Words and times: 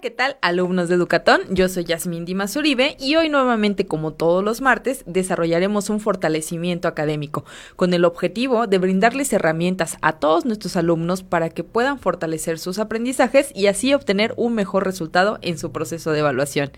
¿qué 0.00 0.10
tal, 0.10 0.36
alumnos 0.42 0.88
de 0.88 0.94
Educatón? 0.94 1.40
Yo 1.50 1.68
soy 1.68 1.82
Yasmin 1.82 2.24
Dimas 2.24 2.54
Uribe 2.54 2.96
y 3.00 3.16
hoy 3.16 3.28
nuevamente, 3.28 3.86
como 3.86 4.12
todos 4.12 4.44
los 4.44 4.60
martes, 4.60 5.02
desarrollaremos 5.06 5.90
un 5.90 5.98
fortalecimiento 5.98 6.86
académico 6.86 7.44
con 7.74 7.92
el 7.92 8.04
objetivo 8.04 8.68
de 8.68 8.78
brindarles 8.78 9.32
herramientas 9.32 9.96
a 10.00 10.12
todos 10.12 10.44
nuestros 10.44 10.76
alumnos 10.76 11.24
para 11.24 11.48
que 11.48 11.64
puedan 11.64 11.98
fortalecer 11.98 12.60
sus 12.60 12.78
aprendizajes 12.78 13.50
y 13.56 13.66
así 13.66 13.92
obtener 13.92 14.34
un 14.36 14.54
mejor 14.54 14.84
resultado 14.84 15.38
en 15.42 15.58
su 15.58 15.72
proceso 15.72 16.12
de 16.12 16.20
evaluación. 16.20 16.70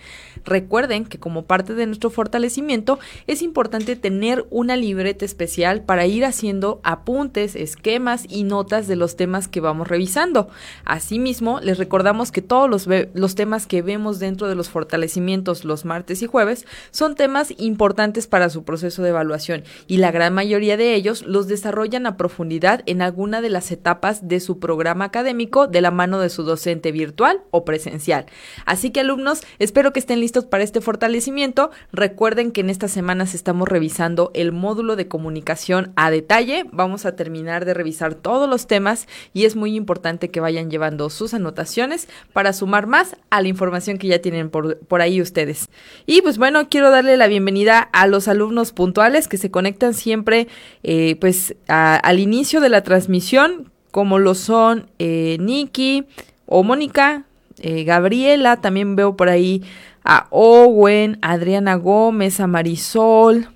Recuerden 0.45 1.05
que 1.05 1.19
como 1.19 1.45
parte 1.45 1.75
de 1.75 1.87
nuestro 1.87 2.09
fortalecimiento 2.09 2.99
es 3.27 3.43
importante 3.43 3.97
tener 3.97 4.47
una 4.51 4.77
libreta 4.77 5.27
especial 5.27 5.83
para 5.83 6.07
ir 6.07 6.25
haciendo 6.25 6.81
apuntes, 6.85 7.55
esquemas 7.55 8.25
y 8.29 8.45
notas 8.45 8.89
de 8.89 8.97
los 8.97 9.17
temas 9.17 9.47
que 9.47 9.61
vamos 9.61 9.89
revisando. 9.89 10.49
Asimismo, 10.87 11.61
les 11.61 11.77
recordamos 11.77 12.33
que 12.33 12.41
todos 12.41 12.71
los 12.71 12.87
los 13.15 13.35
temas 13.35 13.67
que 13.67 13.83
vemos 13.83 14.19
dentro 14.19 14.49
de 14.49 14.55
los 14.55 14.69
fortalecimientos 14.69 15.65
los 15.65 15.85
martes 15.85 16.23
y 16.23 16.27
jueves 16.27 16.67
son 16.91 17.15
temas 17.15 17.53
importantes 17.59 18.27
para 18.27 18.51
su 18.51 18.65
proceso 18.65 19.03
de 19.03 19.11
evaluación 19.11 19.65
y 19.87 19.99
la 19.99 20.11
gran 20.11 20.35
mayoría 20.35 20.77
de 20.77 20.95
ellos 20.95 21.23
los 21.23 21.49
desarrollan 21.49 22.07
a 22.07 22.17
profundidad 22.17 22.83
en 22.87 23.03
alguna 23.03 23.41
de 23.41 23.51
las 23.51 23.71
etapas 23.71 24.29
de 24.29 24.41
su 24.41 24.59
programa 24.59 25.07
académico 25.07 25.67
de 25.67 25.81
la 25.81 25.91
mano 25.91 26.21
de 26.21 26.31
su 26.31 26.43
docente 26.43 26.93
virtual 26.93 27.41
o 27.51 27.65
presencial. 27.65 28.27
Así 28.67 28.91
que 28.91 29.01
alumnos, 29.01 29.43
espero 29.59 29.93
que 29.93 30.01
estén 30.01 30.21
listos 30.21 30.45
para 30.45 30.65
este 30.65 30.81
fortalecimiento. 30.81 31.71
Recuerden 31.93 32.53
que 32.53 32.61
en 32.61 32.71
estas 32.71 32.91
semanas 32.91 33.35
estamos 33.35 33.69
revisando 33.69 34.31
el 34.35 34.53
módulo 34.53 34.97
de 34.97 35.09
comunicación 35.09 35.93
a 35.97 36.11
detalle. 36.11 36.67
Vamos 36.73 37.07
a 37.07 37.17
terminar 37.17 37.65
de 37.65 37.75
revisar 37.75 38.15
todos 38.15 38.49
los 38.49 38.67
temas 38.67 39.07
y 39.33 39.45
es 39.45 39.57
muy 39.57 39.77
importante 39.77 40.31
que 40.31 40.41
vayan 40.41 40.71
llevando 40.71 41.11
sus 41.11 41.35
anotaciones 41.35 42.09
para 42.33 42.53
sumar 42.53 42.87
más 42.87 43.00
a 43.31 43.43
la 43.43 43.49
información 43.49 43.99
que 43.99 44.09
ya 44.09 44.21
tienen 44.21 44.51
por, 44.51 44.79
por 44.79 45.01
ahí 45.01 45.21
ustedes. 45.21 45.69
Y 46.07 46.23
pues 46.23 46.39
bueno, 46.39 46.69
quiero 46.69 46.91
darle 46.91 47.17
la 47.17 47.27
bienvenida 47.27 47.81
a 47.93 48.07
los 48.07 48.29
alumnos 48.29 48.73
puntuales 48.73 49.29
que 49.29 49.37
se 49.37 49.51
conectan 49.51 49.95
siempre 49.95 50.49
eh, 50.83 51.17
pues 51.21 51.55
al 51.69 52.19
inicio 52.19 52.61
de 52.61 52.69
la 52.69 52.83
transmisión, 52.83 53.71
como 53.91 54.19
lo 54.19 54.35
son 54.35 54.91
eh, 54.99 55.37
Nikki 55.41 56.07
o 56.47 56.63
Mónica, 56.63 57.25
eh, 57.59 57.85
Gabriela, 57.85 58.61
también 58.61 58.97
veo 58.97 59.17
por 59.17 59.29
ahí 59.29 59.63
a 60.05 60.27
Owen, 60.31 61.19
Adriana 61.23 61.75
Gómez, 61.75 62.41
a 62.41 62.47
Marisol, 62.47 63.49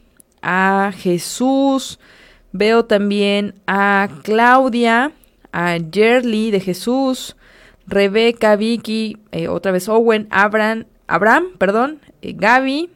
a 0.42 0.92
Jesús, 0.94 1.98
veo 2.52 2.84
también 2.84 3.54
a 3.66 4.08
Claudia, 4.22 5.12
a 5.52 5.78
Jerly 5.90 6.50
de 6.50 6.60
Jesús, 6.60 7.36
Rebeca, 7.86 8.56
Vicky, 8.56 9.18
eh, 9.32 9.48
otra 9.48 9.72
vez 9.72 9.88
Owen, 9.88 10.26
Abraham, 10.30 10.86
Abraham, 11.06 11.56
perdón, 11.58 12.00
eh, 12.22 12.32
Gaby, 12.32 12.90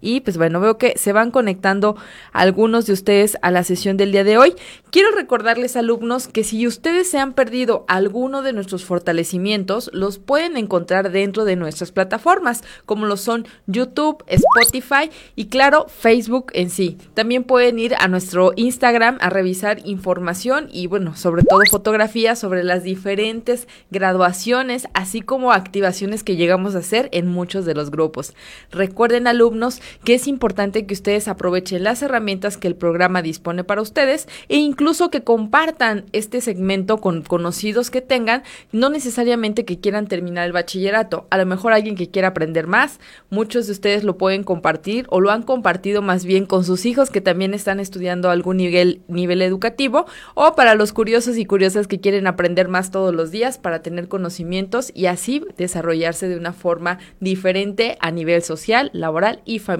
y 0.00 0.20
pues 0.20 0.36
bueno, 0.36 0.60
veo 0.60 0.78
que 0.78 0.94
se 0.96 1.12
van 1.12 1.30
conectando 1.30 1.96
algunos 2.32 2.86
de 2.86 2.92
ustedes 2.92 3.36
a 3.42 3.50
la 3.50 3.64
sesión 3.64 3.96
del 3.96 4.12
día 4.12 4.24
de 4.24 4.38
hoy. 4.38 4.54
Quiero 4.90 5.12
recordarles, 5.12 5.76
alumnos, 5.76 6.26
que 6.26 6.44
si 6.44 6.66
ustedes 6.66 7.10
se 7.10 7.18
han 7.18 7.32
perdido 7.32 7.84
alguno 7.88 8.42
de 8.42 8.52
nuestros 8.52 8.84
fortalecimientos, 8.84 9.90
los 9.92 10.18
pueden 10.18 10.56
encontrar 10.56 11.12
dentro 11.12 11.44
de 11.44 11.56
nuestras 11.56 11.92
plataformas, 11.92 12.62
como 12.86 13.06
lo 13.06 13.16
son 13.16 13.46
YouTube, 13.66 14.24
Spotify 14.26 15.10
y 15.36 15.46
claro, 15.46 15.86
Facebook 15.88 16.50
en 16.54 16.70
sí. 16.70 16.98
También 17.14 17.44
pueden 17.44 17.78
ir 17.78 17.94
a 17.98 18.08
nuestro 18.08 18.52
Instagram 18.56 19.18
a 19.20 19.30
revisar 19.30 19.80
información 19.84 20.68
y 20.72 20.86
bueno, 20.86 21.16
sobre 21.16 21.42
todo 21.44 21.60
fotografías 21.70 22.38
sobre 22.38 22.64
las 22.64 22.82
diferentes 22.82 23.68
graduaciones, 23.90 24.88
así 24.94 25.20
como 25.20 25.52
activaciones 25.52 26.24
que 26.24 26.36
llegamos 26.36 26.74
a 26.74 26.78
hacer 26.78 27.08
en 27.12 27.26
muchos 27.26 27.64
de 27.64 27.74
los 27.74 27.90
grupos. 27.90 28.34
Recuerden, 28.70 29.26
alumnos, 29.26 29.80
que 30.04 30.14
es 30.14 30.26
importante 30.26 30.86
que 30.86 30.94
ustedes 30.94 31.28
aprovechen 31.28 31.84
las 31.84 32.02
herramientas 32.02 32.56
que 32.56 32.68
el 32.68 32.76
programa 32.76 33.22
dispone 33.22 33.64
para 33.64 33.82
ustedes 33.82 34.28
e 34.48 34.56
incluso 34.56 35.10
que 35.10 35.22
compartan 35.22 36.04
este 36.12 36.40
segmento 36.40 36.98
con 36.98 37.22
conocidos 37.22 37.90
que 37.90 38.00
tengan, 38.00 38.42
no 38.72 38.90
necesariamente 38.90 39.64
que 39.64 39.80
quieran 39.80 40.06
terminar 40.06 40.46
el 40.46 40.52
bachillerato, 40.52 41.26
a 41.30 41.38
lo 41.38 41.46
mejor 41.46 41.72
alguien 41.72 41.96
que 41.96 42.10
quiera 42.10 42.28
aprender 42.28 42.66
más, 42.66 43.00
muchos 43.30 43.66
de 43.66 43.72
ustedes 43.72 44.04
lo 44.04 44.16
pueden 44.16 44.44
compartir 44.44 45.06
o 45.10 45.20
lo 45.20 45.30
han 45.30 45.42
compartido 45.42 46.02
más 46.02 46.24
bien 46.24 46.46
con 46.46 46.64
sus 46.64 46.86
hijos 46.86 47.10
que 47.10 47.20
también 47.20 47.54
están 47.54 47.80
estudiando 47.80 48.30
algún 48.30 48.58
nivel, 48.58 49.02
nivel 49.08 49.42
educativo 49.42 50.06
o 50.34 50.54
para 50.54 50.74
los 50.74 50.92
curiosos 50.92 51.36
y 51.36 51.44
curiosas 51.44 51.86
que 51.86 52.00
quieren 52.00 52.26
aprender 52.26 52.68
más 52.68 52.90
todos 52.90 53.14
los 53.14 53.30
días 53.30 53.58
para 53.58 53.82
tener 53.82 54.08
conocimientos 54.08 54.92
y 54.94 55.06
así 55.06 55.44
desarrollarse 55.56 56.28
de 56.28 56.36
una 56.36 56.52
forma 56.52 56.98
diferente 57.20 57.96
a 58.00 58.10
nivel 58.10 58.42
social, 58.42 58.90
laboral 58.92 59.40
y 59.44 59.58
familiar 59.58 59.79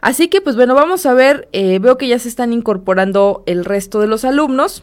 Así 0.00 0.28
que, 0.28 0.40
pues 0.40 0.56
bueno, 0.56 0.74
vamos 0.74 1.06
a 1.06 1.14
ver, 1.14 1.48
eh, 1.52 1.78
veo 1.78 1.96
que 1.96 2.08
ya 2.08 2.18
se 2.18 2.28
están 2.28 2.52
incorporando 2.52 3.44
el 3.46 3.64
resto 3.64 4.00
de 4.00 4.08
los 4.08 4.24
alumnos. 4.24 4.82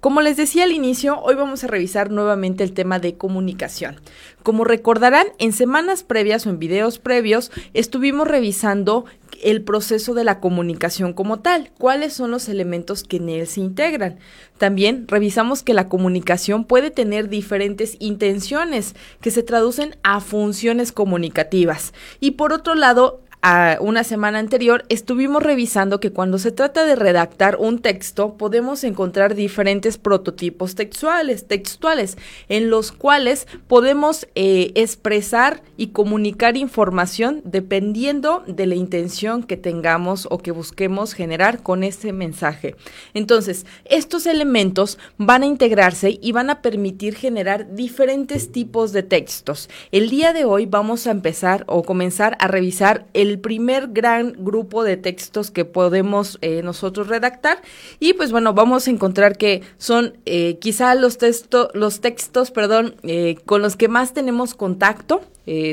Como 0.00 0.22
les 0.22 0.38
decía 0.38 0.64
al 0.64 0.72
inicio, 0.72 1.20
hoy 1.20 1.34
vamos 1.34 1.62
a 1.62 1.66
revisar 1.66 2.10
nuevamente 2.10 2.64
el 2.64 2.72
tema 2.72 2.98
de 2.98 3.18
comunicación. 3.18 4.00
Como 4.42 4.64
recordarán, 4.64 5.26
en 5.38 5.52
semanas 5.52 6.02
previas 6.04 6.46
o 6.46 6.50
en 6.50 6.58
videos 6.58 6.98
previos 6.98 7.52
estuvimos 7.74 8.26
revisando 8.26 9.04
el 9.42 9.62
proceso 9.62 10.14
de 10.14 10.24
la 10.24 10.40
comunicación 10.40 11.12
como 11.12 11.40
tal, 11.40 11.70
cuáles 11.78 12.12
son 12.12 12.30
los 12.30 12.48
elementos 12.48 13.02
que 13.04 13.16
en 13.16 13.28
él 13.28 13.46
se 13.46 13.60
integran. 13.60 14.18
También 14.58 15.06
revisamos 15.08 15.62
que 15.62 15.74
la 15.74 15.88
comunicación 15.88 16.64
puede 16.64 16.90
tener 16.90 17.28
diferentes 17.28 17.96
intenciones 17.98 18.94
que 19.20 19.30
se 19.30 19.42
traducen 19.42 19.96
a 20.02 20.20
funciones 20.20 20.92
comunicativas. 20.92 21.92
Y 22.20 22.32
por 22.32 22.52
otro 22.52 22.74
lado, 22.74 23.22
a 23.42 23.78
una 23.80 24.04
semana 24.04 24.38
anterior, 24.38 24.84
estuvimos 24.88 25.42
revisando 25.42 25.98
que 25.98 26.12
cuando 26.12 26.38
se 26.38 26.52
trata 26.52 26.84
de 26.84 26.94
redactar 26.94 27.56
un 27.56 27.78
texto, 27.78 28.34
podemos 28.36 28.84
encontrar 28.84 29.34
diferentes 29.34 29.96
prototipos 29.96 30.74
textuales, 30.74 31.46
textuales 31.46 32.18
en 32.48 32.68
los 32.68 32.92
cuales 32.92 33.46
podemos 33.66 34.28
eh, 34.34 34.72
expresar 34.74 35.62
y 35.76 35.88
comunicar 35.88 36.56
información 36.56 37.40
dependiendo 37.44 38.44
de 38.46 38.66
la 38.66 38.74
intención 38.74 39.42
que 39.42 39.56
tengamos 39.56 40.28
o 40.30 40.38
que 40.38 40.50
busquemos 40.50 41.14
generar 41.14 41.62
con 41.62 41.82
ese 41.82 42.12
mensaje. 42.12 42.76
Entonces, 43.14 43.64
estos 43.86 44.26
elementos 44.26 44.98
van 45.16 45.42
a 45.42 45.46
integrarse 45.46 46.18
y 46.20 46.32
van 46.32 46.50
a 46.50 46.60
permitir 46.60 47.14
generar 47.14 47.74
diferentes 47.74 48.52
tipos 48.52 48.92
de 48.92 49.02
textos. 49.02 49.70
El 49.92 50.10
día 50.10 50.32
de 50.34 50.44
hoy 50.44 50.66
vamos 50.66 51.06
a 51.06 51.10
empezar 51.10 51.64
o 51.66 51.82
comenzar 51.82 52.36
a 52.40 52.46
revisar 52.46 53.06
el 53.14 53.29
el 53.30 53.38
primer 53.38 53.88
gran 53.88 54.34
grupo 54.36 54.82
de 54.82 54.96
textos 54.96 55.52
que 55.52 55.64
podemos 55.64 56.38
eh, 56.42 56.62
nosotros 56.62 57.06
redactar. 57.06 57.62
Y 58.00 58.14
pues 58.14 58.32
bueno 58.32 58.52
vamos 58.54 58.86
a 58.86 58.90
encontrar 58.90 59.38
que 59.38 59.62
son 59.78 60.18
eh, 60.26 60.58
quizá 60.58 60.94
los 60.96 61.16
textos 61.16 61.68
los 61.74 62.00
textos 62.00 62.50
perdón 62.50 62.96
eh, 63.04 63.36
con 63.46 63.62
los 63.62 63.76
que 63.76 63.88
más 63.88 64.12
tenemos 64.12 64.54
contacto 64.54 65.22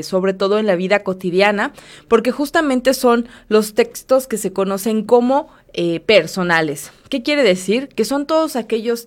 sobre 0.02 0.34
todo 0.34 0.58
en 0.58 0.66
la 0.66 0.74
vida 0.74 1.04
cotidiana 1.04 1.72
porque 2.08 2.32
justamente 2.32 2.94
son 2.94 3.28
los 3.48 3.74
textos 3.74 4.26
que 4.26 4.36
se 4.36 4.52
conocen 4.52 5.04
como 5.04 5.50
personales. 6.04 6.90
Qué 7.10 7.22
quiere 7.22 7.44
decir 7.44 7.86
que 7.86 8.04
son 8.04 8.26
todos 8.26 8.56
aquellos 8.56 9.06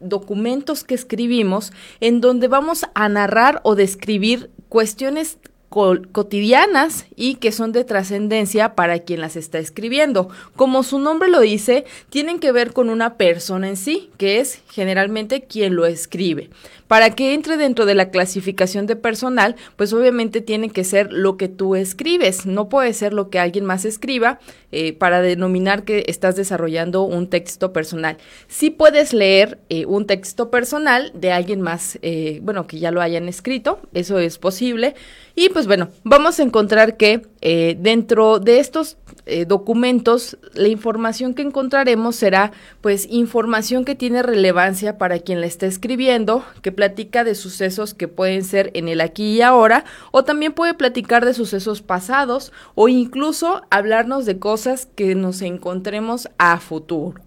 documentos 0.00 0.84
que 0.84 0.94
escribimos 0.94 1.72
en 2.00 2.20
donde 2.20 2.48
vamos 2.48 2.84
a 2.94 3.08
narrar 3.08 3.62
o 3.64 3.74
describir 3.74 4.50
cuestiones 4.68 5.38
cotidianas 5.72 7.06
y 7.16 7.36
que 7.36 7.50
son 7.50 7.72
de 7.72 7.84
trascendencia 7.84 8.74
para 8.74 9.00
quien 9.00 9.20
las 9.20 9.36
está 9.36 9.58
escribiendo. 9.58 10.28
Como 10.54 10.82
su 10.82 10.98
nombre 10.98 11.28
lo 11.28 11.40
dice, 11.40 11.84
tienen 12.10 12.38
que 12.38 12.52
ver 12.52 12.72
con 12.72 12.90
una 12.90 13.14
persona 13.16 13.68
en 13.68 13.76
sí, 13.76 14.10
que 14.18 14.40
es 14.40 14.60
generalmente 14.70 15.42
quien 15.42 15.74
lo 15.74 15.86
escribe. 15.86 16.50
Para 16.92 17.08
que 17.08 17.32
entre 17.32 17.56
dentro 17.56 17.86
de 17.86 17.94
la 17.94 18.10
clasificación 18.10 18.86
de 18.86 18.96
personal, 18.96 19.56
pues 19.76 19.94
obviamente 19.94 20.42
tiene 20.42 20.68
que 20.68 20.84
ser 20.84 21.10
lo 21.10 21.38
que 21.38 21.48
tú 21.48 21.74
escribes, 21.74 22.44
no 22.44 22.68
puede 22.68 22.92
ser 22.92 23.14
lo 23.14 23.30
que 23.30 23.38
alguien 23.38 23.64
más 23.64 23.86
escriba 23.86 24.40
eh, 24.72 24.92
para 24.92 25.22
denominar 25.22 25.84
que 25.84 26.04
estás 26.06 26.36
desarrollando 26.36 27.04
un 27.04 27.30
texto 27.30 27.72
personal. 27.72 28.18
Sí 28.46 28.68
puedes 28.68 29.14
leer 29.14 29.58
eh, 29.70 29.86
un 29.86 30.06
texto 30.06 30.50
personal 30.50 31.12
de 31.14 31.32
alguien 31.32 31.62
más, 31.62 31.98
eh, 32.02 32.40
bueno, 32.42 32.66
que 32.66 32.78
ya 32.78 32.90
lo 32.90 33.00
hayan 33.00 33.26
escrito, 33.26 33.80
eso 33.94 34.18
es 34.18 34.36
posible. 34.36 34.94
Y 35.34 35.48
pues 35.48 35.66
bueno, 35.66 35.88
vamos 36.04 36.40
a 36.40 36.42
encontrar 36.42 36.98
que 36.98 37.22
dentro 37.40 38.38
de 38.38 38.60
estos 38.60 38.98
documentos, 39.46 40.36
la 40.52 40.68
información 40.68 41.32
que 41.32 41.40
encontraremos 41.40 42.16
será 42.16 42.52
pues 42.82 43.08
información 43.10 43.86
que 43.86 43.94
tiene 43.94 44.22
relevancia 44.22 44.98
para 44.98 45.18
quien 45.20 45.40
la 45.40 45.46
está 45.46 45.64
escribiendo, 45.66 46.44
que 46.60 46.70
platica 46.82 47.22
de 47.22 47.36
sucesos 47.36 47.94
que 47.94 48.08
pueden 48.08 48.42
ser 48.42 48.72
en 48.74 48.88
el 48.88 49.00
aquí 49.00 49.36
y 49.36 49.40
ahora, 49.40 49.84
o 50.10 50.24
también 50.24 50.52
puede 50.52 50.74
platicar 50.74 51.24
de 51.24 51.32
sucesos 51.32 51.80
pasados, 51.80 52.52
o 52.74 52.88
incluso 52.88 53.62
hablarnos 53.70 54.26
de 54.26 54.40
cosas 54.40 54.86
que 54.96 55.14
nos 55.14 55.42
encontremos 55.42 56.28
a 56.38 56.58
futuro. 56.58 57.20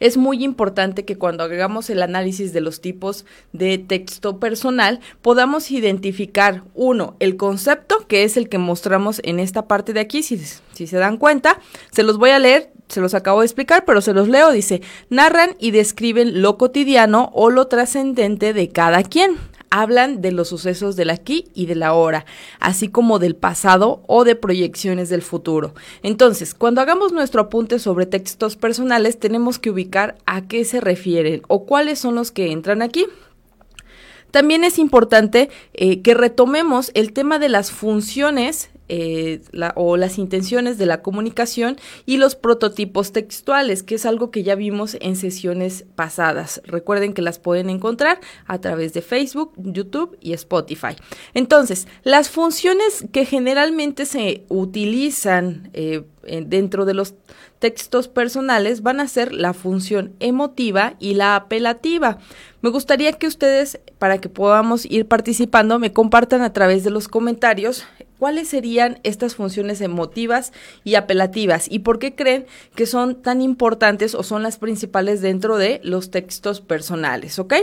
Es 0.00 0.16
muy 0.16 0.42
importante 0.42 1.04
que 1.04 1.16
cuando 1.16 1.44
hagamos 1.44 1.90
el 1.90 2.02
análisis 2.02 2.52
de 2.52 2.60
los 2.60 2.80
tipos 2.80 3.24
de 3.52 3.78
texto 3.78 4.38
personal 4.38 5.00
podamos 5.22 5.70
identificar, 5.70 6.64
uno, 6.74 7.16
el 7.20 7.36
concepto, 7.36 8.06
que 8.08 8.24
es 8.24 8.36
el 8.36 8.48
que 8.48 8.58
mostramos 8.58 9.20
en 9.24 9.38
esta 9.38 9.68
parte 9.68 9.92
de 9.92 10.00
aquí, 10.00 10.22
si, 10.22 10.38
si 10.38 10.86
se 10.86 10.96
dan 10.96 11.16
cuenta, 11.16 11.60
se 11.92 12.02
los 12.02 12.18
voy 12.18 12.30
a 12.30 12.38
leer, 12.38 12.72
se 12.88 13.00
los 13.00 13.14
acabo 13.14 13.40
de 13.40 13.46
explicar, 13.46 13.84
pero 13.84 14.00
se 14.00 14.12
los 14.12 14.28
leo, 14.28 14.50
dice, 14.50 14.82
narran 15.10 15.54
y 15.58 15.70
describen 15.70 16.42
lo 16.42 16.58
cotidiano 16.58 17.30
o 17.34 17.50
lo 17.50 17.68
trascendente 17.68 18.52
de 18.52 18.68
cada 18.70 19.02
quien 19.02 19.36
hablan 19.70 20.20
de 20.20 20.32
los 20.32 20.48
sucesos 20.48 20.96
del 20.96 21.10
aquí 21.10 21.46
y 21.54 21.66
del 21.66 21.82
ahora, 21.82 22.26
así 22.58 22.88
como 22.88 23.18
del 23.18 23.36
pasado 23.36 24.02
o 24.06 24.24
de 24.24 24.34
proyecciones 24.34 25.08
del 25.08 25.22
futuro. 25.22 25.74
Entonces, 26.02 26.54
cuando 26.54 26.80
hagamos 26.80 27.12
nuestro 27.12 27.42
apunte 27.42 27.78
sobre 27.78 28.06
textos 28.06 28.56
personales, 28.56 29.18
tenemos 29.18 29.58
que 29.58 29.70
ubicar 29.70 30.18
a 30.26 30.42
qué 30.42 30.64
se 30.64 30.80
refieren 30.80 31.42
o 31.48 31.64
cuáles 31.64 31.98
son 32.00 32.16
los 32.16 32.32
que 32.32 32.52
entran 32.52 32.82
aquí. 32.82 33.06
También 34.30 34.64
es 34.64 34.78
importante 34.78 35.50
eh, 35.72 36.02
que 36.02 36.14
retomemos 36.14 36.90
el 36.94 37.12
tema 37.12 37.38
de 37.38 37.48
las 37.48 37.72
funciones 37.72 38.70
eh, 38.92 39.40
o 39.76 39.96
las 39.96 40.18
intenciones 40.18 40.76
de 40.76 40.84
la 40.84 41.00
comunicación 41.00 41.76
y 42.06 42.16
los 42.16 42.34
prototipos 42.34 43.12
textuales, 43.12 43.84
que 43.84 43.94
es 43.94 44.04
algo 44.04 44.32
que 44.32 44.42
ya 44.42 44.56
vimos 44.56 44.96
en 45.00 45.14
sesiones 45.14 45.84
pasadas. 45.94 46.60
Recuerden 46.64 47.14
que 47.14 47.22
las 47.22 47.38
pueden 47.38 47.70
encontrar 47.70 48.18
a 48.46 48.60
través 48.60 48.92
de 48.92 49.00
Facebook, 49.00 49.52
YouTube 49.56 50.18
y 50.20 50.32
Spotify. 50.32 50.96
Entonces, 51.34 51.86
las 52.02 52.30
funciones 52.30 53.04
que 53.12 53.24
generalmente 53.26 54.06
se 54.06 54.42
utilizan 54.48 55.70
eh, 55.72 56.02
dentro 56.46 56.84
de 56.84 56.94
los 56.94 57.14
textos 57.60 58.08
personales 58.08 58.82
van 58.82 58.98
a 58.98 59.06
ser 59.06 59.32
la 59.32 59.52
función 59.52 60.16
emotiva 60.18 60.94
y 60.98 61.14
la 61.14 61.36
apelativa. 61.36 62.18
Me 62.60 62.70
gustaría 62.70 63.12
que 63.12 63.28
ustedes, 63.28 63.78
para 63.98 64.18
que 64.18 64.28
podamos 64.28 64.84
ir 64.84 65.06
participando, 65.06 65.78
me 65.78 65.92
compartan 65.92 66.42
a 66.42 66.52
través 66.52 66.82
de 66.82 66.90
los 66.90 67.06
comentarios 67.06 67.84
¿Cuáles 68.20 68.48
serían 68.48 69.00
estas 69.02 69.34
funciones 69.34 69.80
emotivas 69.80 70.52
y 70.84 70.96
apelativas? 70.96 71.68
¿Y 71.70 71.78
por 71.78 71.98
qué 71.98 72.14
creen 72.14 72.44
que 72.74 72.84
son 72.84 73.22
tan 73.22 73.40
importantes 73.40 74.14
o 74.14 74.22
son 74.22 74.42
las 74.42 74.58
principales 74.58 75.22
dentro 75.22 75.56
de 75.56 75.80
los 75.84 76.10
textos 76.10 76.60
personales? 76.60 77.38
¿Ok? 77.38 77.54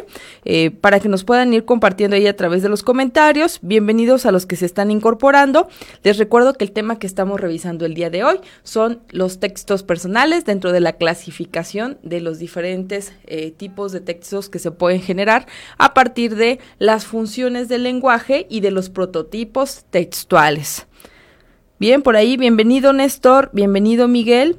Eh, 0.45 0.71
para 0.71 0.99
que 0.99 1.09
nos 1.09 1.23
puedan 1.23 1.53
ir 1.53 1.63
compartiendo 1.63 2.15
ahí 2.15 2.25
a 2.25 2.35
través 2.35 2.63
de 2.63 2.69
los 2.69 2.81
comentarios. 2.81 3.59
Bienvenidos 3.61 4.25
a 4.25 4.31
los 4.31 4.47
que 4.47 4.55
se 4.55 4.65
están 4.65 4.89
incorporando. 4.89 5.67
Les 6.01 6.17
recuerdo 6.17 6.55
que 6.55 6.65
el 6.65 6.71
tema 6.71 6.97
que 6.97 7.05
estamos 7.05 7.39
revisando 7.39 7.85
el 7.85 7.93
día 7.93 8.09
de 8.09 8.23
hoy 8.23 8.39
son 8.63 9.03
los 9.11 9.39
textos 9.39 9.83
personales 9.83 10.43
dentro 10.43 10.71
de 10.71 10.79
la 10.79 10.93
clasificación 10.93 11.99
de 12.01 12.19
los 12.19 12.39
diferentes 12.39 13.13
eh, 13.27 13.51
tipos 13.51 13.91
de 13.91 13.99
textos 13.99 14.49
que 14.49 14.57
se 14.57 14.71
pueden 14.71 15.03
generar 15.03 15.45
a 15.77 15.93
partir 15.93 16.35
de 16.35 16.57
las 16.79 17.05
funciones 17.05 17.69
del 17.69 17.83
lenguaje 17.83 18.47
y 18.49 18.61
de 18.61 18.71
los 18.71 18.89
prototipos 18.89 19.85
textuales. 19.91 20.46
Bien, 21.77 22.01
por 22.01 22.15
ahí, 22.15 22.37
bienvenido 22.37 22.93
Néstor, 22.93 23.49
bienvenido 23.51 24.07
Miguel. 24.07 24.57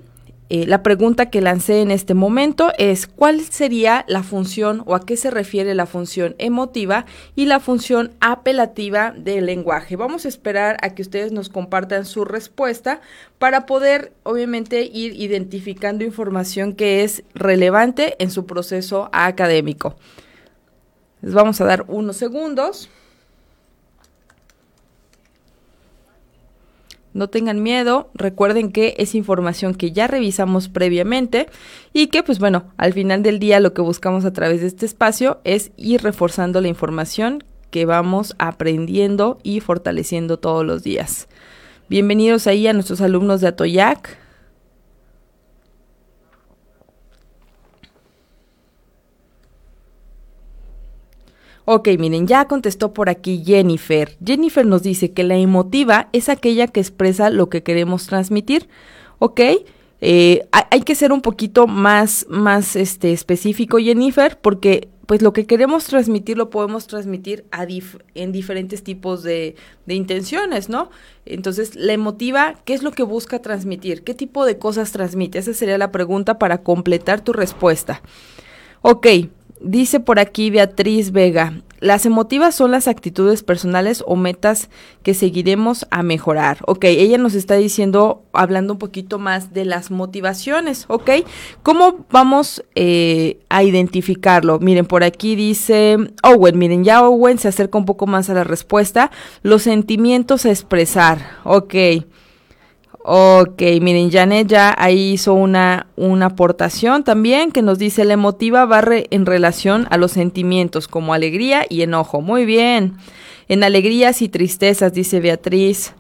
Eh, 0.50 0.66
la 0.66 0.82
pregunta 0.82 1.30
que 1.30 1.40
lancé 1.40 1.80
en 1.80 1.90
este 1.90 2.12
momento 2.12 2.72
es 2.78 3.06
cuál 3.06 3.40
sería 3.40 4.04
la 4.06 4.22
función 4.22 4.82
o 4.86 4.94
a 4.94 5.06
qué 5.06 5.16
se 5.16 5.30
refiere 5.30 5.74
la 5.74 5.86
función 5.86 6.34
emotiva 6.38 7.06
y 7.36 7.46
la 7.46 7.58
función 7.58 8.12
apelativa 8.20 9.12
del 9.16 9.46
lenguaje. 9.46 9.96
Vamos 9.96 10.26
a 10.26 10.28
esperar 10.28 10.76
a 10.82 10.94
que 10.94 11.02
ustedes 11.02 11.32
nos 11.32 11.48
compartan 11.48 12.04
su 12.04 12.26
respuesta 12.26 13.00
para 13.38 13.64
poder 13.64 14.12
obviamente 14.24 14.82
ir 14.82 15.14
identificando 15.20 16.04
información 16.04 16.74
que 16.74 17.02
es 17.02 17.24
relevante 17.34 18.16
en 18.18 18.30
su 18.30 18.44
proceso 18.44 19.08
académico. 19.12 19.96
Les 21.22 21.32
vamos 21.32 21.60
a 21.62 21.64
dar 21.64 21.84
unos 21.88 22.16
segundos. 22.16 22.90
No 27.14 27.28
tengan 27.28 27.62
miedo, 27.62 28.10
recuerden 28.14 28.70
que 28.70 28.94
es 28.98 29.14
información 29.14 29.74
que 29.74 29.92
ya 29.92 30.06
revisamos 30.06 30.68
previamente 30.68 31.48
y 31.92 32.08
que 32.08 32.22
pues 32.22 32.38
bueno, 32.38 32.66
al 32.76 32.92
final 32.92 33.22
del 33.22 33.38
día 33.38 33.60
lo 33.60 33.72
que 33.72 33.82
buscamos 33.82 34.24
a 34.24 34.32
través 34.32 34.60
de 34.60 34.66
este 34.66 34.86
espacio 34.86 35.40
es 35.44 35.72
ir 35.76 36.02
reforzando 36.02 36.60
la 36.60 36.68
información 36.68 37.44
que 37.70 37.86
vamos 37.86 38.34
aprendiendo 38.38 39.38
y 39.42 39.60
fortaleciendo 39.60 40.38
todos 40.38 40.64
los 40.64 40.82
días. 40.82 41.28
Bienvenidos 41.88 42.46
ahí 42.46 42.66
a 42.66 42.72
nuestros 42.72 43.00
alumnos 43.00 43.40
de 43.40 43.48
Atoyac. 43.48 44.27
Ok, 51.70 51.86
miren, 51.98 52.26
ya 52.26 52.46
contestó 52.46 52.94
por 52.94 53.10
aquí 53.10 53.42
Jennifer. 53.44 54.16
Jennifer 54.24 54.64
nos 54.64 54.82
dice 54.82 55.12
que 55.12 55.22
la 55.22 55.36
emotiva 55.36 56.08
es 56.14 56.30
aquella 56.30 56.66
que 56.66 56.80
expresa 56.80 57.28
lo 57.28 57.50
que 57.50 57.62
queremos 57.62 58.06
transmitir. 58.06 58.70
Ok, 59.18 59.40
eh, 60.00 60.48
hay 60.50 60.80
que 60.80 60.94
ser 60.94 61.12
un 61.12 61.20
poquito 61.20 61.66
más, 61.66 62.24
más 62.30 62.74
este, 62.74 63.12
específico, 63.12 63.76
Jennifer, 63.76 64.38
porque 64.40 64.88
pues 65.04 65.20
lo 65.20 65.34
que 65.34 65.44
queremos 65.44 65.84
transmitir 65.84 66.38
lo 66.38 66.48
podemos 66.48 66.86
transmitir 66.86 67.44
en 68.14 68.32
diferentes 68.32 68.82
tipos 68.82 69.22
de, 69.22 69.54
de, 69.84 69.94
intenciones, 69.94 70.70
¿no? 70.70 70.88
Entonces, 71.26 71.76
la 71.76 71.92
emotiva, 71.92 72.54
¿qué 72.64 72.72
es 72.72 72.82
lo 72.82 72.92
que 72.92 73.02
busca 73.02 73.42
transmitir? 73.42 74.04
¿Qué 74.04 74.14
tipo 74.14 74.46
de 74.46 74.56
cosas 74.56 74.90
transmite? 74.90 75.38
Esa 75.38 75.52
sería 75.52 75.76
la 75.76 75.92
pregunta 75.92 76.38
para 76.38 76.62
completar 76.62 77.20
tu 77.20 77.34
respuesta. 77.34 78.00
Ok, 78.80 79.06
Dice 79.60 80.00
por 80.00 80.20
aquí 80.20 80.50
Beatriz 80.50 81.10
Vega, 81.10 81.62
las 81.80 82.06
emotivas 82.06 82.54
son 82.54 82.72
las 82.72 82.88
actitudes 82.88 83.42
personales 83.42 84.02
o 84.06 84.16
metas 84.16 84.68
que 85.02 85.14
seguiremos 85.14 85.86
a 85.90 86.02
mejorar. 86.02 86.58
Ok, 86.66 86.84
ella 86.84 87.18
nos 87.18 87.34
está 87.34 87.54
diciendo, 87.54 88.24
hablando 88.32 88.72
un 88.72 88.78
poquito 88.78 89.18
más 89.18 89.52
de 89.52 89.64
las 89.64 89.90
motivaciones, 89.90 90.86
ok. 90.88 91.10
¿Cómo 91.62 92.06
vamos 92.10 92.64
eh, 92.74 93.38
a 93.48 93.62
identificarlo? 93.62 94.58
Miren, 94.58 94.86
por 94.86 95.04
aquí 95.04 95.36
dice 95.36 95.96
Owen, 96.22 96.58
miren, 96.58 96.84
ya 96.84 97.06
Owen 97.06 97.38
se 97.38 97.48
acerca 97.48 97.78
un 97.78 97.84
poco 97.84 98.06
más 98.06 98.28
a 98.30 98.34
la 98.34 98.44
respuesta. 98.44 99.10
Los 99.42 99.62
sentimientos 99.62 100.46
a 100.46 100.50
expresar, 100.50 101.18
ok. 101.44 101.74
Ok, 103.10 103.62
miren, 103.80 104.10
Janet 104.10 104.48
ya 104.48 104.74
ahí 104.76 105.12
hizo 105.12 105.32
una, 105.32 105.86
una 105.96 106.26
aportación 106.26 107.04
también 107.04 107.52
que 107.52 107.62
nos 107.62 107.78
dice 107.78 108.04
la 108.04 108.12
emotiva 108.12 108.66
barre 108.66 109.06
en 109.08 109.24
relación 109.24 109.86
a 109.88 109.96
los 109.96 110.12
sentimientos 110.12 110.88
como 110.88 111.14
alegría 111.14 111.64
y 111.70 111.80
enojo. 111.80 112.20
Muy 112.20 112.44
bien. 112.44 112.98
En 113.48 113.64
alegrías 113.64 114.20
y 114.20 114.28
tristezas, 114.28 114.92
dice 114.92 115.20
Beatriz. 115.20 115.94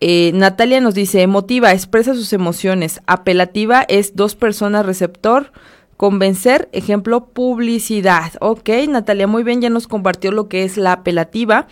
Eh, 0.00 0.30
Natalia 0.32 0.80
nos 0.80 0.94
dice 0.94 1.20
emotiva, 1.20 1.72
expresa 1.72 2.14
sus 2.14 2.32
emociones. 2.32 3.02
Apelativa 3.06 3.84
es 3.86 4.16
dos 4.16 4.34
personas 4.34 4.86
receptor. 4.86 5.52
Convencer, 5.98 6.70
ejemplo, 6.72 7.26
publicidad. 7.26 8.32
Ok, 8.40 8.70
Natalia, 8.88 9.26
muy 9.26 9.42
bien, 9.42 9.60
ya 9.60 9.68
nos 9.68 9.86
compartió 9.86 10.32
lo 10.32 10.48
que 10.48 10.64
es 10.64 10.78
la 10.78 10.92
apelativa. 10.92 11.66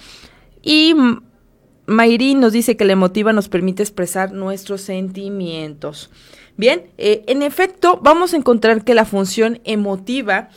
Y 0.61 0.95
Mayri 1.89 2.35
nos 2.35 2.53
dice 2.53 2.77
que 2.77 2.85
la 2.85 2.93
emotiva 2.93 3.33
nos 3.33 3.49
permite 3.49 3.83
expresar 3.83 4.33
nuestros 4.33 4.83
sentimientos. 4.83 6.11
Bien, 6.59 6.83
eh, 6.99 7.25
en 7.27 7.41
efecto, 7.43 7.99
vamos 8.03 8.35
a 8.35 8.37
encontrar 8.37 8.85
que 8.85 8.95
la 8.95 9.07
función 9.07 9.61
emotiva 9.65 10.51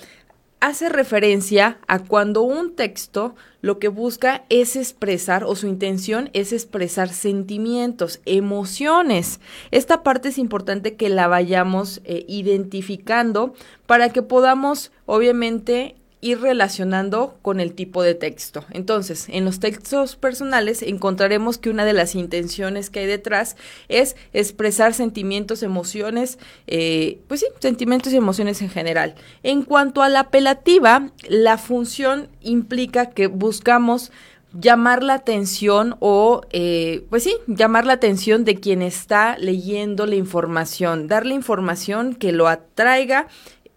hace 0.60 0.90
referencia 0.90 1.80
a 1.88 2.00
cuando 2.00 2.42
un 2.42 2.76
texto 2.76 3.34
lo 3.62 3.80
que 3.80 3.88
busca 3.88 4.44
es 4.50 4.76
expresar 4.76 5.46
o 5.46 5.56
su 5.56 5.68
intención 5.68 6.30
es 6.34 6.52
expresar 6.52 7.08
sentimientos, 7.08 8.20
emociones. 8.26 9.40
Esta 9.72 10.04
parte 10.04 10.30
es 10.30 10.38
importante 10.38 10.96
que 10.98 11.08
la 11.08 11.28
vayamos 11.28 12.02
eh, 12.04 12.26
identificando 12.28 13.54
para 13.86 14.10
que 14.10 14.22
podamos 14.22 14.92
obviamente 15.06 15.96
ir 16.22 16.40
relacionando 16.40 17.38
con 17.42 17.60
el 17.60 17.74
tipo 17.74 18.04
de 18.04 18.14
texto. 18.14 18.64
Entonces, 18.70 19.28
en 19.30 19.44
los 19.44 19.60
textos 19.60 20.16
personales 20.16 20.84
encontraremos 20.84 21.58
que 21.58 21.72
una 21.72 21.84
de 21.84 21.94
las 21.94 22.14
intenciones 22.14 22.92
que 22.92 23.00
hay 23.00 23.08
detrás 23.08 23.58
es 23.90 24.16
expresar 24.32 24.94
sentimientos, 24.94 25.64
emociones, 25.64 26.38
eh, 26.68 27.20
pues 27.28 27.40
sí, 27.40 27.48
sentimientos 27.60 28.14
y 28.14 28.18
emociones 28.18 28.62
en 28.62 28.70
general. 28.70 29.16
En 29.42 29.64
cuanto 29.64 30.04
a 30.04 30.10
la 30.10 30.22
apelativa, 30.22 31.10
la 31.28 31.58
función 31.58 32.30
implica 32.42 33.10
que 33.10 33.26
buscamos 33.28 34.12
llamar 34.54 35.02
la 35.02 35.14
atención 35.16 35.96
o, 36.00 36.42
eh, 36.52 37.06
pues 37.10 37.24
sí, 37.24 37.36
llamar 37.48 37.86
la 37.86 37.94
atención 37.94 38.44
de 38.44 38.56
quien 38.56 38.82
está 38.82 39.38
leyendo 39.38 40.06
la 40.06 40.16
información, 40.16 41.08
darle 41.08 41.34
información 41.34 42.14
que 42.16 42.32
lo 42.32 42.48
atraiga 42.48 43.28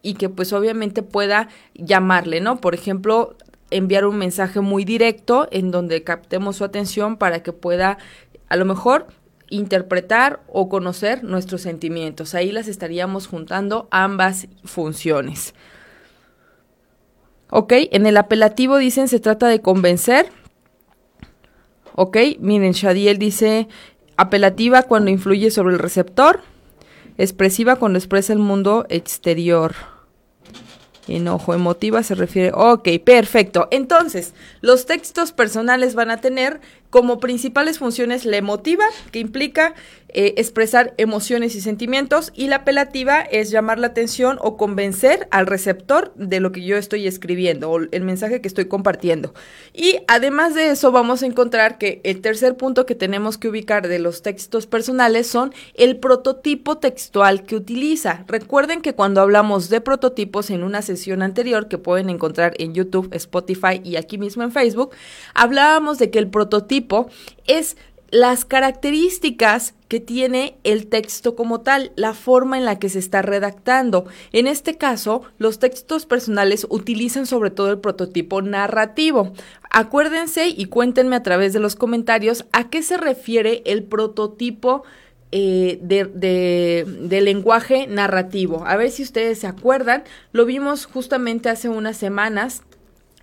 y 0.04 0.14
que 0.14 0.28
pues 0.28 0.52
obviamente 0.52 1.02
pueda 1.02 1.48
llamarle, 1.74 2.40
¿no? 2.40 2.60
Por 2.60 2.74
ejemplo, 2.74 3.36
enviar 3.70 4.04
un 4.04 4.18
mensaje 4.18 4.60
muy 4.60 4.84
directo 4.84 5.48
en 5.50 5.72
donde 5.72 6.04
captemos 6.04 6.56
su 6.56 6.64
atención 6.64 7.16
para 7.16 7.42
que 7.42 7.52
pueda 7.52 7.98
a 8.48 8.56
lo 8.56 8.66
mejor 8.66 9.08
interpretar 9.48 10.42
o 10.46 10.68
conocer 10.68 11.24
nuestros 11.24 11.62
sentimientos. 11.62 12.34
Ahí 12.34 12.52
las 12.52 12.68
estaríamos 12.68 13.26
juntando 13.26 13.88
ambas 13.90 14.46
funciones. 14.64 15.54
Ok, 17.50 17.72
en 17.90 18.06
el 18.06 18.16
apelativo 18.16 18.76
dicen 18.76 19.08
se 19.08 19.20
trata 19.20 19.48
de 19.48 19.60
convencer. 19.60 20.26
Ok, 21.94 22.18
miren, 22.40 22.72
Shadiel 22.72 23.18
dice 23.18 23.68
apelativa 24.16 24.82
cuando 24.82 25.10
influye 25.10 25.50
sobre 25.50 25.74
el 25.74 25.78
receptor, 25.78 26.40
expresiva 27.16 27.76
cuando 27.76 27.98
expresa 27.98 28.32
el 28.32 28.38
mundo 28.38 28.84
exterior. 28.88 29.93
Enojo 31.08 31.54
emotiva 31.54 32.02
se 32.02 32.14
refiere. 32.14 32.52
Ok, 32.54 32.88
perfecto. 33.04 33.68
Entonces, 33.70 34.32
los 34.60 34.86
textos 34.86 35.32
personales 35.32 35.94
van 35.94 36.10
a 36.10 36.20
tener 36.20 36.60
como 36.94 37.18
principales 37.18 37.80
funciones 37.80 38.24
la 38.24 38.36
emotiva, 38.36 38.84
que 39.10 39.18
implica 39.18 39.74
eh, 40.10 40.34
expresar 40.36 40.94
emociones 40.96 41.56
y 41.56 41.60
sentimientos, 41.60 42.30
y 42.36 42.46
la 42.46 42.58
apelativa 42.58 43.20
es 43.20 43.50
llamar 43.50 43.80
la 43.80 43.88
atención 43.88 44.38
o 44.40 44.56
convencer 44.56 45.26
al 45.32 45.48
receptor 45.48 46.14
de 46.14 46.38
lo 46.38 46.52
que 46.52 46.62
yo 46.62 46.76
estoy 46.76 47.08
escribiendo 47.08 47.68
o 47.68 47.80
el 47.80 48.02
mensaje 48.02 48.40
que 48.40 48.46
estoy 48.46 48.66
compartiendo. 48.66 49.34
Y 49.72 49.96
además 50.06 50.54
de 50.54 50.70
eso, 50.70 50.92
vamos 50.92 51.24
a 51.24 51.26
encontrar 51.26 51.78
que 51.78 52.00
el 52.04 52.20
tercer 52.20 52.56
punto 52.56 52.86
que 52.86 52.94
tenemos 52.94 53.38
que 53.38 53.48
ubicar 53.48 53.88
de 53.88 53.98
los 53.98 54.22
textos 54.22 54.68
personales 54.68 55.26
son 55.26 55.52
el 55.74 55.96
prototipo 55.96 56.78
textual 56.78 57.42
que 57.42 57.56
utiliza. 57.56 58.22
Recuerden 58.28 58.82
que 58.82 58.94
cuando 58.94 59.20
hablamos 59.20 59.68
de 59.68 59.80
prototipos 59.80 60.50
en 60.50 60.62
una 60.62 60.80
sesión 60.80 61.22
anterior 61.22 61.66
que 61.66 61.78
pueden 61.78 62.08
encontrar 62.08 62.54
en 62.58 62.72
YouTube, 62.72 63.08
Spotify 63.14 63.80
y 63.82 63.96
aquí 63.96 64.16
mismo 64.16 64.44
en 64.44 64.52
Facebook, 64.52 64.94
hablábamos 65.34 65.98
de 65.98 66.10
que 66.10 66.20
el 66.20 66.28
prototipo 66.28 66.83
es 67.46 67.76
las 68.10 68.44
características 68.44 69.74
que 69.88 69.98
tiene 69.98 70.56
el 70.62 70.86
texto 70.86 71.34
como 71.34 71.62
tal, 71.62 71.90
la 71.96 72.14
forma 72.14 72.56
en 72.58 72.64
la 72.64 72.78
que 72.78 72.88
se 72.88 73.00
está 73.00 73.22
redactando. 73.22 74.06
En 74.32 74.46
este 74.46 74.76
caso, 74.76 75.22
los 75.38 75.58
textos 75.58 76.06
personales 76.06 76.66
utilizan 76.70 77.26
sobre 77.26 77.50
todo 77.50 77.70
el 77.70 77.80
prototipo 77.80 78.40
narrativo. 78.40 79.32
Acuérdense 79.70 80.46
y 80.48 80.66
cuéntenme 80.66 81.16
a 81.16 81.24
través 81.24 81.52
de 81.52 81.60
los 81.60 81.74
comentarios 81.74 82.44
a 82.52 82.70
qué 82.70 82.82
se 82.82 82.98
refiere 82.98 83.62
el 83.66 83.82
prototipo 83.82 84.84
eh, 85.36 85.80
de, 85.82 87.20
lenguaje 87.20 87.88
narrativo. 87.88 88.62
A 88.64 88.76
ver 88.76 88.92
si 88.92 89.02
ustedes 89.02 89.40
se 89.40 89.48
acuerdan, 89.48 90.04
lo 90.30 90.44
vimos 90.44 90.86
justamente 90.86 91.48
hace 91.48 91.68
unas 91.68 91.96
semanas 91.96 92.62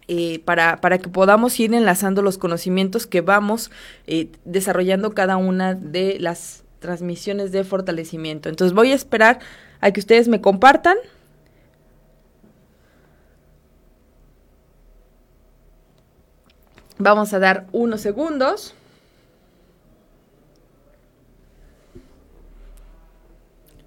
eh, 0.08 0.40
para, 0.46 0.82
para, 0.82 0.98
que 0.98 1.10
podamos 1.10 1.60
ir 1.60 1.74
enlazando 1.74 2.22
los 2.22 2.38
conocimientos 2.38 3.08
que 3.08 3.22
vamos 3.22 3.72
eh, 4.08 4.30
desarrollando 4.46 5.12
cada 5.12 5.38
una 5.38 5.74
de 5.74 6.18
las 6.20 6.64
transmisiones 6.80 7.52
de 7.52 7.64
fortalecimiento. 7.64 8.50
Entonces 8.50 8.74
voy 8.74 8.92
a 8.92 8.96
esperar 8.96 9.40
a 9.80 9.92
que 9.92 10.00
ustedes 10.00 10.28
me 10.28 10.42
compartan. 10.42 10.98
Vamos 16.98 17.34
a 17.34 17.40
dar 17.40 17.68
unos 17.72 18.02
segundos. 18.02 18.76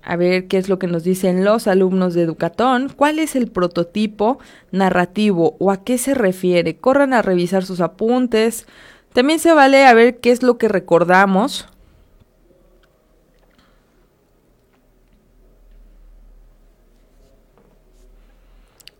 A 0.04 0.16
ver 0.16 0.48
qué 0.48 0.58
es 0.58 0.68
lo 0.68 0.78
que 0.78 0.86
nos 0.86 1.02
dicen 1.02 1.44
los 1.44 1.66
alumnos 1.66 2.14
de 2.14 2.22
Educatón, 2.22 2.92
cuál 2.94 3.18
es 3.18 3.36
el 3.36 3.50
prototipo 3.50 4.38
narrativo 4.70 5.56
o 5.58 5.70
a 5.70 5.82
qué 5.82 5.98
se 5.98 6.14
refiere. 6.14 6.76
Corran 6.76 7.14
a 7.14 7.22
revisar 7.22 7.64
sus 7.64 7.80
apuntes. 7.80 8.66
También 9.12 9.38
se 9.38 9.52
vale 9.52 9.86
a 9.86 9.94
ver 9.94 10.18
qué 10.18 10.30
es 10.30 10.42
lo 10.42 10.58
que 10.58 10.68
recordamos. 10.68 11.68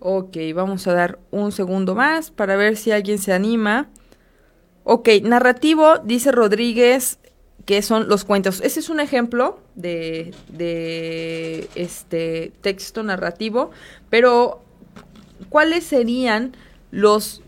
Ok, 0.06 0.36
vamos 0.54 0.86
a 0.86 0.92
dar 0.92 1.18
un 1.30 1.50
segundo 1.50 1.94
más 1.94 2.30
para 2.30 2.56
ver 2.56 2.76
si 2.76 2.92
alguien 2.92 3.18
se 3.18 3.32
anima. 3.32 3.88
Ok, 4.82 5.08
narrativo, 5.22 5.96
dice 6.04 6.30
Rodríguez, 6.30 7.18
que 7.66 7.82
son 7.82 8.08
los 8.08 8.24
cuentos. 8.24 8.60
Ese 8.60 8.80
es 8.80 8.90
un 8.90 9.00
ejemplo 9.00 9.58
de, 9.74 10.34
este 11.74 12.52
texto 12.60 13.02
narrativo, 13.02 13.70
pero 14.10 14.62
¿cuáles 15.48 15.84
serían 15.84 16.56
los 16.90 17.40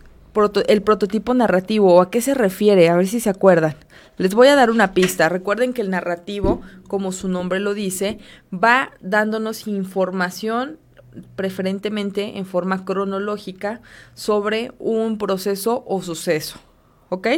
el 0.69 0.83
prototipo 0.83 1.33
narrativo 1.33 1.95
o 1.95 2.03
a 2.03 2.11
qué 2.11 2.21
se 2.21 2.35
refiere? 2.35 2.91
A 2.91 2.97
ver 2.97 3.07
si 3.07 3.21
se 3.21 3.31
acuerdan. 3.31 3.75
Les 4.19 4.35
voy 4.35 4.49
a 4.49 4.55
dar 4.55 4.71
una 4.71 4.93
pista. 4.93 5.31
Recuerden 5.31 5.73
que 5.73 5.81
el 5.81 5.89
narrativo, 5.89 6.61
como 6.89 7.13
su 7.13 7.29
nombre 7.29 7.59
lo 7.59 7.73
dice, 7.73 8.19
va 8.53 8.93
dándonos 9.01 9.67
información 9.67 10.79
preferentemente 11.37 12.37
en 12.37 12.45
forma 12.45 12.85
cronológica 12.85 13.81
sobre 14.13 14.73
un 14.79 15.17
proceso 15.17 15.85
o 15.87 16.03
suceso. 16.03 16.59
¿Ok? 17.09 17.29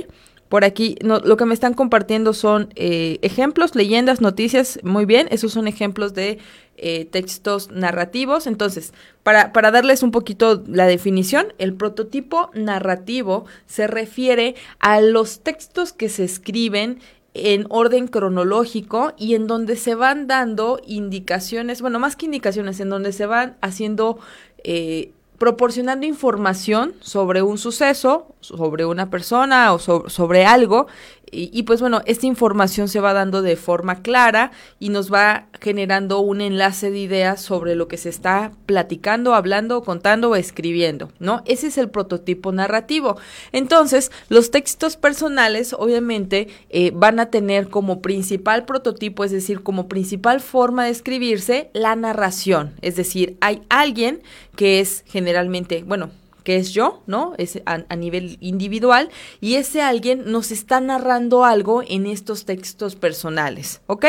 Por 0.49 0.64
aquí 0.64 0.97
lo 1.02 1.37
que 1.37 1.45
me 1.45 1.55
están 1.55 1.75
compartiendo 1.75 2.33
son 2.33 2.73
eh, 2.75 3.19
ejemplos, 3.23 3.75
leyendas, 3.75 4.21
noticias, 4.21 4.78
muy 4.83 5.05
bien, 5.05 5.28
esos 5.31 5.52
son 5.52 5.69
ejemplos 5.69 6.14
de 6.14 6.38
eh, 6.78 7.05
textos 7.05 7.71
narrativos. 7.71 8.47
Entonces, 8.47 8.95
para, 9.23 9.52
para 9.52 9.71
darles 9.71 10.02
un 10.02 10.11
poquito 10.11 10.62
la 10.67 10.87
definición, 10.87 11.52
el 11.59 11.75
prototipo 11.75 12.50
narrativo 12.55 13.45
se 13.67 13.87
refiere 13.87 14.55
a 14.78 15.00
los 15.00 15.40
textos 15.40 15.93
que 15.93 16.09
se 16.09 16.25
escriben 16.25 17.00
en 17.35 17.67
orden 17.69 18.09
cronológico 18.09 19.12
y 19.17 19.35
en 19.35 19.47
donde 19.47 19.76
se 19.76 19.95
van 19.95 20.26
dando 20.26 20.81
indicaciones, 20.87 21.81
bueno, 21.83 21.99
más 21.99 22.17
que 22.17 22.26
indicaciones, 22.26 22.81
en 22.81 22.88
donde 22.88 23.12
se 23.12 23.26
van 23.26 23.57
haciendo 23.61 24.19
eh, 24.64 25.12
proporcionando 25.38 26.05
información 26.05 26.95
sobre 27.00 27.43
un 27.43 27.59
suceso, 27.59 28.35
sobre 28.57 28.85
una 28.85 29.11
persona 29.11 29.73
o 29.73 29.78
sobre 29.78 30.45
algo 30.45 30.87
y, 31.31 31.62
pues 31.64 31.81
bueno, 31.81 32.00
esta 32.07 32.26
información 32.26 32.88
se 32.88 33.00
va 33.00 33.12
dando 33.12 33.43
de 33.43 33.57
forma 33.57 34.02
clara 34.02 34.50
y 34.78 34.88
nos 34.88 35.12
va 35.12 35.47
generando 35.61 36.21
un 36.21 36.40
enlace 36.40 36.90
de 36.90 36.99
ideas 36.99 37.40
sobre 37.40 37.75
lo 37.75 37.88
que 37.88 37.97
se 37.97 38.09
está 38.09 38.52
platicando, 38.67 39.35
hablando, 39.35 39.83
contando 39.83 40.31
o 40.31 40.37
escribiendo, 40.37 41.11
¿no? 41.19 41.43
Ese 41.45 41.69
es 41.69 41.78
el 41.78 41.90
prototipo 41.90 42.52
narrativo. 42.52 43.17
Entonces, 43.52 44.11
los 44.28 44.50
textos 44.50 44.97
personales 44.97 45.75
obviamente 45.78 46.49
eh, 46.71 46.93
van 46.95 47.21
a 47.21 47.31
tener 47.31 47.69
como 47.69 48.00
principal 48.00 48.64
prototipo, 48.64 49.25
es 49.25 49.33
decir, 49.33 49.62
como 49.62 49.88
principal 49.88 50.40
forma 50.40 50.85
de 50.85 50.90
escribirse, 50.90 51.71
la 51.75 51.97
narración. 51.97 52.75
Es 52.81 52.97
decir, 52.97 53.37
hay 53.40 53.62
alguien 53.69 54.23
que 54.57 54.81
es 54.81 55.05
generalmente, 55.07 55.85
bueno, 55.87 56.11
que 56.49 56.57
es 56.57 56.73
yo, 56.73 57.02
¿no? 57.07 57.35
Es 57.37 57.61
a, 57.67 57.95
nivel 57.95 58.38
individual 58.40 59.11
y 59.38 59.57
ese 59.57 59.83
alguien 59.83 60.33
nos 60.33 60.50
está 60.50 60.81
narrando 60.81 61.45
algo 61.45 61.83
en 61.87 62.07
estos 62.07 62.47
textos 62.47 62.97
personales, 62.97 63.83
¿ok? 63.87 64.07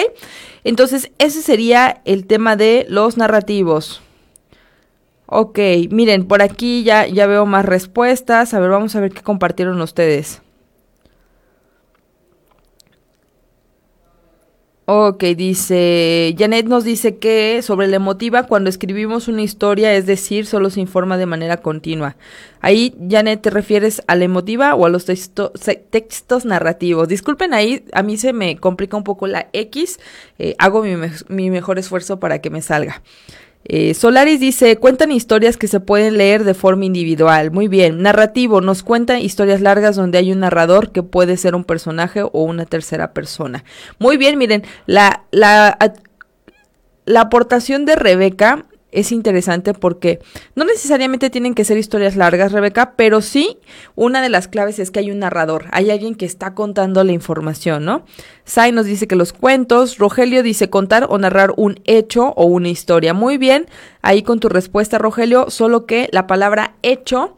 Entonces, 0.64 1.12
ese 1.18 1.42
sería 1.42 2.02
el 2.06 2.28
tema 2.28 2.56
de 2.56 2.86
los 2.88 3.18
narrativos. 3.18 4.02
Ok, 5.26 5.60
miren, 5.92 6.30
por 6.30 6.42
aquí 6.42 6.84
ya, 6.84 7.08
ya 7.08 7.28
veo 7.28 7.46
más 7.46 7.66
respuestas. 7.66 8.54
A 8.54 8.60
ver, 8.62 8.70
vamos 8.70 8.96
a 8.96 9.02
ver 9.02 9.12
qué 9.12 9.22
compartieron 9.22 9.82
ustedes. 9.82 10.42
Ok, 14.92 15.24
dice, 15.38 16.34
Janet 16.36 16.66
nos 16.66 16.84
dice 16.84 17.18
que 17.18 17.62
sobre 17.62 17.86
la 17.86 17.98
emotiva, 17.98 18.48
cuando 18.48 18.72
escribimos 18.72 19.28
una 19.28 19.44
historia, 19.44 19.94
es 19.94 20.08
decir, 20.08 20.48
solo 20.48 20.72
se 20.72 20.80
informa 20.80 21.20
de 21.20 21.28
manera 21.28 21.58
continua. 21.58 22.16
Ahí, 22.60 22.96
Janet, 23.08 23.40
¿te 23.40 23.52
refieres 23.52 24.02
a 24.08 24.16
la 24.16 24.24
emotiva 24.24 24.74
o 24.74 24.88
a 24.88 24.90
los 24.90 25.06
textos 25.06 26.46
narrativos? 26.46 27.08
Disculpen, 27.08 27.54
ahí 27.54 27.86
a 27.94 28.02
mí 28.02 28.18
se 28.18 28.34
me 28.34 28.58
complica 28.58 28.98
un 28.98 29.04
poco 29.04 29.28
la 29.28 29.50
X, 29.54 30.00
eh, 30.40 30.56
hago 30.58 30.82
mi, 30.82 30.96
mi 31.28 31.52
mejor 31.52 31.78
esfuerzo 31.78 32.20
para 32.20 32.42
que 32.42 32.50
me 32.50 32.64
salga. 32.64 33.04
Eh, 33.66 33.94
Solaris 33.94 34.40
dice, 34.40 34.78
cuentan 34.78 35.12
historias 35.12 35.58
que 35.58 35.68
se 35.68 35.80
pueden 35.80 36.18
leer 36.18 36.44
de 36.44 36.54
forma 36.54 36.86
individual. 36.86 37.52
Muy 37.52 37.68
bien. 37.68 38.02
Narrativo, 38.02 38.62
nos 38.62 38.84
cuenta 38.84 39.20
historias 39.20 39.62
largas 39.62 39.96
donde 39.96 40.18
hay 40.18 40.32
un 40.32 40.40
narrador 40.40 40.92
que 40.92 41.04
puede 41.04 41.38
ser 41.38 41.56
un 41.56 41.64
personaje 41.64 42.24
o 42.24 42.44
una 42.44 42.66
tercera 42.66 43.14
persona. 43.14 43.64
Muy 44.00 44.18
bien, 44.18 44.38
miren, 44.38 44.64
la, 44.86 45.26
la, 45.32 45.78
la 47.06 47.22
aportación 47.22 47.86
de 47.86 47.96
Rebeca 47.96 48.66
es 48.92 49.12
interesante 49.12 49.74
porque 49.74 50.20
no 50.56 50.66
necesariamente 50.66 51.30
tienen 51.30 51.54
que 51.54 51.66
ser 51.66 51.78
historias 51.78 52.16
largas, 52.16 52.52
Rebeca, 52.52 52.94
pero 52.96 53.22
sí 53.22 53.58
una 53.96 54.22
de 54.22 54.30
las 54.30 54.48
claves 54.48 54.80
es 54.80 54.92
que 54.92 55.00
hay 55.00 55.12
un 55.12 55.20
narrador, 55.20 55.66
hay 55.72 55.92
alguien 55.92 56.16
que 56.16 56.26
está 56.26 56.54
contando 56.54 57.04
la 57.04 57.12
información, 57.12 57.86
¿no? 57.86 58.06
Sai 58.46 58.72
nos 58.72 58.86
dice 58.86 59.08
que 59.08 59.16
los 59.16 59.34
cuentos, 59.34 59.98
Rogelio 59.98 60.44
dice 60.44 60.70
contar 60.70 61.08
o 61.10 61.18
narrar 61.18 61.54
un 61.56 61.80
hecho 61.86 62.34
o 62.36 62.46
una 62.46 62.70
historia. 62.70 63.14
Muy 63.14 63.38
bien, 63.38 63.68
ahí 64.02 64.24
con 64.24 64.40
tu 64.40 64.50
respuesta, 64.50 64.98
Rogelio, 64.98 65.50
solo 65.50 65.86
que 65.86 66.10
la 66.12 66.28
palabra 66.28 66.76
hecho 66.82 67.38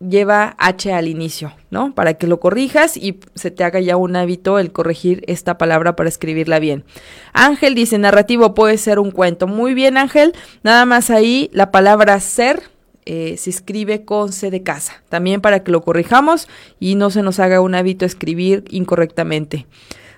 lleva 0.00 0.54
H 0.58 0.92
al 0.92 1.08
inicio, 1.08 1.52
¿no? 1.70 1.94
Para 1.94 2.14
que 2.14 2.26
lo 2.26 2.40
corrijas 2.40 2.96
y 2.96 3.18
se 3.34 3.50
te 3.50 3.64
haga 3.64 3.80
ya 3.80 3.96
un 3.96 4.16
hábito 4.16 4.58
el 4.58 4.72
corregir 4.72 5.22
esta 5.26 5.58
palabra 5.58 5.96
para 5.96 6.08
escribirla 6.08 6.58
bien. 6.58 6.84
Ángel 7.32 7.74
dice, 7.74 7.98
narrativo 7.98 8.54
puede 8.54 8.78
ser 8.78 8.98
un 8.98 9.10
cuento. 9.10 9.46
Muy 9.46 9.74
bien, 9.74 9.96
Ángel. 9.96 10.34
Nada 10.62 10.84
más 10.84 11.10
ahí 11.10 11.50
la 11.52 11.70
palabra 11.70 12.20
ser 12.20 12.62
eh, 13.08 13.36
se 13.38 13.50
escribe 13.50 14.04
con 14.04 14.32
C 14.32 14.50
de 14.50 14.62
casa. 14.62 15.02
También 15.08 15.40
para 15.40 15.62
que 15.62 15.70
lo 15.70 15.82
corrijamos 15.82 16.48
y 16.80 16.96
no 16.96 17.10
se 17.10 17.22
nos 17.22 17.38
haga 17.38 17.60
un 17.60 17.74
hábito 17.74 18.04
escribir 18.04 18.64
incorrectamente. 18.68 19.66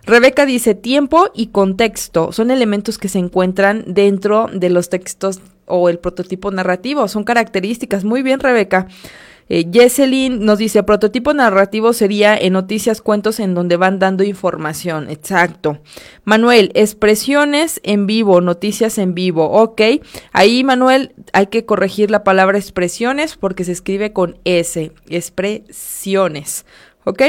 Rebeca 0.06 0.47
dice, 0.47 0.75
tiempo 0.75 1.30
y 1.35 1.49
contexto 1.49 2.32
son 2.32 2.50
elementos 2.50 2.97
que 2.97 3.11
se 3.11 3.18
encuentran 3.18 3.85
dentro 3.87 4.49
de 4.50 4.70
los 4.70 4.88
textos 4.88 5.40
o 5.66 5.90
el 5.90 5.99
prototipo 5.99 6.50
narrativo. 6.50 7.08
Son 7.08 7.25
características. 7.25 8.04
Muy 8.04 8.23
bien, 8.23 8.40
Rebeca. 8.40 8.88
Eh, 9.49 9.67
Jesselyn 9.73 10.45
nos 10.45 10.59
dice, 10.59 10.83
prototipo 10.83 11.33
narrativo 11.33 11.93
sería 11.93 12.37
en 12.37 12.52
noticias, 12.52 13.00
cuentos 13.00 13.40
en 13.40 13.55
donde 13.55 13.76
van 13.76 13.99
dando 13.99 14.25
información. 14.25 15.09
Exacto. 15.09 15.78
Manuel, 16.25 16.71
expresiones 16.75 17.81
en 17.83 18.07
vivo, 18.07 18.40
noticias 18.40 18.99
en 18.99 19.14
vivo. 19.14 19.50
Ok. 19.50 19.81
Ahí, 20.33 20.64
Manuel, 20.64 21.14
hay 21.33 21.47
que 21.47 21.64
corregir 21.64 22.11
la 22.11 22.25
palabra 22.25 22.59
expresiones 22.59 23.37
porque 23.37 23.64
se 23.64 23.73
escribe 23.73 24.12
con 24.12 24.38
S. 24.45 24.93
Expresiones. 25.09 26.67
Ok. 27.05 27.23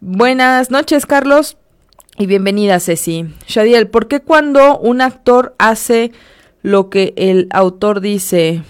Buenas 0.00 0.70
noches, 0.70 1.06
Carlos. 1.06 1.56
Y 2.18 2.26
bienvenida, 2.26 2.80
Ceci. 2.80 3.26
Shadiel, 3.46 3.88
¿por 3.88 4.08
qué 4.08 4.20
cuando 4.20 4.78
un 4.78 5.00
actor 5.00 5.54
hace 5.58 6.12
lo 6.62 6.90
que 6.90 7.14
el 7.16 7.46
autor 7.50 8.00
dice? 8.00 8.62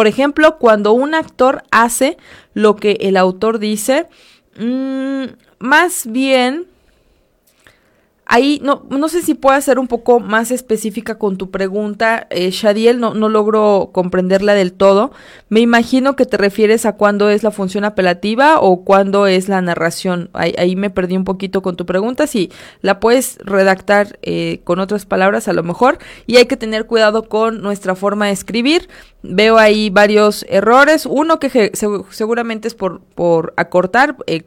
Por 0.00 0.06
ejemplo, 0.06 0.56
cuando 0.56 0.94
un 0.94 1.14
actor 1.14 1.62
hace 1.70 2.16
lo 2.54 2.74
que 2.74 2.96
el 3.02 3.18
autor 3.18 3.58
dice, 3.58 4.06
mmm, 4.58 5.24
más 5.58 6.06
bien 6.06 6.69
Ahí 8.32 8.60
no, 8.62 8.84
no 8.88 9.08
sé 9.08 9.22
si 9.22 9.34
puedo 9.34 9.60
ser 9.60 9.80
un 9.80 9.88
poco 9.88 10.20
más 10.20 10.52
específica 10.52 11.18
con 11.18 11.36
tu 11.36 11.50
pregunta, 11.50 12.28
eh, 12.30 12.50
Shadiel, 12.52 13.00
no, 13.00 13.12
no 13.12 13.28
logro 13.28 13.90
comprenderla 13.92 14.54
del 14.54 14.72
todo. 14.72 15.10
Me 15.48 15.58
imagino 15.58 16.14
que 16.14 16.26
te 16.26 16.36
refieres 16.36 16.86
a 16.86 16.92
cuándo 16.92 17.28
es 17.28 17.42
la 17.42 17.50
función 17.50 17.84
apelativa 17.84 18.60
o 18.60 18.84
cuándo 18.84 19.26
es 19.26 19.48
la 19.48 19.60
narración. 19.62 20.30
Ahí, 20.32 20.76
me 20.76 20.90
perdí 20.90 21.16
un 21.16 21.24
poquito 21.24 21.60
con 21.60 21.74
tu 21.74 21.86
pregunta. 21.86 22.28
Si 22.28 22.52
la 22.82 23.00
puedes 23.00 23.36
redactar 23.38 24.20
eh, 24.22 24.60
con 24.62 24.78
otras 24.78 25.06
palabras 25.06 25.48
a 25.48 25.52
lo 25.52 25.64
mejor. 25.64 25.98
Y 26.28 26.36
hay 26.36 26.46
que 26.46 26.56
tener 26.56 26.86
cuidado 26.86 27.28
con 27.28 27.62
nuestra 27.62 27.96
forma 27.96 28.26
de 28.26 28.32
escribir. 28.32 28.88
Veo 29.24 29.58
ahí 29.58 29.90
varios 29.90 30.46
errores. 30.48 31.04
Uno 31.04 31.40
que 31.40 31.72
seguramente 32.10 32.68
es 32.68 32.76
por, 32.76 33.00
por 33.00 33.54
acortar. 33.56 34.14
Eh, 34.28 34.44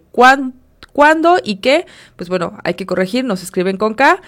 ¿Cuándo 0.93 1.37
y 1.43 1.57
qué? 1.57 1.85
Pues 2.15 2.29
bueno, 2.29 2.57
hay 2.63 2.75
que 2.75 2.85
corregir, 2.85 3.25
nos 3.25 3.43
escriben 3.43 3.77
con 3.77 3.95
K. 3.95 4.21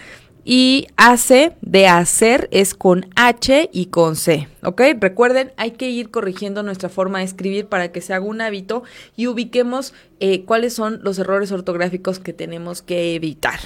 Y 0.47 0.85
hace 0.95 1.53
de 1.61 1.87
hacer 1.87 2.47
es 2.51 2.75
con 2.75 3.07
H 3.15 3.67
y 3.73 3.87
con 3.87 4.15
C, 4.15 4.47
¿ok? 4.61 4.79
Recuerden, 4.99 5.51
hay 5.57 5.71
que 5.71 5.89
ir 5.89 6.11
corrigiendo 6.11 6.61
nuestra 6.61 6.87
forma 6.87 7.17
de 7.17 7.25
escribir 7.25 7.65
para 7.65 7.91
que 7.91 7.99
se 7.99 8.13
haga 8.13 8.25
un 8.25 8.41
hábito 8.41 8.83
y 9.15 9.25
ubiquemos 9.25 9.95
eh, 10.19 10.43
cuáles 10.45 10.75
son 10.75 10.99
los 11.01 11.17
errores 11.17 11.51
ortográficos 11.51 12.19
que 12.19 12.31
tenemos 12.31 12.83
que 12.83 13.15
evitar. 13.15 13.59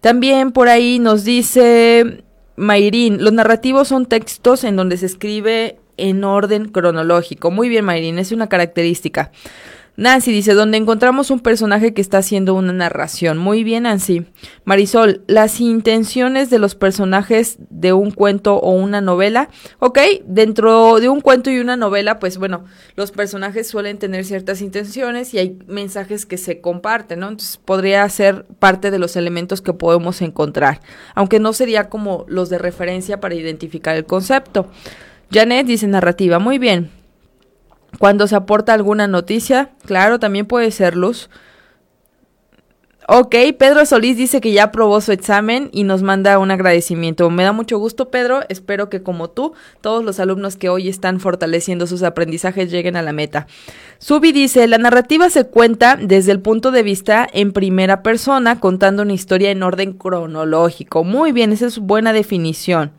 También 0.00 0.52
por 0.52 0.68
ahí 0.68 0.98
nos 0.98 1.24
dice 1.24 2.24
Mayrin, 2.56 3.22
los 3.22 3.34
narrativos 3.34 3.88
son 3.88 4.06
textos 4.06 4.64
en 4.64 4.76
donde 4.76 4.96
se 4.96 5.04
escribe 5.04 5.78
en 5.98 6.24
orden 6.24 6.68
cronológico. 6.68 7.50
Muy 7.50 7.68
bien, 7.68 7.84
Mayrin, 7.84 8.18
es 8.18 8.32
una 8.32 8.48
característica. 8.48 9.32
Nancy 9.96 10.30
dice, 10.30 10.52
donde 10.52 10.76
encontramos 10.76 11.30
un 11.30 11.40
personaje 11.40 11.94
que 11.94 12.02
está 12.02 12.18
haciendo 12.18 12.54
una 12.54 12.72
narración. 12.72 13.38
Muy 13.38 13.64
bien, 13.64 13.84
Nancy. 13.84 14.26
Marisol, 14.64 15.22
las 15.26 15.60
intenciones 15.60 16.50
de 16.50 16.58
los 16.58 16.74
personajes 16.74 17.56
de 17.70 17.94
un 17.94 18.10
cuento 18.10 18.56
o 18.56 18.72
una 18.72 19.00
novela. 19.00 19.48
Ok, 19.78 19.98
dentro 20.26 21.00
de 21.00 21.08
un 21.08 21.20
cuento 21.20 21.50
y 21.50 21.58
una 21.58 21.76
novela, 21.76 22.18
pues 22.18 22.36
bueno, 22.36 22.64
los 22.94 23.10
personajes 23.10 23.68
suelen 23.68 23.98
tener 23.98 24.24
ciertas 24.24 24.60
intenciones 24.60 25.32
y 25.32 25.38
hay 25.38 25.58
mensajes 25.66 26.26
que 26.26 26.36
se 26.36 26.60
comparten, 26.60 27.20
¿no? 27.20 27.28
Entonces 27.28 27.56
podría 27.56 28.06
ser 28.10 28.44
parte 28.58 28.90
de 28.90 28.98
los 28.98 29.16
elementos 29.16 29.62
que 29.62 29.72
podemos 29.72 30.20
encontrar, 30.20 30.80
aunque 31.14 31.40
no 31.40 31.52
sería 31.52 31.88
como 31.88 32.26
los 32.28 32.50
de 32.50 32.58
referencia 32.58 33.18
para 33.20 33.34
identificar 33.34 33.96
el 33.96 34.04
concepto. 34.04 34.68
Janet 35.32 35.66
dice 35.66 35.86
narrativa, 35.86 36.38
muy 36.38 36.58
bien. 36.58 36.90
Cuando 37.98 38.26
se 38.26 38.36
aporta 38.36 38.74
alguna 38.74 39.06
noticia, 39.06 39.70
claro, 39.84 40.18
también 40.18 40.46
puede 40.46 40.70
ser 40.70 40.96
luz. 40.96 41.30
Ok, 43.08 43.36
Pedro 43.56 43.86
Solís 43.86 44.16
dice 44.16 44.40
que 44.40 44.50
ya 44.50 44.64
aprobó 44.64 45.00
su 45.00 45.12
examen 45.12 45.68
y 45.72 45.84
nos 45.84 46.02
manda 46.02 46.40
un 46.40 46.50
agradecimiento. 46.50 47.30
Me 47.30 47.44
da 47.44 47.52
mucho 47.52 47.78
gusto, 47.78 48.10
Pedro. 48.10 48.40
Espero 48.48 48.90
que 48.90 49.04
como 49.04 49.30
tú, 49.30 49.52
todos 49.80 50.04
los 50.04 50.18
alumnos 50.18 50.56
que 50.56 50.70
hoy 50.70 50.88
están 50.88 51.20
fortaleciendo 51.20 51.86
sus 51.86 52.02
aprendizajes 52.02 52.68
lleguen 52.68 52.96
a 52.96 53.02
la 53.02 53.12
meta. 53.12 53.46
Subi 53.98 54.32
dice, 54.32 54.66
la 54.66 54.78
narrativa 54.78 55.30
se 55.30 55.44
cuenta 55.44 55.96
desde 55.96 56.32
el 56.32 56.40
punto 56.40 56.72
de 56.72 56.82
vista 56.82 57.28
en 57.32 57.52
primera 57.52 58.02
persona, 58.02 58.58
contando 58.58 59.04
una 59.04 59.12
historia 59.12 59.52
en 59.52 59.62
orden 59.62 59.92
cronológico. 59.92 61.04
Muy 61.04 61.30
bien, 61.30 61.52
esa 61.52 61.66
es 61.66 61.78
buena 61.78 62.12
definición. 62.12 62.90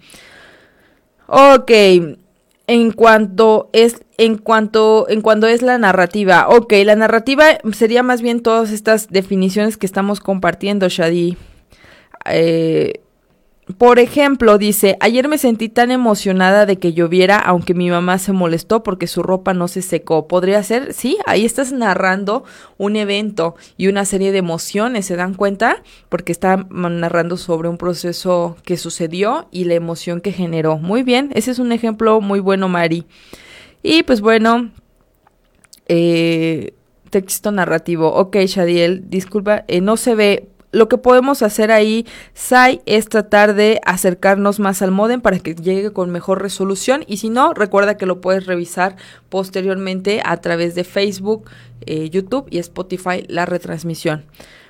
Ok, 1.28 1.70
en 2.68 2.92
cuanto 2.96 3.70
es 3.74 4.04
en 4.18 4.38
cuanto 4.38 5.08
en 5.10 5.22
cuanto 5.22 5.48
es 5.48 5.62
la 5.62 5.78
narrativa. 5.78 6.48
Ok, 6.50 6.74
la 6.86 6.96
narrativa 6.96 7.46
sería 7.74 8.04
más 8.04 8.22
bien 8.22 8.42
todas 8.42 8.72
estas 8.72 9.10
definiciones 9.10 9.78
que 9.78 9.86
estamos 9.86 10.20
compartiendo, 10.20 10.90
Shadi. 10.90 11.38
Eh, 12.26 13.02
por 13.78 14.00
ejemplo, 14.00 14.58
dice, 14.58 14.96
ayer 15.02 15.28
me 15.28 15.38
sentí 15.38 15.68
tan 15.68 15.92
emocionada 15.92 16.66
de 16.66 16.78
que 16.78 16.94
lloviera, 16.94 17.38
aunque 17.38 17.74
mi 17.74 17.90
mamá 17.90 18.18
se 18.18 18.32
molestó 18.32 18.82
porque 18.82 19.08
su 19.08 19.24
ropa 19.24 19.54
no 19.54 19.68
se 19.68 19.82
secó. 19.82 20.26
¿Podría 20.30 20.64
ser? 20.64 20.94
Sí, 20.94 21.18
ahí 21.26 21.44
estás 21.44 21.74
narrando 21.74 22.46
un 22.78 22.96
evento 22.96 23.56
y 23.76 23.88
una 23.88 24.06
serie 24.06 24.32
de 24.32 24.38
emociones, 24.38 25.06
¿se 25.06 25.18
dan 25.18 25.34
cuenta? 25.34 25.84
Porque 26.08 26.32
está 26.32 26.66
narrando 26.70 27.36
sobre 27.36 27.68
un 27.68 27.78
proceso 27.78 28.56
que 28.64 28.78
sucedió 28.78 29.50
y 29.52 29.66
la 29.66 29.74
emoción 29.74 30.22
que 30.22 30.32
generó. 30.32 30.78
Muy 30.78 31.04
bien, 31.04 31.30
ese 31.34 31.52
es 31.52 31.60
un 31.60 31.74
ejemplo 31.74 32.22
muy 32.22 32.40
bueno, 32.40 32.70
Mari. 32.70 33.06
Y 33.84 34.04
pues 34.04 34.22
bueno, 34.22 34.72
eh, 35.88 36.74
texto 37.10 37.52
narrativo. 37.52 38.14
Ok, 38.14 38.38
Shadiel, 38.38 39.10
disculpa, 39.10 39.64
eh, 39.68 39.82
no 39.82 39.98
se 39.98 40.16
ve 40.16 40.50
lo 40.72 40.90
que 40.90 40.98
podemos 40.98 41.42
hacer 41.44 41.72
ahí, 41.72 42.06
Sai, 42.34 42.82
es 42.86 43.08
tratar 43.08 43.56
de 43.56 43.80
acercarnos 43.86 44.60
más 44.60 44.82
al 44.82 44.92
modem 44.92 45.22
para 45.22 45.40
que 45.40 45.56
llegue 45.56 45.92
con 45.92 46.12
mejor 46.12 46.42
resolución 46.42 47.04
y 47.08 47.18
si 47.18 47.30
no, 47.30 47.54
recuerda 47.54 47.98
que 47.98 48.06
lo 48.06 48.20
puedes 48.20 48.46
revisar 48.46 48.98
posteriormente 49.30 50.22
a 50.26 50.38
través 50.38 50.76
de 50.76 50.84
Facebook, 50.84 51.50
eh, 51.86 52.10
YouTube 52.10 52.48
y 52.50 52.58
Spotify 52.60 53.24
la 53.28 53.46
retransmisión. 53.46 54.26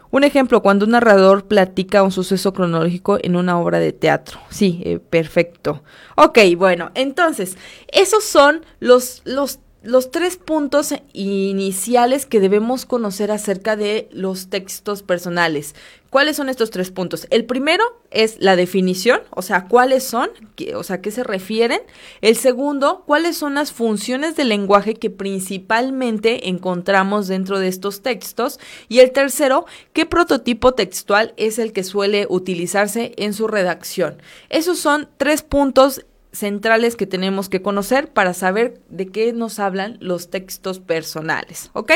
Un 0.09 0.23
ejemplo, 0.23 0.61
cuando 0.61 0.85
un 0.85 0.91
narrador 0.91 1.45
platica 1.47 2.03
un 2.03 2.11
suceso 2.11 2.53
cronológico 2.53 3.17
en 3.21 3.35
una 3.35 3.59
obra 3.59 3.79
de 3.79 3.91
teatro. 3.91 4.39
Sí, 4.49 4.81
eh, 4.85 4.99
perfecto. 4.99 5.83
Ok, 6.15 6.39
bueno, 6.57 6.91
entonces, 6.95 7.57
esos 7.91 8.23
son 8.23 8.65
los, 8.79 9.21
los 9.25 9.59
los 9.88 10.12
tres 10.12 10.36
puntos 10.36 10.93
iniciales 11.13 12.26
que 12.26 12.41
debemos 12.41 12.86
conocer 12.86 13.32
acerca 13.32 13.78
de 13.78 14.10
los 14.12 14.50
textos 14.50 15.02
personales. 15.02 15.76
¿Cuáles 16.10 16.36
son 16.36 16.50
estos 16.50 16.71
tres 16.71 16.91
puntos? 16.91 17.26
El 17.30 17.45
primero 17.45 17.86
es 18.12 18.36
la 18.41 18.58
definición, 18.58 19.21
o 19.30 19.41
sea, 19.41 19.69
cuáles 19.69 20.04
son, 20.04 20.30
o 20.76 20.84
sea, 20.84 21.00
qué 21.00 21.10
se 21.10 21.23
refieren. 21.23 21.80
El 22.19 22.36
segundo, 22.36 23.04
cuáles 23.06 23.38
son 23.38 23.56
las 23.56 23.71
funciones 23.71 24.36
del 24.36 24.50
lenguaje 24.50 24.95
que 24.95 25.10
principalmente 25.10 26.50
encontramos 26.50 27.30
dentro 27.30 27.58
de 27.58 27.69
estos 27.69 28.02
textos. 28.02 28.60
Y 28.89 29.00
el 29.00 29.13
tercero, 29.13 29.67
qué 29.93 30.06
prototipo 30.06 30.73
textual 30.73 31.34
es 31.38 31.60
el 31.60 31.71
que 31.71 31.86
suele 31.86 32.28
utilizarse 32.30 33.13
en 33.15 33.34
su 33.34 33.47
redacción. 33.47 34.21
Esos 34.50 34.80
son 34.80 35.08
tres 35.17 35.43
puntos 35.43 36.06
centrales 36.38 36.95
que 36.95 37.08
tenemos 37.08 37.50
que 37.50 37.62
conocer 37.62 38.12
para 38.13 38.34
saber 38.34 38.80
de 38.89 39.08
qué 39.08 39.34
nos 39.34 39.60
hablan 39.60 39.97
los 40.00 40.30
textos 40.30 40.80
personales, 40.80 41.69
¿ok? 41.73 41.91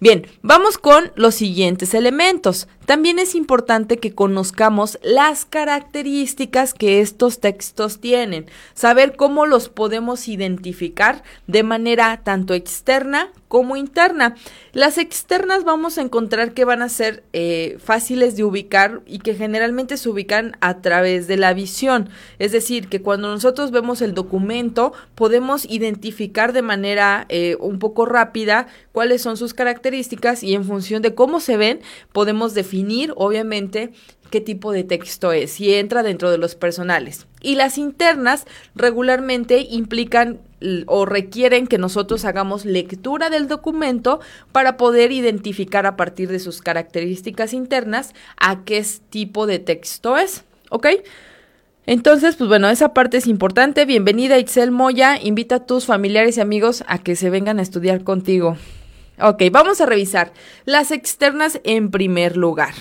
Bien, 0.00 0.26
vamos 0.42 0.78
con 0.78 1.12
los 1.14 1.34
siguientes 1.34 1.94
elementos. 1.94 2.66
También 2.86 3.18
es 3.18 3.34
importante 3.34 3.96
que 3.96 4.14
conozcamos 4.14 4.98
las 5.02 5.46
características 5.46 6.74
que 6.74 7.00
estos 7.00 7.40
textos 7.40 7.98
tienen, 7.98 8.44
saber 8.74 9.16
cómo 9.16 9.46
los 9.46 9.70
podemos 9.70 10.28
identificar 10.28 11.22
de 11.46 11.62
manera 11.62 12.20
tanto 12.22 12.52
externa 12.52 13.32
como 13.48 13.76
interna. 13.76 14.34
Las 14.72 14.98
externas 14.98 15.64
vamos 15.64 15.96
a 15.96 16.02
encontrar 16.02 16.52
que 16.52 16.66
van 16.66 16.82
a 16.82 16.88
ser 16.90 17.22
eh, 17.32 17.78
fáciles 17.82 18.36
de 18.36 18.44
ubicar 18.44 19.00
y 19.06 19.20
que 19.20 19.34
generalmente 19.34 19.96
se 19.96 20.10
ubican 20.10 20.56
a 20.60 20.82
través 20.82 21.26
de 21.26 21.38
la 21.38 21.54
visión. 21.54 22.10
Es 22.38 22.52
decir, 22.52 22.88
que 22.88 23.00
cuando 23.00 23.28
nosotros 23.28 23.70
vemos 23.70 24.02
el 24.02 24.12
documento 24.12 24.92
podemos 25.14 25.64
identificar 25.70 26.52
de 26.52 26.62
manera 26.62 27.24
eh, 27.30 27.56
un 27.60 27.78
poco 27.78 28.04
rápida 28.04 28.66
cuáles 28.92 29.22
son 29.22 29.36
sus 29.36 29.54
características 29.54 30.42
y 30.42 30.54
en 30.54 30.64
función 30.64 31.00
de 31.00 31.14
cómo 31.14 31.40
se 31.40 31.56
ven 31.56 31.80
podemos 32.12 32.52
definir 32.52 32.73
obviamente 33.16 33.92
qué 34.30 34.40
tipo 34.40 34.72
de 34.72 34.82
texto 34.82 35.30
es, 35.30 35.52
si 35.52 35.74
entra 35.74 36.02
dentro 36.02 36.30
de 36.30 36.38
los 36.38 36.56
personales. 36.56 37.26
Y 37.40 37.54
las 37.54 37.78
internas 37.78 38.46
regularmente 38.74 39.60
implican 39.70 40.40
o 40.86 41.06
requieren 41.06 41.66
que 41.66 41.78
nosotros 41.78 42.24
hagamos 42.24 42.64
lectura 42.64 43.30
del 43.30 43.46
documento 43.46 44.20
para 44.50 44.76
poder 44.76 45.12
identificar 45.12 45.86
a 45.86 45.96
partir 45.96 46.30
de 46.30 46.40
sus 46.40 46.62
características 46.62 47.52
internas 47.52 48.14
a 48.36 48.64
qué 48.64 48.84
tipo 49.10 49.46
de 49.46 49.58
texto 49.60 50.16
es, 50.16 50.44
¿ok? 50.70 50.86
Entonces, 51.86 52.36
pues 52.36 52.48
bueno, 52.48 52.68
esa 52.70 52.94
parte 52.94 53.18
es 53.18 53.26
importante. 53.26 53.84
Bienvenida 53.84 54.38
Itzel 54.38 54.70
Moya, 54.70 55.20
invita 55.22 55.56
a 55.56 55.66
tus 55.66 55.84
familiares 55.84 56.38
y 56.38 56.40
amigos 56.40 56.82
a 56.88 56.98
que 56.98 57.14
se 57.14 57.28
vengan 57.28 57.58
a 57.58 57.62
estudiar 57.62 58.02
contigo. 58.04 58.56
Ok, 59.20 59.42
vamos 59.52 59.80
a 59.80 59.86
revisar 59.86 60.32
las 60.64 60.90
externas 60.90 61.60
en 61.64 61.90
primer 61.90 62.36
lugar. 62.36 62.74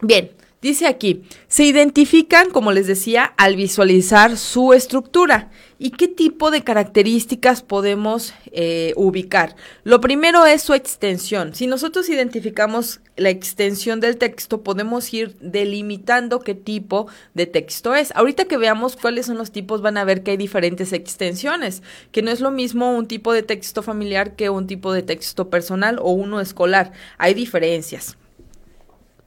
Bien, 0.00 0.30
dice 0.64 0.86
aquí, 0.86 1.22
se 1.46 1.64
identifican, 1.64 2.48
como 2.48 2.72
les 2.72 2.86
decía, 2.86 3.24
al 3.36 3.54
visualizar 3.54 4.38
su 4.38 4.72
estructura. 4.72 5.50
¿Y 5.78 5.90
qué 5.90 6.08
tipo 6.08 6.50
de 6.50 6.64
características 6.64 7.60
podemos 7.60 8.32
eh, 8.50 8.94
ubicar? 8.96 9.56
Lo 9.82 10.00
primero 10.00 10.46
es 10.46 10.62
su 10.62 10.72
extensión. 10.72 11.54
Si 11.54 11.66
nosotros 11.66 12.08
identificamos 12.08 13.00
la 13.16 13.28
extensión 13.28 14.00
del 14.00 14.16
texto, 14.16 14.62
podemos 14.62 15.12
ir 15.12 15.36
delimitando 15.38 16.40
qué 16.40 16.54
tipo 16.54 17.08
de 17.34 17.44
texto 17.44 17.94
es. 17.94 18.10
Ahorita 18.16 18.46
que 18.46 18.56
veamos 18.56 18.96
cuáles 18.96 19.26
son 19.26 19.36
los 19.36 19.52
tipos, 19.52 19.82
van 19.82 19.98
a 19.98 20.04
ver 20.04 20.22
que 20.22 20.30
hay 20.30 20.38
diferentes 20.38 20.94
extensiones, 20.94 21.82
que 22.10 22.22
no 22.22 22.30
es 22.30 22.40
lo 22.40 22.50
mismo 22.50 22.96
un 22.96 23.06
tipo 23.06 23.34
de 23.34 23.42
texto 23.42 23.82
familiar 23.82 24.34
que 24.34 24.48
un 24.48 24.66
tipo 24.66 24.94
de 24.94 25.02
texto 25.02 25.50
personal 25.50 25.98
o 26.00 26.12
uno 26.12 26.40
escolar. 26.40 26.92
Hay 27.18 27.34
diferencias. 27.34 28.16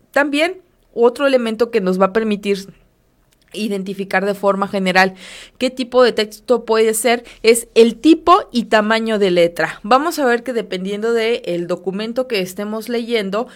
También 0.10 0.62
otro 1.06 1.28
elemento 1.28 1.72
que 1.72 1.82
nos 1.82 2.00
va 2.00 2.08
a 2.08 2.14
permitir 2.14 2.68
identificar 3.54 4.26
de 4.26 4.34
forma 4.34 4.68
general 4.68 5.14
qué 5.58 5.70
tipo 5.70 6.04
de 6.04 6.12
texto 6.12 6.66
puede 6.66 6.94
ser 6.94 7.24
es 7.44 7.68
el 7.76 7.96
tipo 7.96 8.50
y 8.52 8.66
tamaño 8.66 9.20
de 9.20 9.32
letra. 9.32 9.80
Vamos 9.84 10.20
a 10.20 10.26
ver 10.26 10.44
que 10.44 10.54
dependiendo 10.54 11.14
del 11.14 11.42
el 11.46 11.68
documento 11.68 12.28
que 12.28 12.42
estemos 12.42 12.90
leyendo, 12.90 13.48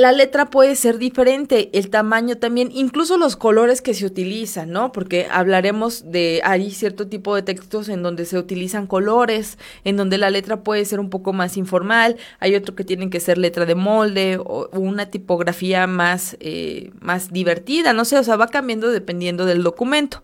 la 0.00 0.12
letra 0.12 0.48
puede 0.48 0.76
ser 0.76 0.96
diferente, 0.96 1.68
el 1.74 1.90
tamaño 1.90 2.38
también, 2.38 2.70
incluso 2.72 3.18
los 3.18 3.36
colores 3.36 3.82
que 3.82 3.92
se 3.92 4.06
utilizan, 4.06 4.70
¿no? 4.70 4.92
Porque 4.92 5.26
hablaremos 5.30 6.10
de, 6.10 6.40
hay 6.42 6.70
cierto 6.70 7.06
tipo 7.06 7.34
de 7.34 7.42
textos 7.42 7.90
en 7.90 8.02
donde 8.02 8.24
se 8.24 8.38
utilizan 8.38 8.86
colores, 8.86 9.58
en 9.84 9.98
donde 9.98 10.16
la 10.16 10.30
letra 10.30 10.62
puede 10.62 10.86
ser 10.86 11.00
un 11.00 11.10
poco 11.10 11.34
más 11.34 11.58
informal, 11.58 12.16
hay 12.38 12.54
otro 12.54 12.74
que 12.74 12.84
tienen 12.84 13.10
que 13.10 13.20
ser 13.20 13.36
letra 13.36 13.66
de 13.66 13.74
molde 13.74 14.38
o 14.38 14.70
una 14.72 15.10
tipografía 15.10 15.86
más, 15.86 16.34
eh, 16.40 16.92
más 17.00 17.30
divertida, 17.30 17.92
no 17.92 18.06
sé, 18.06 18.16
o 18.16 18.24
sea, 18.24 18.36
va 18.36 18.48
cambiando 18.48 18.90
dependiendo 18.90 19.44
del 19.44 19.62
documento. 19.62 20.22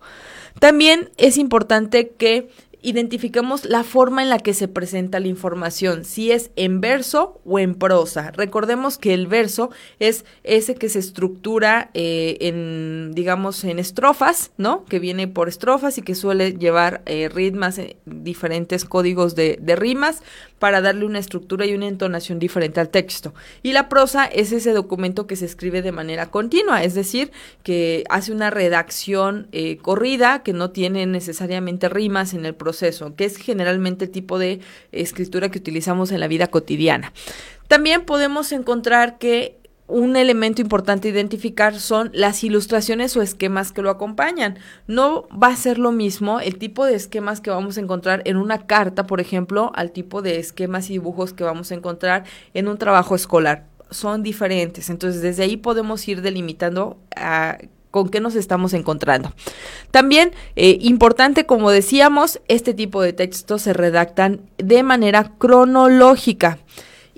También 0.59 1.11
es 1.17 1.37
importante 1.37 2.13
que 2.17 2.49
identificamos 2.81 3.65
la 3.65 3.83
forma 3.83 4.21
en 4.21 4.29
la 4.29 4.37
que 4.37 4.53
se 4.53 4.67
presenta 4.67 5.19
la 5.19 5.27
información, 5.27 6.05
si 6.05 6.31
es 6.31 6.51
en 6.55 6.79
verso 6.79 7.41
o 7.43 7.57
en 7.57 7.73
prosa. 7.73 8.31
Recordemos 8.31 8.97
que 8.99 9.13
el 9.13 9.25
verso 9.25 9.71
es 9.99 10.25
ese 10.43 10.75
que 10.75 10.87
se 10.87 10.99
estructura 10.99 11.89
eh, 11.95 12.37
en, 12.41 13.13
digamos, 13.13 13.63
en 13.63 13.79
estrofas, 13.79 14.51
¿no? 14.57 14.85
Que 14.85 14.99
viene 14.99 15.27
por 15.27 15.49
estrofas 15.49 15.97
y 15.97 16.03
que 16.03 16.13
suele 16.13 16.53
llevar 16.53 17.01
eh, 17.07 17.29
ritmas, 17.29 17.79
eh, 17.79 17.97
diferentes 18.05 18.85
códigos 18.85 19.33
de, 19.35 19.57
de 19.59 19.75
rimas 19.75 20.21
para 20.59 20.81
darle 20.81 21.05
una 21.05 21.19
estructura 21.19 21.65
y 21.65 21.73
una 21.73 21.87
entonación 21.87 22.37
diferente 22.37 22.79
al 22.79 22.89
texto. 22.89 23.33
Y 23.63 23.73
la 23.73 23.89
prosa 23.89 24.25
es 24.25 24.51
ese 24.51 24.73
documento 24.73 25.25
que 25.25 25.35
se 25.35 25.45
escribe 25.45 25.81
de 25.81 25.91
manera 25.91 26.27
continua, 26.27 26.83
es 26.83 26.93
decir, 26.93 27.31
que 27.63 28.03
hace 28.09 28.31
una 28.31 28.49
redacción 28.49 29.49
corrida, 29.81 30.41
que 30.41 30.53
no 30.53 30.71
tiene 30.71 31.05
necesariamente 31.05 31.89
rimas 31.89 32.33
en 32.33 32.45
el 32.45 32.55
proceso 32.55 32.66
que 33.15 33.25
es 33.25 33.37
generalmente 33.37 34.05
el 34.05 34.11
tipo 34.11 34.39
de 34.39 34.59
escritura 34.91 35.49
que 35.49 35.59
utilizamos 35.59 36.11
en 36.11 36.19
la 36.19 36.27
vida 36.27 36.47
cotidiana. 36.47 37.13
También 37.67 38.05
podemos 38.05 38.51
encontrar 38.51 39.17
que 39.17 39.57
un 39.87 40.17
elemento 40.17 40.61
importante 40.61 41.07
identificar 41.07 41.79
son 41.79 42.09
las 42.13 42.43
ilustraciones 42.43 43.15
o 43.15 43.21
esquemas 43.21 43.71
que 43.71 43.81
lo 43.81 43.89
acompañan. 43.89 44.59
No 44.85 45.27
va 45.29 45.47
a 45.47 45.55
ser 45.55 45.79
lo 45.79 45.91
mismo 45.91 46.39
el 46.41 46.57
tipo 46.57 46.85
de 46.85 46.95
esquemas 46.95 47.39
que 47.39 47.49
vamos 47.49 47.77
a 47.77 47.81
encontrar 47.81 48.21
en 48.25 48.35
una 48.35 48.67
carta, 48.67 49.07
por 49.07 49.21
ejemplo, 49.21 49.71
al 49.75 49.91
tipo 49.91 50.21
de 50.21 50.39
esquemas 50.39 50.89
y 50.89 50.93
dibujos 50.93 51.33
que 51.33 51.45
vamos 51.45 51.71
a 51.71 51.75
encontrar 51.75 52.25
en 52.53 52.67
un 52.67 52.77
trabajo 52.77 53.15
escolar. 53.15 53.65
Son 53.89 54.23
diferentes. 54.23 54.89
Entonces, 54.89 55.21
desde 55.21 55.43
ahí 55.43 55.55
podemos 55.55 56.05
ir 56.07 56.21
delimitando 56.21 56.97
a 57.15 57.57
con 57.97 58.09
qué 58.09 58.19
nos 58.19 58.35
estamos 58.35 58.73
encontrando. 58.73 59.33
También, 59.91 60.31
eh, 60.55 60.77
importante, 60.81 61.45
como 61.45 61.71
decíamos, 61.71 62.39
este 62.47 62.73
tipo 62.73 63.01
de 63.01 63.13
textos 63.13 63.63
se 63.63 63.73
redactan 63.73 64.41
de 64.57 64.83
manera 64.83 65.31
cronológica. 65.37 66.59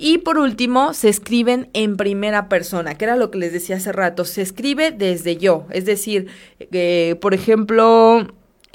Y 0.02 0.20
por 0.20 0.38
último, 0.38 0.94
se 0.94 1.10
escriben 1.10 1.70
en 1.74 1.98
primera 1.98 2.48
persona, 2.48 2.96
que 2.96 3.04
era 3.04 3.18
lo 3.18 3.32
que 3.32 3.38
les 3.38 3.52
decía 3.52 3.76
hace 3.76 3.92
rato. 3.92 4.24
Se 4.24 4.42
escribe 4.42 4.92
desde 4.92 5.36
yo. 5.36 5.66
Es 5.72 5.84
decir, 5.84 6.28
eh, 6.60 7.18
por 7.20 7.34
ejemplo, 7.34 8.26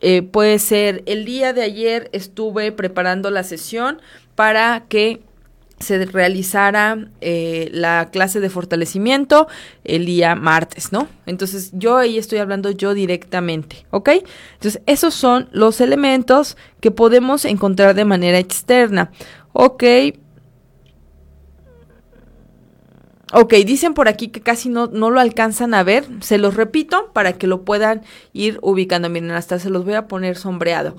eh, 0.03 0.21
puede 0.21 0.59
ser 0.59 1.03
el 1.07 1.25
día 1.25 1.55
de 1.55 1.62
ayer 1.62 2.11
estuve 2.12 2.73
preparando 2.73 3.31
la 3.31 3.43
sesión 3.43 4.03
para 4.35 4.85
que 4.88 5.21
se 5.79 6.05
realizara 6.07 7.09
eh, 7.21 7.69
la 7.73 8.09
clase 8.11 8.41
de 8.41 8.51
fortalecimiento 8.51 9.49
el 9.85 10.07
día 10.07 10.35
martes, 10.35 10.93
¿no? 10.93 11.09
Entonces 11.27 11.71
yo 11.75 11.97
ahí 11.97 12.19
estoy 12.19 12.39
hablando 12.39 12.71
yo 12.71 12.95
directamente, 12.95 13.87
¿ok? 13.91 14.11
Entonces 14.55 14.83
esos 14.87 15.15
son 15.15 15.49
los 15.53 15.81
elementos 15.81 16.57
que 16.81 16.91
podemos 16.91 17.45
encontrar 17.45 17.95
de 17.95 18.05
manera 18.05 18.39
externa, 18.39 19.11
¿ok? 19.53 19.85
Ok, 23.37 23.55
dicen 23.67 23.95
por 23.95 24.07
aquí 24.07 24.29
que 24.29 24.41
casi 24.43 24.69
no, 24.69 24.87
no 24.87 25.11
lo 25.11 25.19
alcanzan 25.19 25.75
a 25.75 25.83
ver. 25.83 26.05
Se 26.21 26.39
los 26.39 26.55
repito 26.55 27.11
para 27.13 27.33
que 27.33 27.49
lo 27.49 27.65
puedan 27.65 28.03
ir 28.33 28.61
ubicando. 28.63 29.11
Miren, 29.11 29.33
hasta 29.33 29.59
se 29.59 29.71
los 29.71 29.85
voy 29.85 29.95
a 29.95 30.07
poner 30.07 30.37
sombreado. 30.37 30.95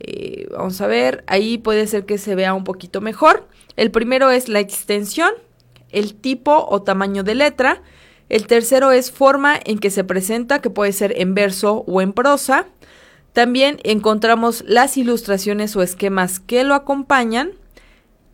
Eh, 0.00 0.46
vamos 0.50 0.80
a 0.80 0.86
ver, 0.86 1.24
ahí 1.26 1.58
puede 1.58 1.86
ser 1.86 2.06
que 2.06 2.18
se 2.18 2.34
vea 2.34 2.54
un 2.54 2.64
poquito 2.64 3.00
mejor. 3.00 3.48
El 3.76 3.90
primero 3.90 4.30
es 4.30 4.48
la 4.48 4.60
extensión, 4.60 5.30
el 5.90 6.14
tipo 6.14 6.66
o 6.68 6.82
tamaño 6.82 7.22
de 7.22 7.34
letra. 7.34 7.82
El 8.28 8.46
tercero 8.46 8.92
es 8.92 9.10
forma 9.10 9.58
en 9.64 9.78
que 9.78 9.90
se 9.90 10.04
presenta, 10.04 10.60
que 10.60 10.70
puede 10.70 10.92
ser 10.92 11.14
en 11.16 11.34
verso 11.34 11.84
o 11.86 12.00
en 12.00 12.12
prosa. 12.12 12.66
También 13.32 13.78
encontramos 13.84 14.64
las 14.66 14.96
ilustraciones 14.96 15.76
o 15.76 15.82
esquemas 15.82 16.40
que 16.40 16.64
lo 16.64 16.74
acompañan 16.74 17.52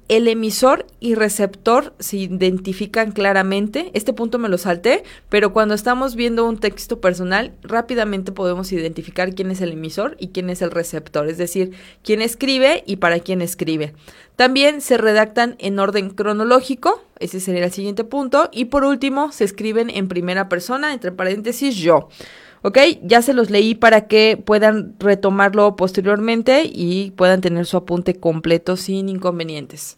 el 0.08 0.28
emisor 0.28 0.86
y 1.00 1.14
receptor 1.14 1.94
se 1.98 2.18
identifican 2.18 3.12
claramente. 3.12 3.90
Este 3.94 4.12
punto 4.12 4.38
me 4.38 4.48
lo 4.48 4.58
salté, 4.58 5.02
pero 5.28 5.52
cuando 5.52 5.74
estamos 5.74 6.14
viendo 6.14 6.46
un 6.46 6.58
texto 6.58 7.00
personal, 7.00 7.52
rápidamente 7.62 8.32
podemos 8.32 8.70
identificar 8.72 9.34
quién 9.34 9.50
es 9.50 9.60
el 9.60 9.72
emisor 9.72 10.16
y 10.18 10.28
quién 10.28 10.50
es 10.50 10.60
el 10.62 10.70
receptor, 10.70 11.28
es 11.28 11.38
decir, 11.38 11.72
quién 12.02 12.20
escribe 12.20 12.84
y 12.86 12.96
para 12.96 13.20
quién 13.20 13.40
escribe. 13.40 13.94
También 14.36 14.80
se 14.80 14.98
redactan 14.98 15.56
en 15.58 15.78
orden 15.78 16.10
cronológico, 16.10 17.02
ese 17.18 17.40
sería 17.40 17.64
el 17.64 17.72
siguiente 17.72 18.04
punto, 18.04 18.50
y 18.52 18.66
por 18.66 18.84
último 18.84 19.32
se 19.32 19.44
escriben 19.44 19.90
en 19.90 20.08
primera 20.08 20.48
persona, 20.48 20.92
entre 20.92 21.12
paréntesis 21.12 21.76
yo. 21.76 22.08
¿Ok? 22.66 22.78
Ya 23.02 23.20
se 23.20 23.34
los 23.34 23.50
leí 23.50 23.74
para 23.74 24.06
que 24.06 24.42
puedan 24.42 24.94
retomarlo 24.98 25.76
posteriormente 25.76 26.62
y 26.64 27.10
puedan 27.10 27.42
tener 27.42 27.66
su 27.66 27.76
apunte 27.76 28.14
completo 28.18 28.78
sin 28.78 29.10
inconvenientes. 29.10 29.96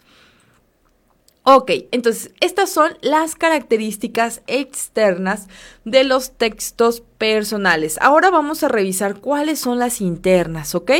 Ok, 1.44 1.70
entonces 1.92 2.32
estas 2.40 2.68
son 2.70 2.98
las 3.02 3.36
características 3.36 4.42
externas 4.48 5.46
de 5.84 6.02
los 6.02 6.32
textos 6.32 7.04
personales. 7.18 7.98
Ahora 8.00 8.30
vamos 8.30 8.64
a 8.64 8.68
revisar 8.68 9.20
cuáles 9.20 9.60
son 9.60 9.78
las 9.78 10.00
internas, 10.00 10.74
¿ok? 10.74 10.90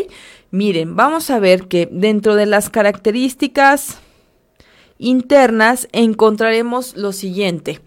Miren, 0.52 0.94
vamos 0.94 1.30
a 1.30 1.40
ver 1.40 1.66
que 1.66 1.88
dentro 1.90 2.36
de 2.36 2.46
las 2.46 2.70
características 2.70 3.98
internas 4.98 5.88
encontraremos 5.90 6.96
lo 6.96 7.10
siguiente. 7.10 7.80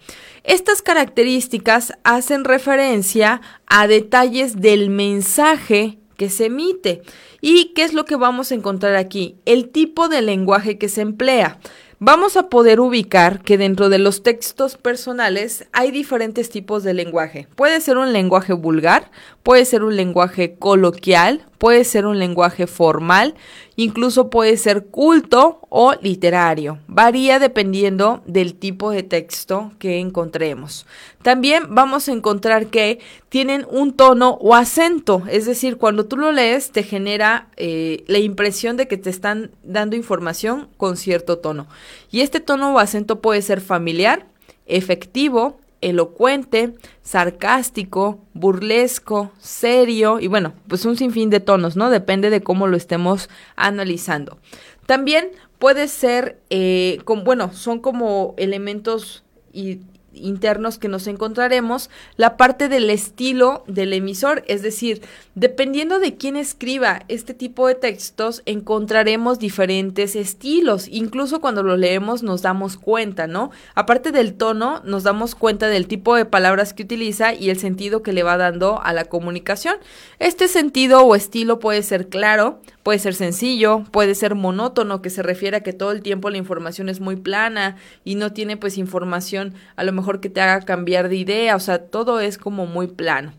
Estas 0.50 0.82
características 0.82 1.94
hacen 2.04 2.44
referencia 2.44 3.40
a 3.68 3.86
detalles 3.86 4.60
del 4.60 4.90
mensaje 4.90 6.00
que 6.18 6.32
se 6.32 6.48
emite 6.48 7.04
¿Y 7.40 7.66
qué 7.76 7.84
es 7.84 7.94
lo 7.94 8.06
que 8.06 8.16
vamos 8.16 8.52
a 8.52 8.56
encontrar 8.56 8.96
aquí? 8.96 9.36
El 9.46 9.70
tipo 9.70 10.10
de 10.10 10.24
lenguaje 10.24 10.80
que 10.80 10.90
se 10.90 11.02
emplea 11.02 11.60
vamos 12.00 12.36
a 12.36 12.50
poder 12.50 12.80
ubicar 12.80 13.44
que 13.44 13.60
dentro 13.60 13.90
de 13.90 14.00
los 14.00 14.24
textos 14.24 14.76
personales 14.76 15.68
hay 15.72 15.92
diferentes 15.92 16.50
tipos 16.50 16.82
de 16.84 16.96
lenguaje. 16.96 17.48
Puede 17.56 17.80
ser 17.80 17.98
un 17.98 18.12
lenguaje 18.12 18.54
vulgar, 18.54 19.12
puede 19.44 19.66
ser 19.66 19.84
un 19.84 19.96
lenguaje 19.96 20.56
coloquial, 20.56 21.46
puede 21.60 21.84
ser 21.84 22.08
un 22.08 22.18
lenguaje 22.18 22.66
formal, 22.66 23.36
incluso 23.76 24.30
puede 24.30 24.58
ser 24.58 24.88
culto 24.88 25.60
o 25.70 25.94
literario. 26.02 26.80
Varía 26.88 27.38
dependiendo 27.38 28.24
del 28.26 28.56
tipo 28.56 28.90
de 28.90 29.04
texto 29.04 29.72
que 29.78 30.00
encontremos. 30.00 30.88
También 31.22 31.64
vamos 31.70 32.08
a 32.08 32.14
encontrar 32.14 32.68
que 32.68 33.00
tienen 33.28 33.68
un 33.70 33.94
tono 33.94 34.32
o 34.42 34.56
acento, 34.56 35.22
es 35.30 35.46
decir, 35.46 35.78
cuando 35.78 36.06
tú 36.06 36.18
lo 36.18 36.32
lees 36.32 36.72
te 36.72 36.82
genera 36.82 37.50
eh, 37.58 38.04
la 38.08 38.20
impresión 38.20 38.78
de 38.78 38.88
que 38.88 38.98
te 38.98 39.10
están 39.10 39.52
dando 39.64 39.98
información 39.98 40.70
con 40.78 40.96
cierto 40.96 41.38
tono. 41.38 41.68
Y 42.10 42.22
este 42.22 42.40
tono 42.40 42.74
o 42.74 42.80
acento 42.80 43.22
puede 43.22 43.42
ser 43.42 43.60
familiar, 43.60 44.26
efectivo, 44.66 45.60
elocuente, 45.82 46.76
sarcástico, 47.02 48.20
burlesco, 48.34 49.32
serio 49.40 50.20
y 50.20 50.28
bueno, 50.28 50.54
pues 50.68 50.86
un 50.86 50.98
sinfín 50.98 51.30
de 51.30 51.40
tonos, 51.40 51.76
¿no? 51.76 51.90
Depende 51.90 52.30
de 52.30 52.42
cómo 52.42 52.68
lo 52.68 52.78
estemos 52.78 53.30
analizando. 53.56 54.40
También 54.86 55.30
puede 55.60 55.88
ser, 55.88 56.42
eh, 56.50 57.00
con, 57.06 57.24
bueno, 57.24 57.54
son 57.54 57.80
como 57.80 58.34
elementos 58.38 59.24
y 59.54 59.80
internos 60.14 60.78
que 60.78 60.88
nos 60.88 61.08
encontraremos, 61.08 61.90
la 62.18 62.38
parte 62.38 62.70
del 62.70 62.90
estilo 62.90 63.64
del 63.68 63.94
emisor, 63.94 64.44
es 64.48 64.62
decir, 64.62 65.02
dependiendo 65.36 66.00
de 66.00 66.16
quién 66.16 66.36
escriba 66.36 67.04
este 67.08 67.34
tipo 67.34 67.68
de 67.68 67.76
textos, 67.76 68.42
encontraremos 68.46 69.40
diferentes 69.40 70.16
estilos, 70.16 70.88
incluso 70.88 71.42
cuando 71.42 71.64
lo 71.64 71.78
leemos 71.78 72.24
nos 72.24 72.42
damos 72.42 72.78
cuenta, 72.78 73.28
¿no? 73.28 73.52
Aparte 73.76 74.12
del 74.12 74.34
tono, 74.34 74.82
nos 74.84 75.04
damos 75.04 75.36
cuenta 75.36 75.68
del 75.68 75.88
tipo 75.88 76.16
de 76.16 76.26
palabras 76.26 76.74
que 76.74 76.84
utiliza 76.84 77.34
y 77.34 77.50
el 77.50 77.60
sentido 77.60 78.04
que 78.04 78.14
le 78.14 78.24
va 78.24 78.38
dando 78.38 78.82
a 78.82 78.94
la 78.94 79.06
comunicación. 79.06 79.76
Este 80.20 80.48
sentido 80.48 81.02
o 81.02 81.16
estilo 81.16 81.60
puede 81.60 81.84
ser 81.84 82.10
claro, 82.10 82.62
puede 82.90 82.98
ser 82.98 83.14
sencillo, 83.14 83.84
puede 83.92 84.16
ser 84.16 84.34
monótono, 84.34 85.04
que 85.04 85.12
se 85.12 85.22
refiere 85.22 85.58
a 85.58 85.62
que 85.62 85.74
todo 85.74 85.92
el 85.92 86.02
tiempo 86.02 86.32
la 86.32 86.40
información 86.40 86.90
es 86.90 87.00
muy 87.00 87.18
plana 87.18 87.76
y 88.04 88.16
no 88.16 88.34
tiene 88.34 88.58
pues 88.58 88.80
información 88.80 89.54
a 89.76 89.84
lo 89.84 89.94
mejor 89.94 90.22
que 90.22 90.32
te 90.32 90.42
haga 90.42 90.66
cambiar 90.66 91.08
de 91.08 91.18
idea, 91.18 91.56
o 91.56 91.60
sea, 91.60 91.86
todo 91.86 92.20
es 92.20 92.40
como 92.40 92.66
muy 92.66 92.88
plano. 92.88 93.32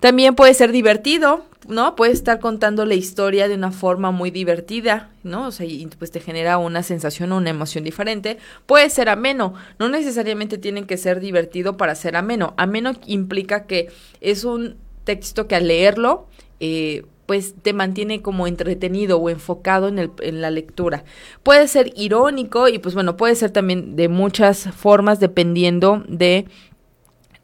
También 0.00 0.34
puede 0.34 0.52
ser 0.52 0.70
divertido, 0.70 1.46
¿no? 1.66 1.96
Puede 1.96 2.12
estar 2.12 2.40
contando 2.40 2.84
la 2.84 2.92
historia 2.92 3.48
de 3.48 3.54
una 3.54 3.72
forma 3.72 4.10
muy 4.10 4.30
divertida, 4.30 5.08
¿no? 5.22 5.46
O 5.46 5.50
sea, 5.50 5.64
y 5.64 5.86
pues 5.98 6.10
te 6.10 6.20
genera 6.20 6.58
una 6.58 6.82
sensación 6.82 7.32
o 7.32 7.38
una 7.38 7.48
emoción 7.48 7.84
diferente. 7.84 8.36
Puede 8.66 8.90
ser 8.90 9.08
ameno, 9.08 9.54
no 9.78 9.88
necesariamente 9.88 10.58
tienen 10.58 10.84
que 10.84 10.98
ser 10.98 11.20
divertido 11.20 11.78
para 11.78 11.94
ser 11.94 12.16
ameno. 12.16 12.52
Ameno 12.58 12.92
implica 13.06 13.64
que 13.64 13.88
es 14.20 14.44
un 14.44 14.76
texto 15.04 15.48
que 15.48 15.54
al 15.54 15.68
leerlo, 15.68 16.26
eh, 16.60 17.06
pues 17.30 17.54
te 17.62 17.72
mantiene 17.72 18.22
como 18.22 18.48
entretenido 18.48 19.16
o 19.16 19.30
enfocado 19.30 19.86
en, 19.86 20.00
el, 20.00 20.10
en 20.18 20.40
la 20.40 20.50
lectura. 20.50 21.04
Puede 21.44 21.68
ser 21.68 21.92
irónico 21.94 22.66
y 22.66 22.80
pues 22.80 22.96
bueno, 22.96 23.16
puede 23.16 23.36
ser 23.36 23.52
también 23.52 23.94
de 23.94 24.08
muchas 24.08 24.68
formas 24.74 25.20
dependiendo 25.20 26.02
de, 26.08 26.46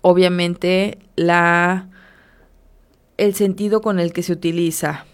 obviamente, 0.00 0.98
la 1.14 1.88
el 3.16 3.36
sentido 3.36 3.80
con 3.80 4.00
el 4.00 4.12
que 4.12 4.24
se 4.24 4.32
utiliza. 4.32 5.06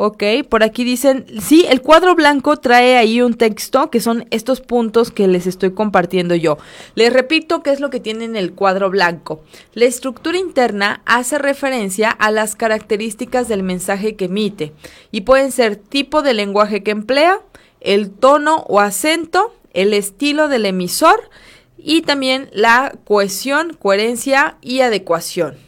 Ok, 0.00 0.22
por 0.48 0.62
aquí 0.62 0.84
dicen, 0.84 1.26
sí, 1.40 1.66
el 1.68 1.82
cuadro 1.82 2.14
blanco 2.14 2.56
trae 2.56 2.96
ahí 2.96 3.20
un 3.20 3.34
texto 3.34 3.90
que 3.90 3.98
son 3.98 4.28
estos 4.30 4.60
puntos 4.60 5.10
que 5.10 5.26
les 5.26 5.48
estoy 5.48 5.72
compartiendo 5.72 6.36
yo. 6.36 6.56
Les 6.94 7.12
repito 7.12 7.64
qué 7.64 7.72
es 7.72 7.80
lo 7.80 7.90
que 7.90 7.98
tiene 7.98 8.24
en 8.24 8.36
el 8.36 8.52
cuadro 8.52 8.90
blanco. 8.90 9.42
La 9.74 9.86
estructura 9.86 10.38
interna 10.38 11.02
hace 11.04 11.36
referencia 11.38 12.10
a 12.10 12.30
las 12.30 12.54
características 12.54 13.48
del 13.48 13.64
mensaje 13.64 14.14
que 14.14 14.26
emite 14.26 14.72
y 15.10 15.22
pueden 15.22 15.50
ser 15.50 15.74
tipo 15.74 16.22
de 16.22 16.32
lenguaje 16.32 16.84
que 16.84 16.92
emplea, 16.92 17.40
el 17.80 18.12
tono 18.12 18.58
o 18.68 18.78
acento, 18.78 19.52
el 19.72 19.92
estilo 19.94 20.46
del 20.46 20.66
emisor 20.66 21.28
y 21.76 22.02
también 22.02 22.50
la 22.52 22.96
cohesión, 23.04 23.74
coherencia 23.74 24.58
y 24.62 24.78
adecuación. 24.78 25.67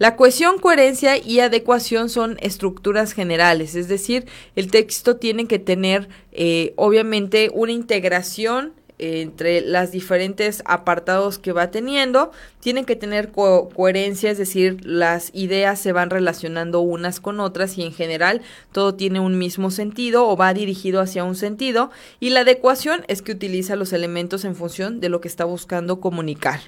La 0.00 0.16
cohesión, 0.16 0.58
coherencia 0.58 1.18
y 1.18 1.40
adecuación 1.40 2.08
son 2.08 2.38
estructuras 2.40 3.12
generales, 3.12 3.74
es 3.74 3.86
decir, 3.86 4.24
el 4.56 4.70
texto 4.70 5.16
tiene 5.16 5.46
que 5.46 5.58
tener 5.58 6.08
eh, 6.32 6.72
obviamente 6.76 7.50
una 7.52 7.72
integración 7.72 8.72
entre 8.96 9.60
las 9.60 9.92
diferentes 9.92 10.62
apartados 10.64 11.38
que 11.38 11.52
va 11.52 11.70
teniendo, 11.70 12.32
tienen 12.60 12.86
que 12.86 12.96
tener 12.96 13.30
coherencia, 13.30 14.30
es 14.30 14.38
decir, 14.38 14.78
las 14.86 15.32
ideas 15.34 15.78
se 15.78 15.92
van 15.92 16.08
relacionando 16.08 16.80
unas 16.80 17.20
con 17.20 17.38
otras 17.38 17.76
y 17.76 17.82
en 17.82 17.92
general 17.92 18.40
todo 18.72 18.94
tiene 18.94 19.20
un 19.20 19.36
mismo 19.36 19.70
sentido 19.70 20.26
o 20.26 20.34
va 20.34 20.54
dirigido 20.54 21.02
hacia 21.02 21.24
un 21.24 21.36
sentido 21.36 21.90
y 22.20 22.30
la 22.30 22.40
adecuación 22.40 23.04
es 23.08 23.20
que 23.20 23.32
utiliza 23.32 23.76
los 23.76 23.92
elementos 23.92 24.46
en 24.46 24.56
función 24.56 24.98
de 25.00 25.10
lo 25.10 25.20
que 25.20 25.28
está 25.28 25.44
buscando 25.44 26.00
comunicar. 26.00 26.60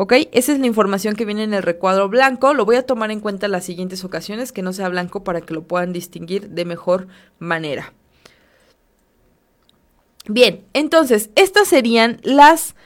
¿Ok? 0.00 0.14
Esa 0.30 0.52
es 0.52 0.60
la 0.60 0.66
información 0.66 1.16
que 1.16 1.24
viene 1.24 1.42
en 1.42 1.52
el 1.52 1.62
recuadro 1.62 2.08
blanco. 2.08 2.54
Lo 2.54 2.64
voy 2.64 2.76
a 2.76 2.86
tomar 2.86 3.10
en 3.10 3.18
cuenta 3.18 3.46
en 3.46 3.52
las 3.52 3.64
siguientes 3.64 4.04
ocasiones, 4.04 4.52
que 4.52 4.62
no 4.62 4.72
sea 4.72 4.88
blanco 4.88 5.24
para 5.24 5.40
que 5.40 5.52
lo 5.52 5.64
puedan 5.64 5.92
distinguir 5.92 6.50
de 6.50 6.64
mejor 6.64 7.08
manera. 7.40 7.92
Bien, 10.26 10.64
entonces, 10.72 11.30
estas 11.34 11.66
serían 11.66 12.20
las, 12.22 12.76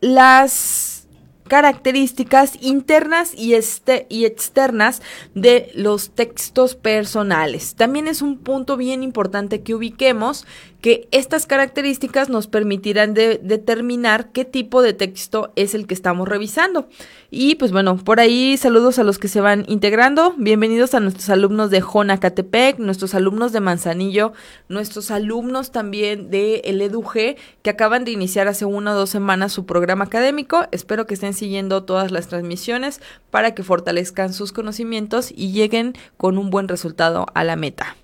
las 0.00 1.08
características 1.48 2.52
internas 2.60 3.34
y, 3.34 3.54
este, 3.54 4.06
y 4.08 4.26
externas 4.26 5.02
de 5.34 5.72
los 5.74 6.10
textos 6.10 6.76
personales. 6.76 7.74
También 7.74 8.06
es 8.06 8.22
un 8.22 8.38
punto 8.38 8.76
bien 8.76 9.02
importante 9.02 9.62
que 9.62 9.74
ubiquemos 9.74 10.46
que 10.80 11.08
estas 11.10 11.46
características 11.46 12.28
nos 12.28 12.46
permitirán 12.46 13.12
determinar 13.14 14.30
qué 14.32 14.44
tipo 14.44 14.82
de 14.82 14.94
texto 14.94 15.52
es 15.56 15.74
el 15.74 15.86
que 15.86 15.94
estamos 15.94 16.28
revisando. 16.28 16.88
Y 17.30 17.56
pues 17.56 17.70
bueno, 17.70 17.96
por 17.96 18.18
ahí 18.18 18.56
saludos 18.56 18.98
a 18.98 19.04
los 19.04 19.18
que 19.18 19.28
se 19.28 19.40
van 19.40 19.64
integrando. 19.68 20.34
Bienvenidos 20.38 20.94
a 20.94 21.00
nuestros 21.00 21.28
alumnos 21.28 21.70
de 21.70 21.80
Jonacatepec, 21.80 22.78
nuestros 22.78 23.14
alumnos 23.14 23.52
de 23.52 23.60
Manzanillo, 23.60 24.32
nuestros 24.68 25.10
alumnos 25.10 25.70
también 25.70 26.30
de 26.30 26.62
el 26.64 26.80
EduG 26.80 27.36
que 27.62 27.70
acaban 27.70 28.04
de 28.04 28.12
iniciar 28.12 28.48
hace 28.48 28.64
una 28.64 28.92
o 28.92 28.96
dos 28.96 29.10
semanas 29.10 29.52
su 29.52 29.66
programa 29.66 30.04
académico. 30.04 30.66
Espero 30.72 31.06
que 31.06 31.14
estén 31.14 31.34
siguiendo 31.34 31.84
todas 31.84 32.10
las 32.10 32.28
transmisiones 32.28 33.00
para 33.30 33.54
que 33.54 33.62
fortalezcan 33.62 34.32
sus 34.32 34.52
conocimientos 34.52 35.30
y 35.30 35.52
lleguen 35.52 35.94
con 36.16 36.38
un 36.38 36.50
buen 36.50 36.68
resultado 36.68 37.26
a 37.34 37.44
la 37.44 37.56
meta. 37.56 37.96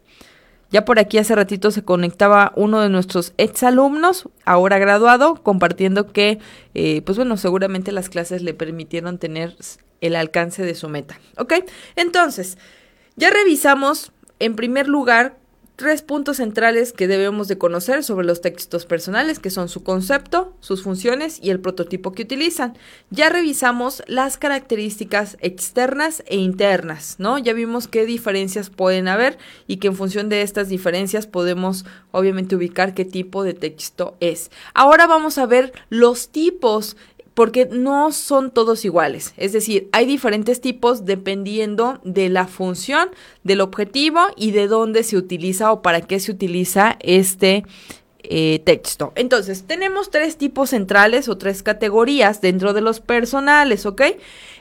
Ya 0.70 0.84
por 0.84 0.98
aquí 0.98 1.18
hace 1.18 1.34
ratito 1.34 1.70
se 1.70 1.84
conectaba 1.84 2.52
uno 2.56 2.80
de 2.80 2.88
nuestros 2.88 3.32
exalumnos, 3.36 4.28
ahora 4.44 4.78
graduado, 4.78 5.36
compartiendo 5.36 6.12
que, 6.12 6.38
eh, 6.74 7.02
pues 7.02 7.16
bueno, 7.16 7.36
seguramente 7.36 7.92
las 7.92 8.08
clases 8.08 8.42
le 8.42 8.52
permitieron 8.52 9.18
tener 9.18 9.56
el 10.00 10.16
alcance 10.16 10.64
de 10.64 10.74
su 10.74 10.88
meta. 10.88 11.18
¿Ok? 11.38 11.54
Entonces, 11.94 12.58
ya 13.14 13.30
revisamos 13.30 14.12
en 14.38 14.56
primer 14.56 14.88
lugar 14.88 15.38
tres 15.76 16.00
puntos 16.00 16.38
centrales 16.38 16.92
que 16.92 17.06
debemos 17.06 17.48
de 17.48 17.58
conocer 17.58 18.02
sobre 18.02 18.26
los 18.26 18.40
textos 18.40 18.86
personales, 18.86 19.38
que 19.38 19.50
son 19.50 19.68
su 19.68 19.82
concepto, 19.82 20.56
sus 20.60 20.82
funciones 20.82 21.38
y 21.42 21.50
el 21.50 21.60
prototipo 21.60 22.12
que 22.12 22.22
utilizan. 22.22 22.76
Ya 23.10 23.28
revisamos 23.28 24.02
las 24.06 24.38
características 24.38 25.36
externas 25.40 26.24
e 26.26 26.36
internas, 26.36 27.16
¿no? 27.18 27.36
Ya 27.36 27.52
vimos 27.52 27.88
qué 27.88 28.06
diferencias 28.06 28.70
pueden 28.70 29.06
haber 29.06 29.38
y 29.66 29.76
que 29.76 29.88
en 29.88 29.96
función 29.96 30.30
de 30.30 30.42
estas 30.42 30.70
diferencias 30.70 31.26
podemos 31.26 31.84
obviamente 32.10 32.56
ubicar 32.56 32.94
qué 32.94 33.04
tipo 33.04 33.44
de 33.44 33.52
texto 33.52 34.16
es. 34.20 34.50
Ahora 34.72 35.06
vamos 35.06 35.36
a 35.36 35.46
ver 35.46 35.72
los 35.90 36.30
tipos 36.30 36.96
porque 37.36 37.68
no 37.70 38.12
son 38.12 38.50
todos 38.50 38.86
iguales. 38.86 39.34
Es 39.36 39.52
decir, 39.52 39.90
hay 39.92 40.06
diferentes 40.06 40.62
tipos 40.62 41.04
dependiendo 41.04 42.00
de 42.02 42.30
la 42.30 42.46
función, 42.46 43.10
del 43.44 43.60
objetivo 43.60 44.20
y 44.36 44.52
de 44.52 44.68
dónde 44.68 45.02
se 45.02 45.18
utiliza 45.18 45.70
o 45.70 45.82
para 45.82 46.00
qué 46.00 46.18
se 46.18 46.32
utiliza 46.32 46.96
este 47.00 47.64
eh, 48.22 48.62
texto. 48.64 49.12
Entonces, 49.16 49.64
tenemos 49.66 50.08
tres 50.10 50.38
tipos 50.38 50.70
centrales 50.70 51.28
o 51.28 51.36
tres 51.36 51.62
categorías 51.62 52.40
dentro 52.40 52.72
de 52.72 52.80
los 52.80 53.00
personales, 53.00 53.84
¿ok? 53.84 54.00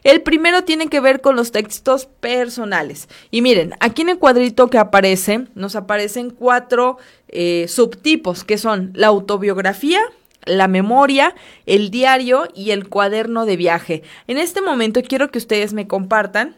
El 0.04 0.22
primero 0.22 0.66
tiene 0.66 0.88
que 0.88 1.00
ver 1.00 1.22
con 1.22 1.38
los 1.38 1.54
textos 1.54 2.08
personales. 2.20 3.08
Y 3.32 3.42
miren, 3.42 3.74
aquí 3.80 4.02
en 4.02 4.10
el 4.10 4.20
cuadrito 4.20 4.70
que 4.70 4.80
aparece, 4.80 5.48
nos 5.56 5.78
aparecen 5.78 6.30
cuatro 6.30 6.98
eh, 7.30 7.68
subtipos, 7.70 8.44
que 8.44 8.58
son 8.58 8.92
la 8.96 9.08
autobiografía, 9.08 10.02
la 10.46 10.68
memoria, 10.68 11.36
el 11.66 11.90
diario 11.92 12.48
y 12.54 12.72
el 12.72 12.88
cuaderno 12.88 13.46
de 13.46 13.58
viaje. 13.58 14.04
En 14.28 14.38
este 14.38 14.62
momento 14.62 15.02
quiero 15.02 15.32
que 15.32 15.38
ustedes 15.38 15.74
me 15.74 15.88
compartan 15.88 16.56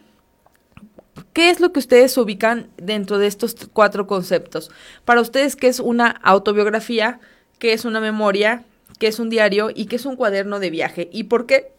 ¿Qué 1.32 1.50
es 1.50 1.60
lo 1.60 1.72
que 1.72 1.78
ustedes 1.78 2.16
ubican 2.16 2.68
dentro 2.76 3.18
de 3.18 3.26
estos 3.26 3.54
cuatro 3.72 4.06
conceptos? 4.06 4.70
Para 5.04 5.20
ustedes, 5.20 5.56
¿qué 5.56 5.68
es 5.68 5.80
una 5.80 6.08
autobiografía? 6.08 7.20
¿Qué 7.58 7.72
es 7.72 7.84
una 7.84 8.00
memoria? 8.00 8.64
¿Qué 8.98 9.08
es 9.08 9.18
un 9.18 9.30
diario? 9.30 9.70
¿Y 9.74 9.86
qué 9.86 9.96
es 9.96 10.06
un 10.06 10.16
cuaderno 10.16 10.58
de 10.58 10.70
viaje? 10.70 11.08
¿Y 11.12 11.24
por 11.24 11.46
qué 11.46 11.72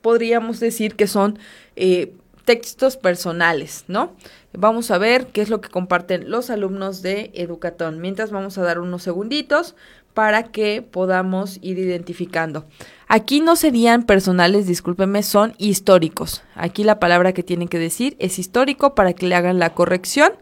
podríamos 0.00 0.60
decir 0.60 0.96
que 0.96 1.06
son 1.06 1.38
eh, 1.76 2.12
textos 2.44 2.96
personales, 2.96 3.84
¿no? 3.88 4.16
Vamos 4.52 4.90
a 4.90 4.98
ver 4.98 5.26
qué 5.26 5.42
es 5.42 5.50
lo 5.50 5.60
que 5.60 5.68
comparten 5.68 6.30
los 6.30 6.50
alumnos 6.50 7.02
de 7.02 7.30
Educatón. 7.34 8.00
Mientras 8.00 8.30
vamos 8.30 8.58
a 8.58 8.62
dar 8.62 8.78
unos 8.78 9.02
segunditos 9.02 9.76
para 10.18 10.42
que 10.42 10.82
podamos 10.82 11.60
ir 11.62 11.78
identificando. 11.78 12.66
Aquí 13.06 13.40
no 13.40 13.54
serían 13.54 14.02
personales, 14.02 14.66
discúlpenme, 14.66 15.22
son 15.22 15.54
históricos. 15.58 16.42
Aquí 16.56 16.82
la 16.82 16.98
palabra 16.98 17.32
que 17.32 17.44
tienen 17.44 17.68
que 17.68 17.78
decir 17.78 18.16
es 18.18 18.40
histórico 18.40 18.96
para 18.96 19.12
que 19.12 19.28
le 19.28 19.36
hagan 19.36 19.60
la 19.60 19.74
corrección, 19.74 20.32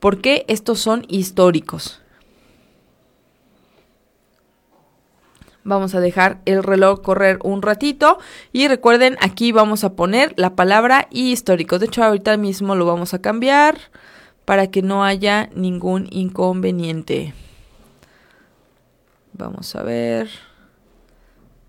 porque 0.00 0.44
estos 0.48 0.80
son 0.80 1.04
históricos. 1.06 2.02
Vamos 5.62 5.94
a 5.94 6.00
dejar 6.00 6.40
el 6.44 6.64
reloj 6.64 7.00
correr 7.00 7.38
un 7.44 7.62
ratito 7.62 8.18
y 8.52 8.66
recuerden, 8.66 9.16
aquí 9.20 9.52
vamos 9.52 9.84
a 9.84 9.92
poner 9.92 10.34
la 10.36 10.56
palabra 10.56 11.06
histórico. 11.12 11.78
De 11.78 11.86
hecho, 11.86 12.02
ahorita 12.02 12.36
mismo 12.38 12.74
lo 12.74 12.86
vamos 12.86 13.14
a 13.14 13.20
cambiar 13.20 13.78
para 14.44 14.66
que 14.72 14.82
no 14.82 15.04
haya 15.04 15.48
ningún 15.54 16.08
inconveniente. 16.10 17.34
Vamos 19.32 19.74
a 19.76 19.82
ver. 19.82 20.28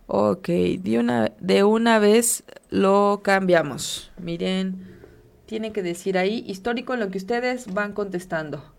Ok, 0.08 0.48
de 0.48 1.00
una, 1.00 1.32
de 1.40 1.64
una 1.64 1.98
vez 2.00 2.44
lo 2.70 3.22
cambiamos. 3.24 4.12
Miren, 4.18 5.00
tiene 5.46 5.72
que 5.72 5.82
decir 5.82 6.18
ahí 6.18 6.44
histórico 6.48 6.94
en 6.94 7.00
lo 7.00 7.10
que 7.10 7.18
ustedes 7.18 7.74
van 7.74 7.94
contestando. 7.94 8.74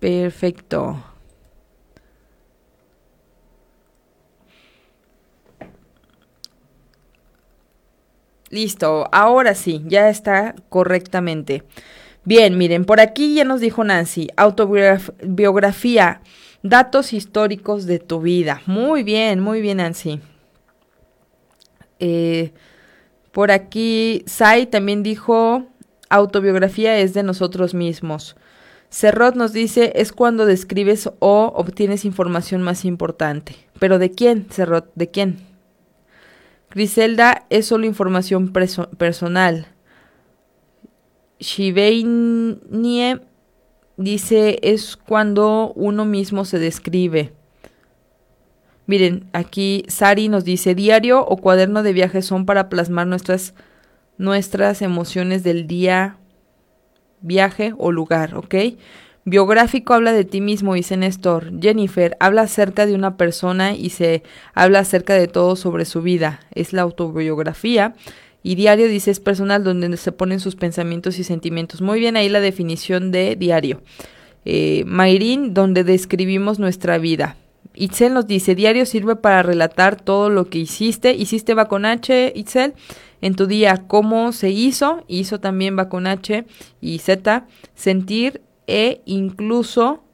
Perfecto. 0.00 1.02
Listo, 8.50 9.08
ahora 9.12 9.54
sí, 9.54 9.82
ya 9.86 10.08
está 10.08 10.54
correctamente. 10.68 11.64
Bien, 12.24 12.58
miren, 12.58 12.84
por 12.84 13.00
aquí 13.00 13.34
ya 13.34 13.44
nos 13.44 13.60
dijo 13.60 13.84
Nancy, 13.84 14.28
autobiografía, 14.36 16.20
datos 16.62 17.12
históricos 17.12 17.86
de 17.86 17.98
tu 17.98 18.20
vida. 18.20 18.62
Muy 18.66 19.02
bien, 19.02 19.40
muy 19.40 19.60
bien, 19.60 19.78
Nancy. 19.78 20.20
Eh, 22.00 22.52
por 23.32 23.50
aquí, 23.50 24.24
Sai 24.26 24.66
también 24.66 25.02
dijo, 25.02 25.66
autobiografía 26.08 26.98
es 26.98 27.14
de 27.14 27.22
nosotros 27.22 27.74
mismos. 27.74 28.36
Cerrot 28.90 29.34
nos 29.34 29.52
dice, 29.52 29.92
es 29.96 30.12
cuando 30.12 30.46
describes 30.46 31.10
o 31.18 31.52
obtienes 31.54 32.04
información 32.04 32.62
más 32.62 32.84
importante. 32.84 33.54
¿Pero 33.78 33.98
de 33.98 34.10
quién, 34.10 34.46
Cerrot? 34.50 34.90
¿De 34.94 35.10
quién? 35.10 35.47
Griselda 36.70 37.46
es 37.50 37.66
solo 37.66 37.86
información 37.86 38.52
personal. 38.52 39.68
Shiveinie 41.40 43.20
dice, 43.96 44.58
es 44.62 44.96
cuando 44.96 45.72
uno 45.74 46.04
mismo 46.04 46.44
se 46.44 46.58
describe. 46.58 47.32
Miren, 48.86 49.28
aquí 49.32 49.84
Sari 49.88 50.28
nos 50.28 50.44
dice, 50.44 50.74
diario 50.74 51.24
o 51.24 51.36
cuaderno 51.36 51.82
de 51.82 51.92
viaje 51.92 52.22
son 52.22 52.46
para 52.46 52.68
plasmar 52.68 53.06
nuestras, 53.06 53.54
nuestras 54.16 54.82
emociones 54.82 55.42
del 55.44 55.66
día 55.66 56.16
viaje 57.20 57.74
o 57.76 57.92
lugar, 57.92 58.34
¿ok? 58.34 58.54
Biográfico 59.24 59.94
habla 59.94 60.12
de 60.12 60.24
ti 60.24 60.40
mismo, 60.40 60.74
dice 60.74 60.96
Néstor. 60.96 61.52
Jennifer 61.60 62.16
habla 62.20 62.42
acerca 62.42 62.86
de 62.86 62.94
una 62.94 63.16
persona 63.16 63.74
y 63.74 63.90
se 63.90 64.22
habla 64.54 64.80
acerca 64.80 65.14
de 65.14 65.28
todo 65.28 65.56
sobre 65.56 65.84
su 65.84 66.02
vida. 66.02 66.40
Es 66.54 66.72
la 66.72 66.82
autobiografía. 66.82 67.94
Y 68.42 68.54
diario 68.54 68.88
dice 68.88 69.10
es 69.10 69.20
personal 69.20 69.64
donde 69.64 69.94
se 69.96 70.12
ponen 70.12 70.40
sus 70.40 70.56
pensamientos 70.56 71.18
y 71.18 71.24
sentimientos. 71.24 71.82
Muy 71.82 72.00
bien 72.00 72.16
ahí 72.16 72.28
la 72.28 72.40
definición 72.40 73.10
de 73.10 73.36
diario. 73.36 73.82
Eh, 74.44 74.84
donde 75.50 75.84
describimos 75.84 76.58
nuestra 76.58 76.96
vida. 76.96 77.36
Itzel 77.74 78.14
nos 78.14 78.26
dice, 78.26 78.54
diario 78.54 78.86
sirve 78.86 79.14
para 79.14 79.42
relatar 79.42 80.00
todo 80.00 80.30
lo 80.30 80.46
que 80.48 80.58
hiciste. 80.58 81.14
Hiciste 81.14 81.54
va 81.54 81.68
con 81.68 81.84
H, 81.84 82.32
Itzel 82.34 82.74
en 83.20 83.34
tu 83.34 83.46
día 83.46 83.84
cómo 83.86 84.32
se 84.32 84.50
hizo, 84.50 85.04
hizo 85.08 85.40
también 85.40 85.76
va 85.78 85.88
con 85.88 86.06
H 86.06 86.44
y 86.80 86.98
Z, 86.98 87.46
sentir 87.74 88.42
e 88.68 89.02
incluso 89.06 90.04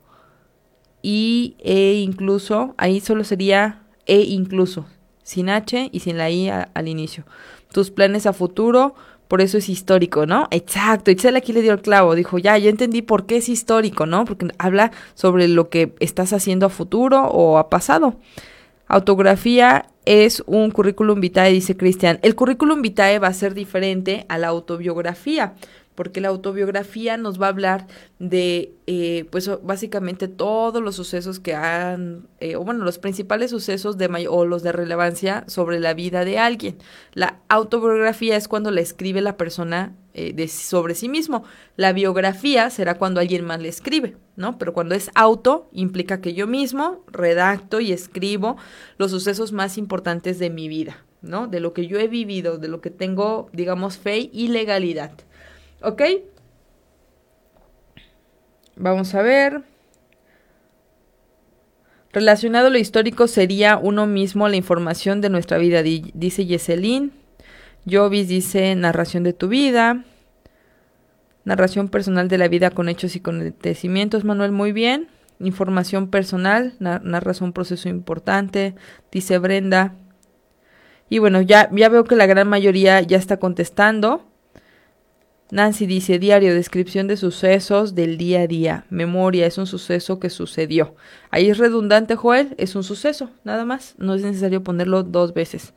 y 1.02 1.56
e 1.58 2.00
incluso, 2.02 2.74
ahí 2.78 3.00
solo 3.00 3.24
sería 3.24 3.82
e 4.06 4.22
incluso, 4.22 4.86
sin 5.22 5.50
H 5.50 5.90
y 5.92 6.00
sin 6.00 6.16
la 6.16 6.30
I 6.30 6.48
al 6.48 6.88
inicio. 6.88 7.24
Tus 7.70 7.90
planes 7.90 8.24
a 8.24 8.32
futuro, 8.32 8.94
por 9.28 9.42
eso 9.42 9.58
es 9.58 9.68
histórico, 9.68 10.24
¿no? 10.24 10.48
Exacto, 10.50 11.10
Itzel 11.10 11.36
aquí 11.36 11.52
le 11.52 11.60
dio 11.60 11.72
el 11.72 11.82
clavo, 11.82 12.14
dijo, 12.14 12.38
ya, 12.38 12.56
yo 12.56 12.70
entendí 12.70 13.02
por 13.02 13.26
qué 13.26 13.38
es 13.38 13.48
histórico, 13.48 14.06
¿no? 14.06 14.24
Porque 14.24 14.48
habla 14.58 14.92
sobre 15.14 15.48
lo 15.48 15.68
que 15.68 15.94
estás 16.00 16.32
haciendo 16.32 16.66
a 16.66 16.70
futuro 16.70 17.24
o 17.24 17.58
a 17.58 17.68
pasado. 17.68 18.14
Autografía 18.86 19.86
es 20.04 20.42
un 20.46 20.70
currículum 20.70 21.20
vitae, 21.20 21.52
dice 21.52 21.76
Cristian. 21.76 22.18
El 22.22 22.34
currículum 22.34 22.82
vitae 22.82 23.18
va 23.18 23.28
a 23.28 23.34
ser 23.34 23.54
diferente 23.54 24.26
a 24.28 24.38
la 24.38 24.48
autobiografía, 24.48 25.54
porque 25.94 26.20
la 26.20 26.28
autobiografía 26.28 27.16
nos 27.16 27.40
va 27.40 27.46
a 27.46 27.50
hablar 27.50 27.86
de, 28.18 28.74
eh, 28.86 29.26
pues 29.30 29.50
básicamente 29.62 30.28
todos 30.28 30.82
los 30.82 30.96
sucesos 30.96 31.40
que 31.40 31.54
han, 31.54 32.26
eh, 32.40 32.56
o 32.56 32.64
bueno, 32.64 32.84
los 32.84 32.98
principales 32.98 33.50
sucesos 33.50 33.96
de 33.98 34.26
o 34.28 34.44
los 34.44 34.62
de 34.62 34.72
relevancia 34.72 35.44
sobre 35.46 35.80
la 35.80 35.94
vida 35.94 36.24
de 36.24 36.38
alguien. 36.38 36.78
La 37.12 37.40
autobiografía 37.48 38.36
es 38.36 38.48
cuando 38.48 38.70
la 38.70 38.80
escribe 38.80 39.20
la 39.20 39.36
persona 39.36 39.94
eh, 40.16 40.32
de, 40.32 40.46
sobre 40.48 40.94
sí 40.94 41.08
mismo. 41.08 41.44
La 41.76 41.92
biografía 41.92 42.70
será 42.70 42.96
cuando 42.96 43.20
alguien 43.20 43.44
más 43.44 43.60
le 43.60 43.68
escribe, 43.68 44.16
¿no? 44.36 44.58
Pero 44.58 44.72
cuando 44.72 44.94
es 44.94 45.10
auto, 45.14 45.68
implica 45.72 46.20
que 46.20 46.34
yo 46.34 46.46
mismo 46.46 47.04
redacto 47.10 47.80
y 47.80 47.92
escribo 47.92 48.56
los 48.96 49.10
sucesos 49.10 49.52
más 49.52 49.76
importantes 49.76 50.38
de 50.38 50.50
mi 50.50 50.68
vida, 50.68 51.04
¿no? 51.20 51.48
De 51.48 51.58
lo 51.58 51.72
que 51.72 51.88
yo 51.88 51.98
he 51.98 52.06
vivido, 52.06 52.58
de 52.58 52.68
lo 52.68 52.80
que 52.80 52.90
tengo, 52.90 53.48
digamos, 53.52 53.98
fe 53.98 54.30
y 54.32 54.48
legalidad. 54.48 55.12
¿Ok? 55.84 56.02
Vamos 58.76 59.14
a 59.14 59.20
ver. 59.20 59.62
Relacionado 62.10 62.68
a 62.68 62.70
lo 62.70 62.78
histórico 62.78 63.26
sería 63.26 63.76
uno 63.76 64.06
mismo 64.06 64.48
la 64.48 64.56
información 64.56 65.20
de 65.20 65.28
nuestra 65.28 65.58
vida, 65.58 65.82
dice 65.82 66.46
Yeselin. 66.46 67.12
Jovis 67.88 68.28
dice 68.28 68.74
narración 68.76 69.24
de 69.24 69.34
tu 69.34 69.48
vida. 69.48 70.04
Narración 71.44 71.88
personal 71.88 72.28
de 72.28 72.38
la 72.38 72.48
vida 72.48 72.70
con 72.70 72.88
hechos 72.88 73.14
y 73.14 73.18
acontecimientos, 73.18 74.24
Manuel, 74.24 74.52
muy 74.52 74.72
bien. 74.72 75.08
Información 75.38 76.08
personal, 76.08 76.72
narras 76.78 77.42
un 77.42 77.52
proceso 77.52 77.90
importante, 77.90 78.74
dice 79.12 79.36
Brenda. 79.36 79.94
Y 81.10 81.18
bueno, 81.18 81.42
ya, 81.42 81.68
ya 81.72 81.90
veo 81.90 82.04
que 82.04 82.16
la 82.16 82.24
gran 82.24 82.48
mayoría 82.48 83.02
ya 83.02 83.18
está 83.18 83.36
contestando. 83.36 84.24
Nancy 85.50 85.86
dice 85.86 86.18
diario, 86.18 86.54
descripción 86.54 87.06
de 87.06 87.16
sucesos 87.16 87.94
del 87.94 88.16
día 88.16 88.40
a 88.40 88.46
día. 88.46 88.86
Memoria 88.88 89.46
es 89.46 89.58
un 89.58 89.66
suceso 89.66 90.18
que 90.18 90.30
sucedió. 90.30 90.94
Ahí 91.30 91.50
es 91.50 91.58
redundante, 91.58 92.16
Joel, 92.16 92.54
es 92.56 92.74
un 92.74 92.82
suceso, 92.82 93.30
nada 93.44 93.64
más. 93.64 93.94
No 93.98 94.14
es 94.14 94.22
necesario 94.22 94.62
ponerlo 94.62 95.02
dos 95.02 95.34
veces. 95.34 95.74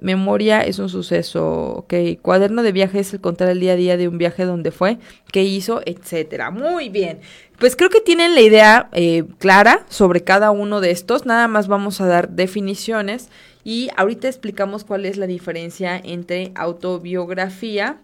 Memoria 0.00 0.62
es 0.62 0.80
un 0.80 0.88
suceso, 0.88 1.76
ok. 1.76 1.94
Cuaderno 2.20 2.62
de 2.62 2.72
viaje 2.72 2.98
es 2.98 3.14
el 3.14 3.20
contar 3.20 3.48
el 3.48 3.60
día 3.60 3.72
a 3.72 3.76
día 3.76 3.96
de 3.96 4.08
un 4.08 4.18
viaje 4.18 4.44
donde 4.44 4.72
fue, 4.72 4.98
qué 5.32 5.44
hizo, 5.44 5.80
etcétera. 5.86 6.50
Muy 6.50 6.88
bien. 6.88 7.20
Pues 7.58 7.76
creo 7.76 7.88
que 7.88 8.00
tienen 8.00 8.34
la 8.34 8.40
idea 8.40 8.88
eh, 8.92 9.24
clara 9.38 9.86
sobre 9.88 10.24
cada 10.24 10.50
uno 10.50 10.80
de 10.80 10.90
estos. 10.90 11.24
Nada 11.24 11.46
más 11.46 11.68
vamos 11.68 12.00
a 12.00 12.06
dar 12.06 12.30
definiciones 12.30 13.30
y 13.62 13.88
ahorita 13.96 14.28
explicamos 14.28 14.84
cuál 14.84 15.06
es 15.06 15.16
la 15.16 15.26
diferencia 15.26 15.98
entre 16.04 16.52
autobiografía 16.56 18.00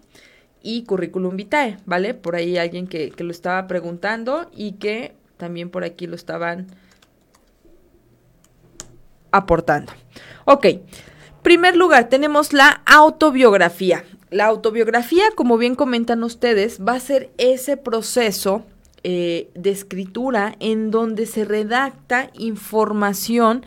y 0.62 0.84
currículum 0.84 1.36
vitae, 1.36 1.78
¿vale? 1.86 2.14
Por 2.14 2.36
ahí 2.36 2.58
alguien 2.58 2.86
que, 2.86 3.10
que 3.10 3.24
lo 3.24 3.30
estaba 3.30 3.66
preguntando 3.66 4.50
y 4.54 4.72
que 4.72 5.14
también 5.36 5.70
por 5.70 5.84
aquí 5.84 6.06
lo 6.06 6.16
estaban 6.16 6.66
aportando. 9.32 9.92
Ok, 10.44 10.66
primer 11.42 11.76
lugar 11.76 12.08
tenemos 12.08 12.52
la 12.52 12.82
autobiografía. 12.86 14.04
La 14.30 14.46
autobiografía, 14.46 15.24
como 15.34 15.58
bien 15.58 15.74
comentan 15.74 16.22
ustedes, 16.22 16.80
va 16.80 16.92
a 16.94 17.00
ser 17.00 17.30
ese 17.36 17.76
proceso 17.76 18.64
eh, 19.02 19.50
de 19.54 19.70
escritura 19.70 20.54
en 20.60 20.90
donde 20.90 21.26
se 21.26 21.44
redacta 21.44 22.30
información 22.34 23.64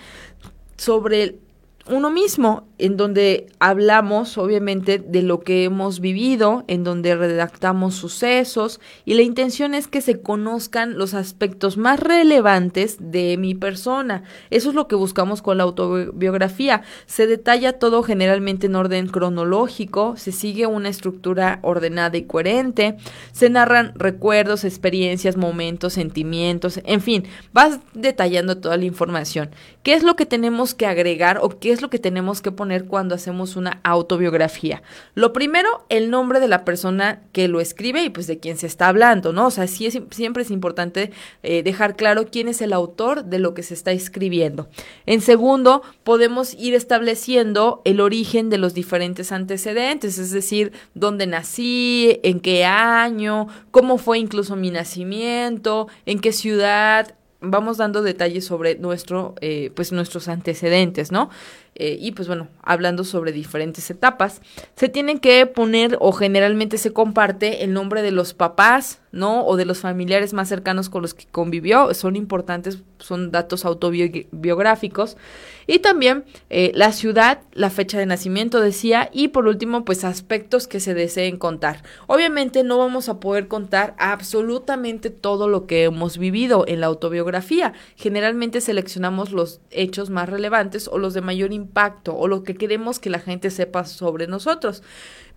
sobre 0.77 1.39
uno 1.87 2.11
mismo, 2.11 2.67
en 2.83 2.97
donde 2.97 3.47
hablamos 3.59 4.37
obviamente 4.37 4.97
de 4.97 5.21
lo 5.21 5.39
que 5.39 5.63
hemos 5.63 6.01
vivido, 6.01 6.65
en 6.67 6.83
donde 6.83 7.15
redactamos 7.15 7.95
sucesos 7.95 8.81
y 9.05 9.13
la 9.13 9.21
intención 9.21 9.73
es 9.73 9.87
que 9.87 10.01
se 10.01 10.19
conozcan 10.19 10.97
los 10.97 11.13
aspectos 11.13 11.77
más 11.77 12.01
relevantes 12.01 12.97
de 12.99 13.37
mi 13.37 13.55
persona. 13.55 14.23
Eso 14.49 14.67
es 14.67 14.75
lo 14.75 14.89
que 14.89 14.97
buscamos 14.97 15.41
con 15.41 15.59
la 15.59 15.63
autobiografía. 15.63 16.81
Se 17.05 17.25
detalla 17.25 17.79
todo 17.79 18.03
generalmente 18.03 18.67
en 18.67 18.75
orden 18.75 19.07
cronológico, 19.07 20.17
se 20.17 20.33
sigue 20.33 20.67
una 20.67 20.89
estructura 20.89 21.59
ordenada 21.61 22.17
y 22.17 22.23
coherente, 22.23 22.97
se 23.31 23.49
narran 23.49 23.93
recuerdos, 23.95 24.65
experiencias, 24.65 25.37
momentos, 25.37 25.93
sentimientos, 25.93 26.81
en 26.83 26.99
fin, 26.99 27.23
vas 27.53 27.79
detallando 27.93 28.57
toda 28.57 28.75
la 28.75 28.83
información. 28.83 29.51
¿Qué 29.83 29.93
es 29.93 30.03
lo 30.03 30.17
que 30.17 30.25
tenemos 30.25 30.73
que 30.73 30.85
agregar 30.85 31.39
o 31.41 31.47
qué 31.47 31.71
es 31.71 31.81
lo 31.81 31.89
que 31.89 31.99
tenemos 31.99 32.41
que 32.41 32.51
poner 32.51 32.72
cuando 32.81 33.15
hacemos 33.15 33.55
una 33.55 33.79
autobiografía? 33.83 34.83
Lo 35.15 35.33
primero, 35.33 35.85
el 35.89 36.09
nombre 36.09 36.39
de 36.39 36.47
la 36.47 36.65
persona 36.65 37.21
que 37.31 37.47
lo 37.47 37.61
escribe 37.61 38.03
y 38.03 38.09
pues 38.09 38.27
de 38.27 38.39
quién 38.39 38.57
se 38.57 38.67
está 38.67 38.87
hablando, 38.87 39.33
¿no? 39.33 39.47
O 39.47 39.51
sea, 39.51 39.67
sí 39.67 39.85
es, 39.85 39.99
siempre 40.11 40.43
es 40.43 40.51
importante 40.51 41.11
eh, 41.43 41.63
dejar 41.63 41.95
claro 41.95 42.25
quién 42.31 42.47
es 42.47 42.61
el 42.61 42.73
autor 42.73 43.25
de 43.25 43.39
lo 43.39 43.53
que 43.53 43.63
se 43.63 43.73
está 43.73 43.91
escribiendo. 43.91 44.67
En 45.05 45.21
segundo, 45.21 45.81
podemos 46.03 46.53
ir 46.55 46.73
estableciendo 46.73 47.81
el 47.85 48.01
origen 48.01 48.49
de 48.49 48.57
los 48.57 48.73
diferentes 48.73 49.31
antecedentes, 49.31 50.17
es 50.17 50.31
decir, 50.31 50.73
dónde 50.93 51.27
nací, 51.27 52.19
en 52.23 52.39
qué 52.39 52.65
año, 52.65 53.47
cómo 53.71 53.97
fue 53.97 54.19
incluso 54.19 54.55
mi 54.55 54.71
nacimiento, 54.71 55.87
en 56.05 56.19
qué 56.19 56.31
ciudad, 56.33 57.15
vamos 57.43 57.77
dando 57.77 58.01
detalles 58.01 58.45
sobre 58.45 58.75
nuestro, 58.75 59.35
eh, 59.41 59.71
pues 59.75 59.91
nuestros 59.91 60.27
antecedentes, 60.27 61.11
¿no? 61.11 61.29
Eh, 61.75 61.97
y 61.99 62.11
pues 62.11 62.27
bueno, 62.27 62.49
hablando 62.61 63.03
sobre 63.03 63.31
diferentes 63.31 63.89
etapas, 63.89 64.41
se 64.75 64.89
tienen 64.89 65.19
que 65.19 65.45
poner 65.47 65.97
o 65.99 66.11
generalmente 66.11 66.77
se 66.77 66.93
comparte 66.93 67.63
el 67.63 67.73
nombre 67.73 68.01
de 68.01 68.11
los 68.11 68.33
papás, 68.33 68.99
¿no? 69.11 69.45
O 69.45 69.57
de 69.57 69.65
los 69.65 69.79
familiares 69.79 70.33
más 70.33 70.49
cercanos 70.49 70.89
con 70.89 71.01
los 71.01 71.13
que 71.13 71.25
convivió, 71.31 71.93
son 71.93 72.15
importantes, 72.15 72.79
son 72.99 73.31
datos 73.31 73.65
autobiográficos. 73.65 75.17
Y 75.65 75.79
también 75.79 76.25
eh, 76.49 76.71
la 76.75 76.91
ciudad, 76.91 77.41
la 77.53 77.69
fecha 77.69 77.97
de 77.97 78.05
nacimiento, 78.05 78.59
decía, 78.59 79.09
y 79.13 79.29
por 79.29 79.47
último, 79.47 79.85
pues 79.85 80.03
aspectos 80.03 80.67
que 80.67 80.79
se 80.79 80.93
deseen 80.93 81.37
contar. 81.37 81.83
Obviamente 82.07 82.63
no 82.63 82.77
vamos 82.77 83.07
a 83.07 83.19
poder 83.19 83.47
contar 83.47 83.95
absolutamente 83.97 85.09
todo 85.09 85.47
lo 85.47 85.67
que 85.67 85.83
hemos 85.83 86.17
vivido 86.17 86.65
en 86.67 86.81
la 86.81 86.87
autobiografía. 86.87 87.73
Generalmente 87.95 88.61
seleccionamos 88.61 89.31
los 89.31 89.61
hechos 89.71 90.09
más 90.09 90.29
relevantes 90.29 90.87
o 90.87 90.97
los 90.97 91.13
de 91.13 91.21
mayor 91.21 91.53
impacto 91.53 91.62
impacto 91.63 92.15
o 92.15 92.27
lo 92.27 92.43
que 92.43 92.55
queremos 92.55 92.99
que 92.99 93.09
la 93.09 93.19
gente 93.19 93.49
sepa 93.49 93.85
sobre 93.85 94.27
nosotros. 94.27 94.83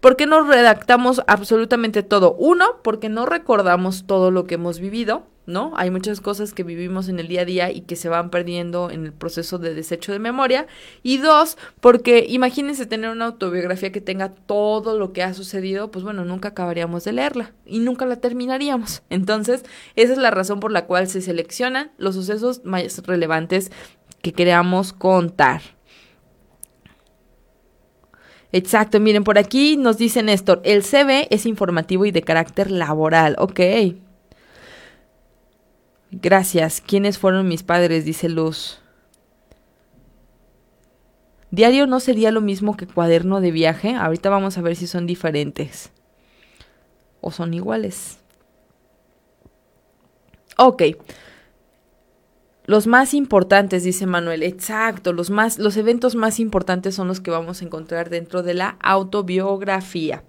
¿Por 0.01 0.17
qué 0.17 0.27
no 0.27 0.43
redactamos 0.43 1.23
absolutamente 1.27 2.03
todo? 2.03 2.35
Uno, 2.35 2.67
porque 2.83 3.09
no 3.09 3.27
recordamos 3.27 4.05
todo 4.07 4.31
lo 4.31 4.47
que 4.47 4.57
hemos 4.57 4.79
vivido, 4.79 5.27
¿no? 5.47 5.73
Hay 5.77 5.91
muchas 5.91 6.21
cosas 6.21 6.53
que 6.53 6.65
vivimos 6.65 7.09
en 7.09 7.19
el 7.19 7.29
día 7.29 7.43
a 7.43 7.45
día 7.45 7.71
y 7.71 7.81
que 7.81 7.97
se 7.97 8.09
van 8.09 8.31
perdiendo 8.31 8.91
en 8.91 9.07
el 9.07 9.13
proceso 9.13 9.59
de 9.59 9.75
desecho 9.75 10.13
de 10.13 10.19
memoria. 10.19 10.67
Y 11.03 11.19
dos, 11.19 11.57
porque 11.81 12.27
imagínense 12.29 12.85
tener 12.85 13.11
una 13.11 13.27
autobiografía 13.27 13.91
que 13.91 14.01
tenga 14.01 14.31
todo 14.31 14.99
lo 14.99 15.13
que 15.13 15.23
ha 15.23 15.33
sucedido, 15.33 15.91
pues 15.91 16.05
bueno, 16.05 16.25
nunca 16.25 16.49
acabaríamos 16.49 17.05
de 17.05 17.13
leerla 17.13 17.53
y 17.65 17.79
nunca 17.79 18.05
la 18.07 18.17
terminaríamos. 18.17 19.03
Entonces, 19.09 19.65
esa 19.95 20.13
es 20.13 20.19
la 20.19 20.31
razón 20.31 20.61
por 20.61 20.73
la 20.73 20.85
cual 20.87 21.09
se 21.09 21.23
seleccionan 21.23 21.91
los 21.97 22.15
sucesos 22.17 22.65
más 22.65 22.99
relevantes 23.07 23.73
que 24.21 24.33
queramos 24.33 24.93
contar. 24.93 25.76
Exacto, 28.57 29.01
miren, 29.01 29.23
por 29.23 29.37
aquí 29.37 29.77
nos 29.77 29.99
dice 29.99 30.23
Néstor, 30.23 30.63
el 30.65 30.83
CV 30.83 31.29
es 31.31 31.45
informativo 31.45 32.07
y 32.07 32.11
de 32.11 32.23
carácter 32.23 32.71
laboral, 32.71 33.37
ok. 33.39 33.61
Gracias. 36.11 36.81
¿Quiénes 36.81 37.19
fueron 37.19 37.49
mis 37.49 37.63
padres? 37.63 38.07
Dice 38.07 38.31
Luz. 38.31 38.81
Diario 41.51 41.87
no 41.87 42.01
sería 42.01 42.31
lo 42.31 42.41
mismo 42.41 42.79
que 42.79 42.87
cuaderno 42.87 43.43
de 43.43 43.51
viaje. 43.51 43.95
Ahorita 43.95 44.31
vamos 44.31 44.57
a 44.57 44.63
ver 44.63 44.75
si 44.75 44.87
son 44.87 45.07
diferentes. 45.07 45.91
O 47.21 47.33
son 47.33 47.53
iguales. 47.53 48.21
Ok. 50.57 50.83
Los 52.67 52.89
más 52.89 53.15
importantes, 53.15 53.85
dice 53.85 54.07
Manuel, 54.07 54.43
exacto, 54.43 55.13
los 55.13 55.31
más, 55.31 55.59
los 55.59 55.77
eventos 55.77 56.17
más 56.17 56.41
importantes 56.41 56.97
son 56.97 57.07
los 57.07 57.21
que 57.21 57.31
vamos 57.31 57.63
a 57.63 57.65
encontrar 57.65 58.11
dentro 58.11 58.43
de 58.43 58.55
la 58.55 58.77
autobiografía. 58.81 60.25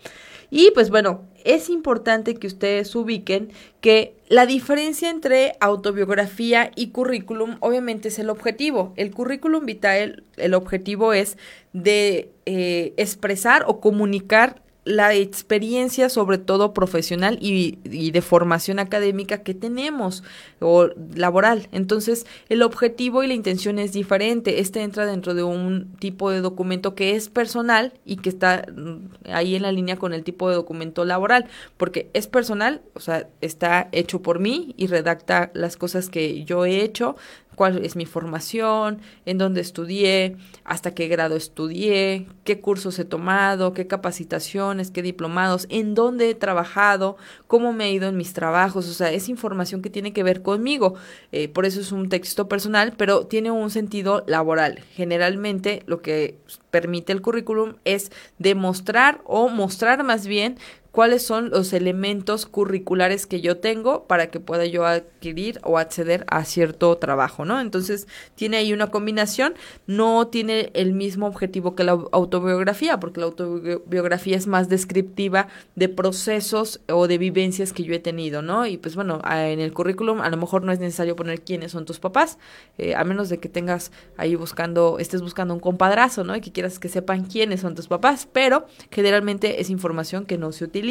Y 0.50 0.72
pues 0.72 0.90
bueno, 0.90 1.26
es 1.44 1.70
importante 1.70 2.36
que 2.36 2.48
ustedes 2.48 2.96
ubiquen 2.96 3.50
que 3.82 4.16
la 4.30 4.46
diferencia 4.46 5.10
entre 5.10 5.54
autobiografía 5.60 6.72
y 6.76 6.92
currículum 6.92 7.58
obviamente 7.60 8.10
es 8.10 8.20
el 8.20 8.30
objetivo. 8.30 8.94
El 8.96 9.12
currículum 9.12 9.66
vitae, 9.66 10.24
el 10.38 10.54
objetivo 10.54 11.14
es 11.14 11.38
de 11.74 12.32
eh, 12.46 12.94
expresar 12.98 13.66
o 13.68 13.82
comunicar 13.82 14.62
la 14.88 15.14
experiencia, 15.14 16.10
sobre 16.10 16.38
todo 16.38 16.74
profesional 16.74 17.38
y, 17.42 17.78
de 17.84 18.22
formación 18.22 18.80
académica 18.80 19.40
que 19.44 19.54
tenemos 19.54 20.24
o 20.60 20.90
laboral. 21.16 21.68
Entonces, 21.72 22.26
el 22.50 22.64
objetivo 22.64 23.24
y 23.24 23.28
la 23.28 23.34
intención 23.34 23.80
es 23.80 23.92
diferente. 23.92 24.60
Este 24.60 24.82
entra 24.82 25.06
dentro 25.06 25.34
de 25.34 25.44
un 25.44 25.94
tipo 26.00 26.32
de 26.32 26.42
documento 26.42 26.96
que 26.96 27.16
es 27.16 27.30
personal 27.30 27.94
y 28.06 28.18
que 28.18 28.30
está 28.30 28.66
mm, 28.74 29.32
ahí 29.32 29.56
en 29.56 29.64
la 29.64 29.72
línea 29.72 29.98
con 29.98 30.14
el 30.14 30.24
tipo 30.24 30.50
de 30.50 30.56
documento 30.56 31.04
laboral, 31.06 31.46
porque 31.76 32.10
es 32.14 32.28
personal, 32.28 32.82
o 32.94 33.00
sea, 33.00 33.28
está 33.42 33.90
hecho 33.92 34.22
por 34.22 34.40
mí 34.40 34.74
y 34.78 34.88
redacta 34.88 35.52
las 35.54 35.76
cosas 35.76 36.10
que 36.10 36.46
yo 36.46 36.66
he 36.66 36.82
hecho, 36.82 37.18
cuál 37.58 37.84
es 37.84 37.96
mi 37.96 38.06
formación, 38.06 39.02
en 39.26 39.40
dónde 39.40 39.62
estudié, 39.62 40.38
hasta 40.64 40.94
qué 40.94 41.08
grado 41.08 41.36
estudié, 41.36 42.28
qué 42.44 42.62
cursos 42.62 43.00
he 43.00 43.04
tomado, 43.04 43.74
qué 43.74 43.88
capacitaciones, 43.88 44.92
qué 44.92 45.02
diplomados, 45.02 45.66
en 45.72 45.96
dónde 45.96 46.30
he 46.30 46.36
trabajado, 46.36 47.18
cómo 47.48 47.74
me 47.74 47.86
he 47.86 47.92
ido 47.92 48.10
en 48.10 48.16
mis 48.16 48.34
trabajos, 48.34 48.88
o 48.88 48.94
sea, 48.94 49.12
es 49.12 49.28
información 49.28 49.82
que 49.82 49.90
tiene 49.90 50.14
que 50.14 50.22
ver 50.22 50.44
conmigo. 50.44 50.94
Eh, 51.32 51.48
por 51.48 51.66
eso 51.66 51.82
es 51.82 51.92
un 51.92 52.10
texto 52.10 52.48
personal, 52.48 52.94
pero 52.96 53.26
tiene 53.26 53.50
un 53.50 53.72
sentido 53.72 54.24
laboral. 54.28 54.82
Generalmente 54.94 55.82
lo 55.88 56.04
que 56.04 56.38
permite 56.70 57.12
el 57.12 57.24
currículum 57.24 57.78
es 57.86 58.12
demostrar 58.38 59.22
o 59.26 59.50
mostrar 59.50 60.04
más 60.04 60.28
bien 60.28 60.60
cuáles 60.98 61.24
son 61.24 61.52
los 61.52 61.74
elementos 61.74 62.48
curriculares 62.48 63.28
que 63.28 63.40
yo 63.40 63.58
tengo 63.58 64.06
para 64.06 64.32
que 64.32 64.40
pueda 64.40 64.66
yo 64.66 64.84
adquirir 64.84 65.60
o 65.62 65.78
acceder 65.78 66.26
a 66.28 66.44
cierto 66.44 66.98
trabajo, 66.98 67.46
¿no? 67.46 67.62
Entonces, 67.62 68.08
tiene 68.34 68.58
ahí 68.58 68.74
una 68.74 68.88
combinación, 68.88 69.54
no 69.86 70.26
tiene 70.30 70.72
el 70.74 70.94
mismo 70.94 71.28
objetivo 71.28 71.76
que 71.76 71.84
la 71.84 71.92
autobiografía, 71.92 73.00
porque 73.00 73.20
la 73.20 73.28
autobiografía 73.28 74.38
es 74.38 74.48
más 74.48 74.70
descriptiva 74.70 75.50
de 75.76 75.88
procesos 75.88 76.82
o 76.90 77.08
de 77.08 77.20
vivencias 77.20 77.74
que 77.74 77.84
yo 77.84 77.94
he 77.94 78.00
tenido, 78.00 78.42
¿no? 78.42 78.66
Y 78.66 78.78
pues 78.78 78.96
bueno, 78.96 79.22
en 79.24 79.60
el 79.60 79.74
currículum 79.74 80.22
a 80.22 80.32
lo 80.32 80.38
mejor 80.38 80.64
no 80.64 80.72
es 80.72 80.80
necesario 80.80 81.16
poner 81.16 81.42
quiénes 81.42 81.74
son 81.74 81.86
tus 81.86 82.00
papás, 82.00 82.40
eh, 82.80 82.96
a 82.96 83.04
menos 83.04 83.30
de 83.30 83.38
que 83.38 83.50
tengas 83.50 83.92
ahí 84.18 84.34
buscando, 84.34 84.98
estés 84.98 85.22
buscando 85.22 85.54
un 85.54 85.60
compadrazo, 85.60 86.24
¿no? 86.24 86.36
Y 86.36 86.42
que 86.42 86.52
quieras 86.52 86.80
que 86.80 86.90
sepan 86.90 87.26
quiénes 87.26 87.60
son 87.62 87.76
tus 87.76 87.88
papás, 87.88 88.28
pero 88.34 88.66
generalmente 88.90 89.62
es 89.62 89.70
información 89.70 90.26
que 90.26 90.40
no 90.40 90.52
se 90.52 90.64
utiliza 90.64 90.87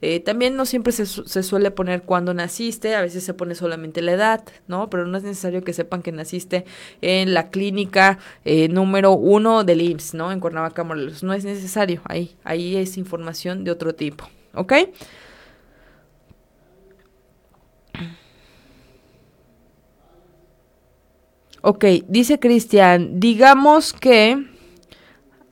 eh, 0.00 0.20
también 0.20 0.56
no 0.56 0.66
siempre 0.66 0.92
se, 0.92 1.06
suele 1.06 1.70
poner 1.70 2.02
cuándo 2.02 2.34
naciste, 2.34 2.94
a 2.94 3.02
veces 3.02 3.24
se 3.24 3.34
pone 3.34 3.54
solamente 3.54 4.02
la 4.02 4.12
edad, 4.12 4.44
¿no? 4.66 4.90
Pero 4.90 5.06
no 5.06 5.16
es 5.18 5.24
necesario 5.24 5.62
que 5.62 5.72
sepan 5.72 6.02
que 6.02 6.12
naciste 6.12 6.64
en 7.00 7.34
la 7.34 7.50
clínica 7.50 8.18
eh, 8.44 8.68
número 8.68 9.12
uno 9.12 9.64
del 9.64 9.80
IMSS, 9.80 10.14
¿no? 10.14 10.32
En 10.32 10.40
Cuernavaca, 10.40 10.84
Morelos. 10.84 11.22
No 11.22 11.32
es 11.32 11.44
necesario, 11.44 12.02
ahí, 12.06 12.36
ahí 12.44 12.76
es 12.76 12.98
información 12.98 13.64
de 13.64 13.70
otro 13.70 13.94
tipo, 13.94 14.28
¿ok? 14.54 14.72
Ok, 21.66 21.84
dice 22.08 22.38
Cristian, 22.38 23.20
digamos 23.20 23.94
que 23.94 24.53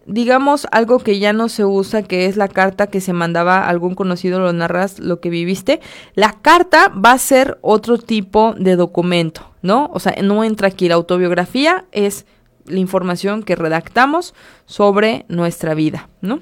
digamos 0.07 0.67
algo 0.71 0.99
que 0.99 1.19
ya 1.19 1.33
no 1.33 1.49
se 1.49 1.65
usa, 1.65 2.03
que 2.03 2.27
es 2.27 2.37
la 2.37 2.49
carta 2.49 2.87
que 2.87 3.01
se 3.01 3.13
mandaba 3.13 3.59
a 3.59 3.69
algún 3.69 3.95
conocido, 3.95 4.41
lo 4.41 4.53
narras 4.53 4.99
lo 4.99 5.21
que 5.21 5.31
viviste, 5.31 5.81
la 6.15 6.33
carta 6.41 6.89
va 6.89 7.13
a 7.13 7.19
ser 7.19 7.59
otro 7.63 7.99
tipo 7.99 8.55
de 8.59 8.77
documento, 8.77 9.51
¿no? 9.63 9.91
O 9.93 10.01
sea, 10.01 10.15
no 10.23 10.45
entra 10.45 10.69
aquí 10.69 10.89
la 10.89 10.95
autobiografía, 10.95 11.85
es 11.93 12.27
la 12.67 12.79
información 12.79 13.43
que 13.43 13.57
redactamos 13.57 14.35
sobre 14.67 15.25
nuestra 15.29 15.75
vida, 15.75 16.09
¿no? 16.21 16.41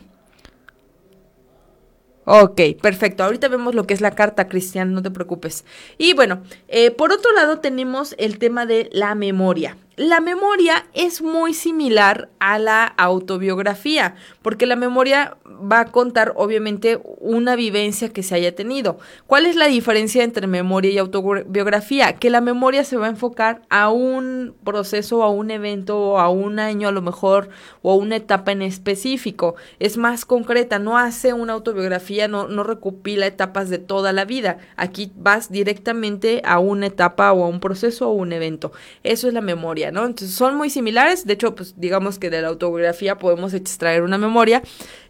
Ok, 2.32 2.60
perfecto. 2.80 3.24
Ahorita 3.24 3.48
vemos 3.48 3.74
lo 3.74 3.88
que 3.88 3.94
es 3.94 4.00
la 4.00 4.12
carta, 4.12 4.46
Cristian, 4.46 4.92
no 4.92 5.02
te 5.02 5.10
preocupes. 5.10 5.64
Y 5.98 6.12
bueno, 6.14 6.42
eh, 6.68 6.92
por 6.92 7.12
otro 7.12 7.32
lado 7.32 7.58
tenemos 7.58 8.14
el 8.18 8.38
tema 8.38 8.66
de 8.66 8.88
la 8.92 9.16
memoria. 9.16 9.76
La 10.00 10.20
memoria 10.20 10.86
es 10.94 11.20
muy 11.20 11.52
similar 11.52 12.30
a 12.38 12.58
la 12.58 12.86
autobiografía, 12.86 14.14
porque 14.40 14.64
la 14.64 14.74
memoria 14.74 15.36
va 15.44 15.80
a 15.80 15.84
contar 15.88 16.32
obviamente 16.36 16.98
una 17.18 17.54
vivencia 17.54 18.08
que 18.08 18.22
se 18.22 18.34
haya 18.34 18.54
tenido. 18.54 18.98
¿Cuál 19.26 19.44
es 19.44 19.56
la 19.56 19.66
diferencia 19.66 20.24
entre 20.24 20.46
memoria 20.46 20.90
y 20.90 20.96
autobiografía? 20.96 22.14
Que 22.14 22.30
la 22.30 22.40
memoria 22.40 22.82
se 22.82 22.96
va 22.96 23.08
a 23.08 23.10
enfocar 23.10 23.60
a 23.68 23.90
un 23.90 24.54
proceso, 24.64 25.22
a 25.22 25.28
un 25.28 25.50
evento, 25.50 26.18
a 26.18 26.30
un 26.30 26.60
año 26.60 26.88
a 26.88 26.92
lo 26.92 27.02
mejor, 27.02 27.50
o 27.82 27.92
a 27.92 27.96
una 27.96 28.16
etapa 28.16 28.52
en 28.52 28.62
específico. 28.62 29.56
Es 29.80 29.98
más 29.98 30.24
concreta, 30.24 30.78
no 30.78 30.96
hace 30.96 31.34
una 31.34 31.52
autobiografía, 31.52 32.26
no, 32.26 32.48
no 32.48 32.62
recopila 32.62 33.26
etapas 33.26 33.68
de 33.68 33.76
toda 33.76 34.14
la 34.14 34.24
vida. 34.24 34.56
Aquí 34.76 35.12
vas 35.14 35.52
directamente 35.52 36.40
a 36.46 36.58
una 36.58 36.86
etapa 36.86 37.34
o 37.34 37.44
a 37.44 37.48
un 37.48 37.60
proceso 37.60 38.08
o 38.08 38.12
un 38.14 38.32
evento. 38.32 38.72
Eso 39.02 39.28
es 39.28 39.34
la 39.34 39.42
memoria. 39.42 39.89
Entonces 39.90 40.30
son 40.30 40.56
muy 40.56 40.70
similares, 40.70 41.26
de 41.26 41.34
hecho, 41.34 41.54
pues 41.54 41.74
digamos 41.76 42.18
que 42.18 42.30
de 42.30 42.42
la 42.42 42.48
autobiografía 42.48 43.18
podemos 43.18 43.54
extraer 43.54 44.02
una 44.02 44.18
memoria, 44.18 44.62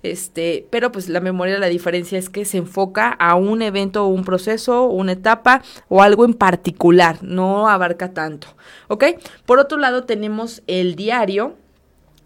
este, 0.03 0.67
pero 0.71 0.91
pues 0.91 1.09
la 1.09 1.21
memoria, 1.21 1.59
la 1.59 1.69
diferencia 1.69 2.19
es 2.19 2.29
que 2.29 2.45
se 2.45 2.59
enfoca 2.59 3.11
a 3.11 3.35
un 3.35 3.63
evento 3.63 4.07
un 4.07 4.25
proceso, 4.25 4.87
una 4.87 5.13
etapa 5.13 5.63
o 5.89 6.03
algo 6.03 6.25
en 6.25 6.35
particular, 6.35 7.23
no 7.23 7.69
abarca 7.69 8.13
tanto, 8.13 8.49
¿ok? 8.89 9.05
Por 9.47 9.59
otro 9.59 9.79
lado 9.79 10.05
tenemos 10.05 10.63
el 10.67 10.97
diario, 10.97 11.57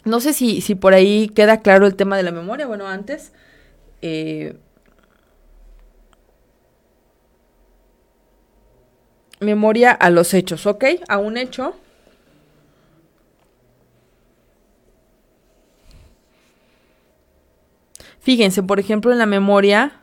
no 0.05 0.21
sé 0.21 0.33
si, 0.33 0.61
si 0.61 0.75
por 0.75 0.95
ahí 0.95 1.29
queda 1.29 1.61
claro 1.61 1.87
el 1.87 1.95
tema 1.95 2.17
de 2.17 2.23
la 2.23 2.33
memoria, 2.33 2.67
bueno, 2.67 2.89
antes... 2.89 3.33
Eh, 4.03 4.57
memoria 9.41 9.93
a 9.93 10.11
los 10.11 10.35
hechos, 10.35 10.67
¿ok? 10.67 10.85
A 11.09 11.19
un 11.19 11.37
hecho 11.37 11.75
Fíjense, 18.25 18.63
por 18.63 18.81
ejemplo, 18.81 19.13
en 19.13 19.19
la 19.19 19.27
memoria, 19.27 20.01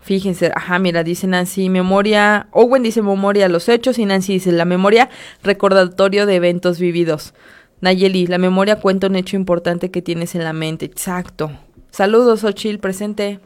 fíjense, 0.00 0.50
ajá, 0.52 0.80
mira, 0.80 1.04
dice 1.04 1.28
Nancy, 1.28 1.68
memoria, 1.68 2.48
Owen 2.50 2.82
dice 2.82 3.00
memoria 3.00 3.48
los 3.48 3.68
hechos 3.68 4.00
y 4.00 4.06
Nancy 4.06 4.32
dice 4.32 4.50
la 4.50 4.64
memoria, 4.64 5.08
recordatorio 5.44 6.26
de 6.26 6.34
eventos 6.34 6.80
vividos. 6.80 7.32
Nayeli, 7.80 8.26
la 8.26 8.38
memoria 8.38 8.80
cuenta 8.80 9.06
un 9.06 9.14
hecho 9.14 9.36
importante 9.36 9.92
que 9.92 10.02
tienes 10.02 10.34
en 10.34 10.42
la 10.42 10.52
mente. 10.52 10.86
Exacto. 10.86 11.52
Saludos, 11.92 12.42
Ochil, 12.42 12.80
presente. 12.80 13.38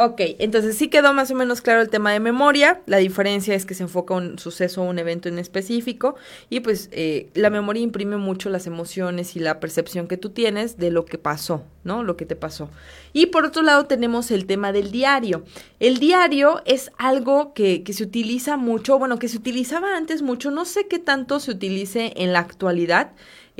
Ok, 0.00 0.20
entonces 0.38 0.78
sí 0.78 0.86
quedó 0.86 1.12
más 1.12 1.32
o 1.32 1.34
menos 1.34 1.60
claro 1.60 1.82
el 1.82 1.88
tema 1.88 2.12
de 2.12 2.20
memoria. 2.20 2.80
La 2.86 2.98
diferencia 2.98 3.56
es 3.56 3.66
que 3.66 3.74
se 3.74 3.82
enfoca 3.82 4.14
un 4.14 4.38
suceso 4.38 4.80
o 4.80 4.84
un 4.84 5.00
evento 5.00 5.28
en 5.28 5.40
específico 5.40 6.14
y 6.48 6.60
pues 6.60 6.88
eh, 6.92 7.30
la 7.34 7.50
memoria 7.50 7.82
imprime 7.82 8.16
mucho 8.16 8.48
las 8.48 8.68
emociones 8.68 9.34
y 9.34 9.40
la 9.40 9.58
percepción 9.58 10.06
que 10.06 10.16
tú 10.16 10.30
tienes 10.30 10.78
de 10.78 10.92
lo 10.92 11.04
que 11.04 11.18
pasó, 11.18 11.64
¿no? 11.82 12.04
Lo 12.04 12.16
que 12.16 12.26
te 12.26 12.36
pasó. 12.36 12.70
Y 13.12 13.26
por 13.26 13.44
otro 13.44 13.62
lado 13.62 13.86
tenemos 13.86 14.30
el 14.30 14.46
tema 14.46 14.70
del 14.70 14.92
diario. 14.92 15.42
El 15.80 15.98
diario 15.98 16.62
es 16.64 16.92
algo 16.96 17.52
que, 17.52 17.82
que 17.82 17.92
se 17.92 18.04
utiliza 18.04 18.56
mucho, 18.56 19.00
bueno, 19.00 19.18
que 19.18 19.26
se 19.26 19.36
utilizaba 19.36 19.96
antes 19.96 20.22
mucho, 20.22 20.52
no 20.52 20.64
sé 20.64 20.86
qué 20.86 21.00
tanto 21.00 21.40
se 21.40 21.50
utilice 21.50 22.12
en 22.14 22.32
la 22.32 22.38
actualidad. 22.38 23.10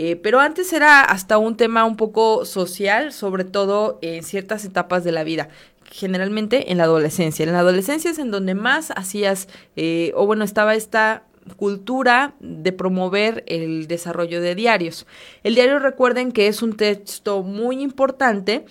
Eh, 0.00 0.14
pero 0.14 0.38
antes 0.38 0.72
era 0.72 1.00
hasta 1.00 1.38
un 1.38 1.56
tema 1.56 1.84
un 1.84 1.96
poco 1.96 2.44
social, 2.44 3.12
sobre 3.12 3.42
todo 3.42 3.98
en 4.00 4.22
ciertas 4.22 4.64
etapas 4.64 5.02
de 5.02 5.10
la 5.10 5.24
vida 5.24 5.48
generalmente 5.90 6.70
en 6.70 6.78
la 6.78 6.84
adolescencia. 6.84 7.44
En 7.44 7.52
la 7.52 7.60
adolescencia 7.60 8.10
es 8.10 8.18
en 8.18 8.30
donde 8.30 8.54
más 8.54 8.92
hacías, 8.96 9.48
eh, 9.76 10.12
o 10.14 10.26
bueno, 10.26 10.44
estaba 10.44 10.74
esta 10.74 11.24
cultura 11.56 12.34
de 12.40 12.72
promover 12.72 13.44
el 13.46 13.86
desarrollo 13.86 14.40
de 14.40 14.54
diarios. 14.54 15.06
El 15.42 15.54
diario 15.54 15.78
recuerden 15.78 16.32
que 16.32 16.46
es 16.46 16.62
un 16.62 16.76
texto 16.76 17.42
muy 17.42 17.82
importante 17.82 18.66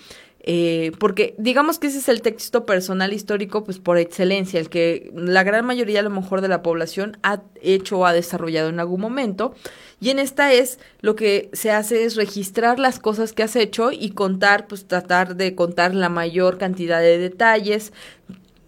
eh, 0.50 0.92
porque 0.98 1.34
digamos 1.36 1.78
que 1.78 1.88
ese 1.88 1.98
es 1.98 2.08
el 2.08 2.22
texto 2.22 2.64
personal 2.64 3.12
histórico, 3.12 3.64
pues 3.64 3.78
por 3.78 3.98
excelencia, 3.98 4.58
el 4.58 4.70
que 4.70 5.12
la 5.14 5.42
gran 5.42 5.66
mayoría 5.66 6.00
a 6.00 6.02
lo 6.02 6.08
mejor 6.08 6.40
de 6.40 6.48
la 6.48 6.62
población 6.62 7.18
ha 7.22 7.42
hecho 7.60 7.98
o 7.98 8.06
ha 8.06 8.14
desarrollado 8.14 8.70
en 8.70 8.80
algún 8.80 9.02
momento. 9.02 9.54
Y 10.00 10.08
en 10.08 10.18
esta 10.18 10.54
es 10.54 10.78
lo 11.02 11.16
que 11.16 11.50
se 11.52 11.70
hace 11.70 12.04
es 12.04 12.16
registrar 12.16 12.78
las 12.78 12.98
cosas 12.98 13.34
que 13.34 13.42
has 13.42 13.56
hecho 13.56 13.92
y 13.92 14.12
contar, 14.12 14.68
pues 14.68 14.86
tratar 14.86 15.36
de 15.36 15.54
contar 15.54 15.94
la 15.94 16.08
mayor 16.08 16.56
cantidad 16.56 17.02
de 17.02 17.18
detalles, 17.18 17.92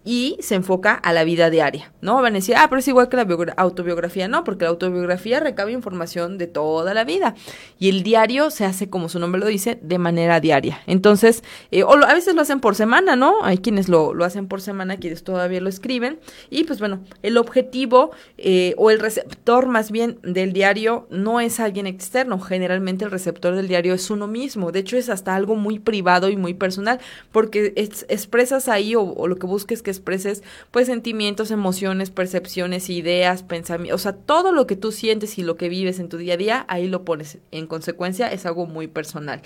y 0.03 0.37
se 0.39 0.55
enfoca 0.55 0.93
a 0.93 1.13
la 1.13 1.23
vida 1.23 1.49
diaria, 1.49 1.91
¿no? 2.01 2.21
Van 2.21 2.33
a 2.33 2.37
decir, 2.37 2.55
ah, 2.57 2.67
pero 2.69 2.79
es 2.79 2.87
igual 2.87 3.07
que 3.07 3.17
la 3.17 3.27
autobiografía, 3.57 4.27
no, 4.27 4.43
porque 4.43 4.65
la 4.65 4.71
autobiografía 4.71 5.39
recaba 5.39 5.69
información 5.69 6.37
de 6.39 6.47
toda 6.47 6.93
la 6.93 7.03
vida 7.03 7.35
y 7.77 7.89
el 7.89 8.01
diario 8.01 8.49
se 8.49 8.65
hace, 8.65 8.89
como 8.89 9.09
su 9.09 9.19
nombre 9.19 9.39
lo 9.39 9.47
dice, 9.47 9.77
de 9.81 9.99
manera 9.99 10.39
diaria. 10.39 10.81
Entonces, 10.87 11.43
eh, 11.69 11.83
o 11.83 11.91
a 11.91 12.13
veces 12.13 12.33
lo 12.33 12.41
hacen 12.41 12.59
por 12.59 12.75
semana, 12.75 13.15
¿no? 13.15 13.43
Hay 13.43 13.59
quienes 13.59 13.89
lo, 13.89 14.13
lo, 14.13 14.25
hacen 14.25 14.47
por 14.47 14.61
semana, 14.61 14.97
quienes 14.97 15.23
todavía 15.23 15.61
lo 15.61 15.69
escriben 15.69 16.19
y 16.49 16.63
pues 16.63 16.79
bueno, 16.79 17.03
el 17.21 17.37
objetivo 17.37 18.11
eh, 18.37 18.73
o 18.77 18.89
el 18.89 18.99
receptor 18.99 19.67
más 19.67 19.91
bien 19.91 20.17
del 20.23 20.51
diario 20.51 21.07
no 21.11 21.39
es 21.39 21.59
alguien 21.59 21.85
externo, 21.85 22.39
generalmente 22.39 23.05
el 23.05 23.11
receptor 23.11 23.55
del 23.55 23.67
diario 23.67 23.93
es 23.93 24.09
uno 24.09 24.27
mismo, 24.27 24.71
de 24.71 24.79
hecho 24.79 24.97
es 24.97 25.09
hasta 25.09 25.35
algo 25.35 25.55
muy 25.55 25.77
privado 25.77 26.29
y 26.29 26.37
muy 26.37 26.55
personal 26.55 26.99
porque 27.31 27.73
expresas 27.75 28.67
ahí 28.67 28.95
o, 28.95 29.03
o 29.03 29.27
lo 29.27 29.35
que 29.35 29.45
busques 29.45 29.83
que 29.83 29.90
expreses 29.91 30.43
pues 30.71 30.87
sentimientos, 30.87 31.51
emociones, 31.51 32.09
percepciones, 32.09 32.89
ideas, 32.89 33.43
pensamientos, 33.43 34.01
o 34.01 34.03
sea, 34.03 34.13
todo 34.13 34.51
lo 34.51 34.67
que 34.67 34.75
tú 34.75 34.91
sientes 34.91 35.37
y 35.37 35.43
lo 35.43 35.55
que 35.57 35.69
vives 35.69 35.99
en 35.99 36.09
tu 36.09 36.17
día 36.17 36.33
a 36.33 36.37
día, 36.37 36.65
ahí 36.67 36.87
lo 36.87 37.05
pones. 37.05 37.37
En 37.51 37.67
consecuencia, 37.67 38.31
es 38.31 38.45
algo 38.45 38.65
muy 38.65 38.87
personal. 38.87 39.41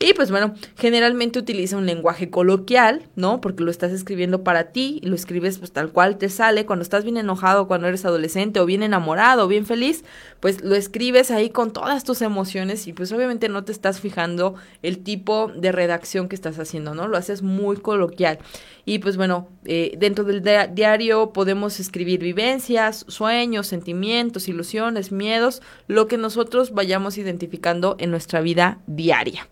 Y 0.00 0.14
pues 0.14 0.30
bueno, 0.30 0.54
generalmente 0.76 1.40
utiliza 1.40 1.76
un 1.76 1.84
lenguaje 1.84 2.30
coloquial, 2.30 3.02
¿no? 3.16 3.40
Porque 3.40 3.64
lo 3.64 3.70
estás 3.72 3.90
escribiendo 3.90 4.44
para 4.44 4.70
ti 4.70 5.00
y 5.02 5.06
lo 5.06 5.16
escribes 5.16 5.58
pues 5.58 5.72
tal 5.72 5.90
cual 5.90 6.18
te 6.18 6.28
sale 6.28 6.66
cuando 6.66 6.84
estás 6.84 7.02
bien 7.02 7.16
enojado, 7.16 7.66
cuando 7.66 7.88
eres 7.88 8.04
adolescente 8.04 8.60
o 8.60 8.66
bien 8.66 8.84
enamorado 8.84 9.44
o 9.44 9.48
bien 9.48 9.66
feliz, 9.66 10.04
pues 10.38 10.62
lo 10.62 10.76
escribes 10.76 11.32
ahí 11.32 11.50
con 11.50 11.72
todas 11.72 12.04
tus 12.04 12.22
emociones 12.22 12.86
y 12.86 12.92
pues 12.92 13.10
obviamente 13.10 13.48
no 13.48 13.64
te 13.64 13.72
estás 13.72 14.00
fijando 14.00 14.54
el 14.84 14.98
tipo 14.98 15.50
de 15.56 15.72
redacción 15.72 16.28
que 16.28 16.36
estás 16.36 16.60
haciendo, 16.60 16.94
¿no? 16.94 17.08
Lo 17.08 17.16
haces 17.16 17.42
muy 17.42 17.76
coloquial. 17.78 18.38
Y 18.84 19.00
pues 19.00 19.16
bueno, 19.16 19.48
eh, 19.64 19.96
dentro 19.98 20.24
del 20.24 20.44
diario 20.74 21.32
podemos 21.32 21.80
escribir 21.80 22.20
vivencias, 22.20 23.04
sueños, 23.08 23.66
sentimientos, 23.66 24.48
ilusiones, 24.48 25.10
miedos, 25.10 25.60
lo 25.88 26.06
que 26.06 26.18
nosotros 26.18 26.70
vayamos 26.70 27.18
identificando 27.18 27.96
en 27.98 28.12
nuestra 28.12 28.40
vida 28.40 28.78
diaria. 28.86 29.48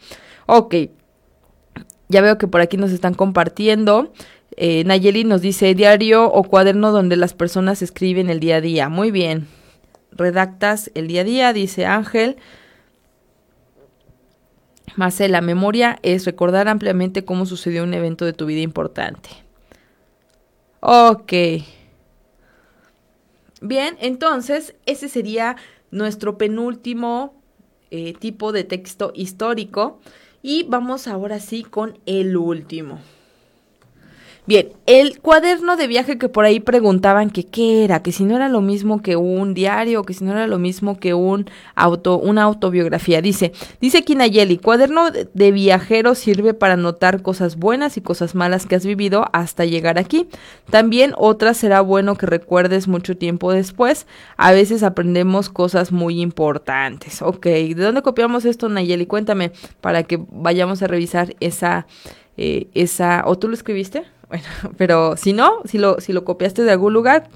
Ok, 0.46 0.74
ya 2.08 2.20
veo 2.20 2.38
que 2.38 2.46
por 2.46 2.60
aquí 2.60 2.76
nos 2.76 2.92
están 2.92 3.14
compartiendo. 3.14 4.12
Eh, 4.56 4.84
Nayeli 4.84 5.24
nos 5.24 5.42
dice 5.42 5.74
diario 5.74 6.30
o 6.30 6.44
cuaderno 6.44 6.92
donde 6.92 7.16
las 7.16 7.34
personas 7.34 7.82
escriben 7.82 8.30
el 8.30 8.40
día 8.40 8.56
a 8.56 8.60
día. 8.60 8.88
Muy 8.88 9.10
bien. 9.10 9.48
Redactas 10.12 10.90
el 10.94 11.08
día 11.08 11.22
a 11.22 11.24
día, 11.24 11.52
dice 11.52 11.84
Ángel. 11.84 12.36
Marcela, 14.94 15.40
memoria 15.42 15.98
es 16.02 16.24
recordar 16.24 16.68
ampliamente 16.68 17.24
cómo 17.24 17.44
sucedió 17.44 17.82
un 17.82 17.92
evento 17.92 18.24
de 18.24 18.32
tu 18.32 18.46
vida 18.46 18.60
importante. 18.60 19.28
Ok. 20.80 21.32
Bien, 23.60 23.96
entonces 24.00 24.74
ese 24.86 25.08
sería 25.08 25.56
nuestro 25.90 26.38
penúltimo 26.38 27.34
eh, 27.90 28.14
tipo 28.14 28.52
de 28.52 28.64
texto 28.64 29.12
histórico. 29.14 30.00
Y 30.42 30.64
vamos 30.64 31.08
ahora 31.08 31.40
sí 31.40 31.62
con 31.62 31.98
el 32.06 32.36
último. 32.36 33.00
Bien, 34.48 34.68
el 34.86 35.18
cuaderno 35.18 35.76
de 35.76 35.88
viaje 35.88 36.18
que 36.18 36.28
por 36.28 36.44
ahí 36.44 36.60
preguntaban 36.60 37.30
que 37.30 37.44
qué 37.44 37.82
era, 37.82 38.04
que 38.04 38.12
si 38.12 38.22
no 38.22 38.36
era 38.36 38.48
lo 38.48 38.60
mismo 38.60 39.02
que 39.02 39.16
un 39.16 39.54
diario, 39.54 40.04
que 40.04 40.14
si 40.14 40.22
no 40.22 40.30
era 40.30 40.46
lo 40.46 40.60
mismo 40.60 41.00
que 41.00 41.14
un 41.14 41.50
auto, 41.74 42.16
una 42.16 42.44
autobiografía. 42.44 43.20
Dice, 43.20 43.50
dice 43.80 44.04
Kinayeli, 44.04 44.58
cuaderno 44.58 45.10
de 45.10 45.50
viajero 45.50 46.14
sirve 46.14 46.54
para 46.54 46.74
anotar 46.74 47.22
cosas 47.22 47.56
buenas 47.56 47.96
y 47.96 48.02
cosas 48.02 48.36
malas 48.36 48.66
que 48.66 48.76
has 48.76 48.86
vivido 48.86 49.26
hasta 49.32 49.64
llegar 49.64 49.98
aquí. 49.98 50.28
También 50.70 51.12
otra 51.16 51.52
será 51.52 51.80
bueno 51.80 52.14
que 52.14 52.26
recuerdes 52.26 52.86
mucho 52.86 53.16
tiempo 53.16 53.50
después. 53.50 54.06
A 54.36 54.52
veces 54.52 54.84
aprendemos 54.84 55.48
cosas 55.48 55.90
muy 55.90 56.20
importantes. 56.20 57.20
Ok, 57.20 57.46
¿de 57.46 57.74
dónde 57.74 58.02
copiamos 58.02 58.44
esto, 58.44 58.68
Nayeli? 58.68 59.06
Cuéntame 59.06 59.50
para 59.80 60.04
que 60.04 60.24
vayamos 60.30 60.82
a 60.82 60.86
revisar 60.86 61.34
esa, 61.40 61.88
eh, 62.36 62.68
esa, 62.74 63.24
¿o 63.26 63.36
tú 63.36 63.48
lo 63.48 63.54
escribiste? 63.54 64.04
Bueno, 64.28 64.44
pero 64.76 65.16
si 65.16 65.32
no, 65.32 65.60
si 65.64 65.78
lo, 65.78 66.00
si 66.00 66.12
lo 66.12 66.24
copiaste 66.24 66.62
de 66.62 66.72
algún 66.72 66.92
lugar, 66.92 67.28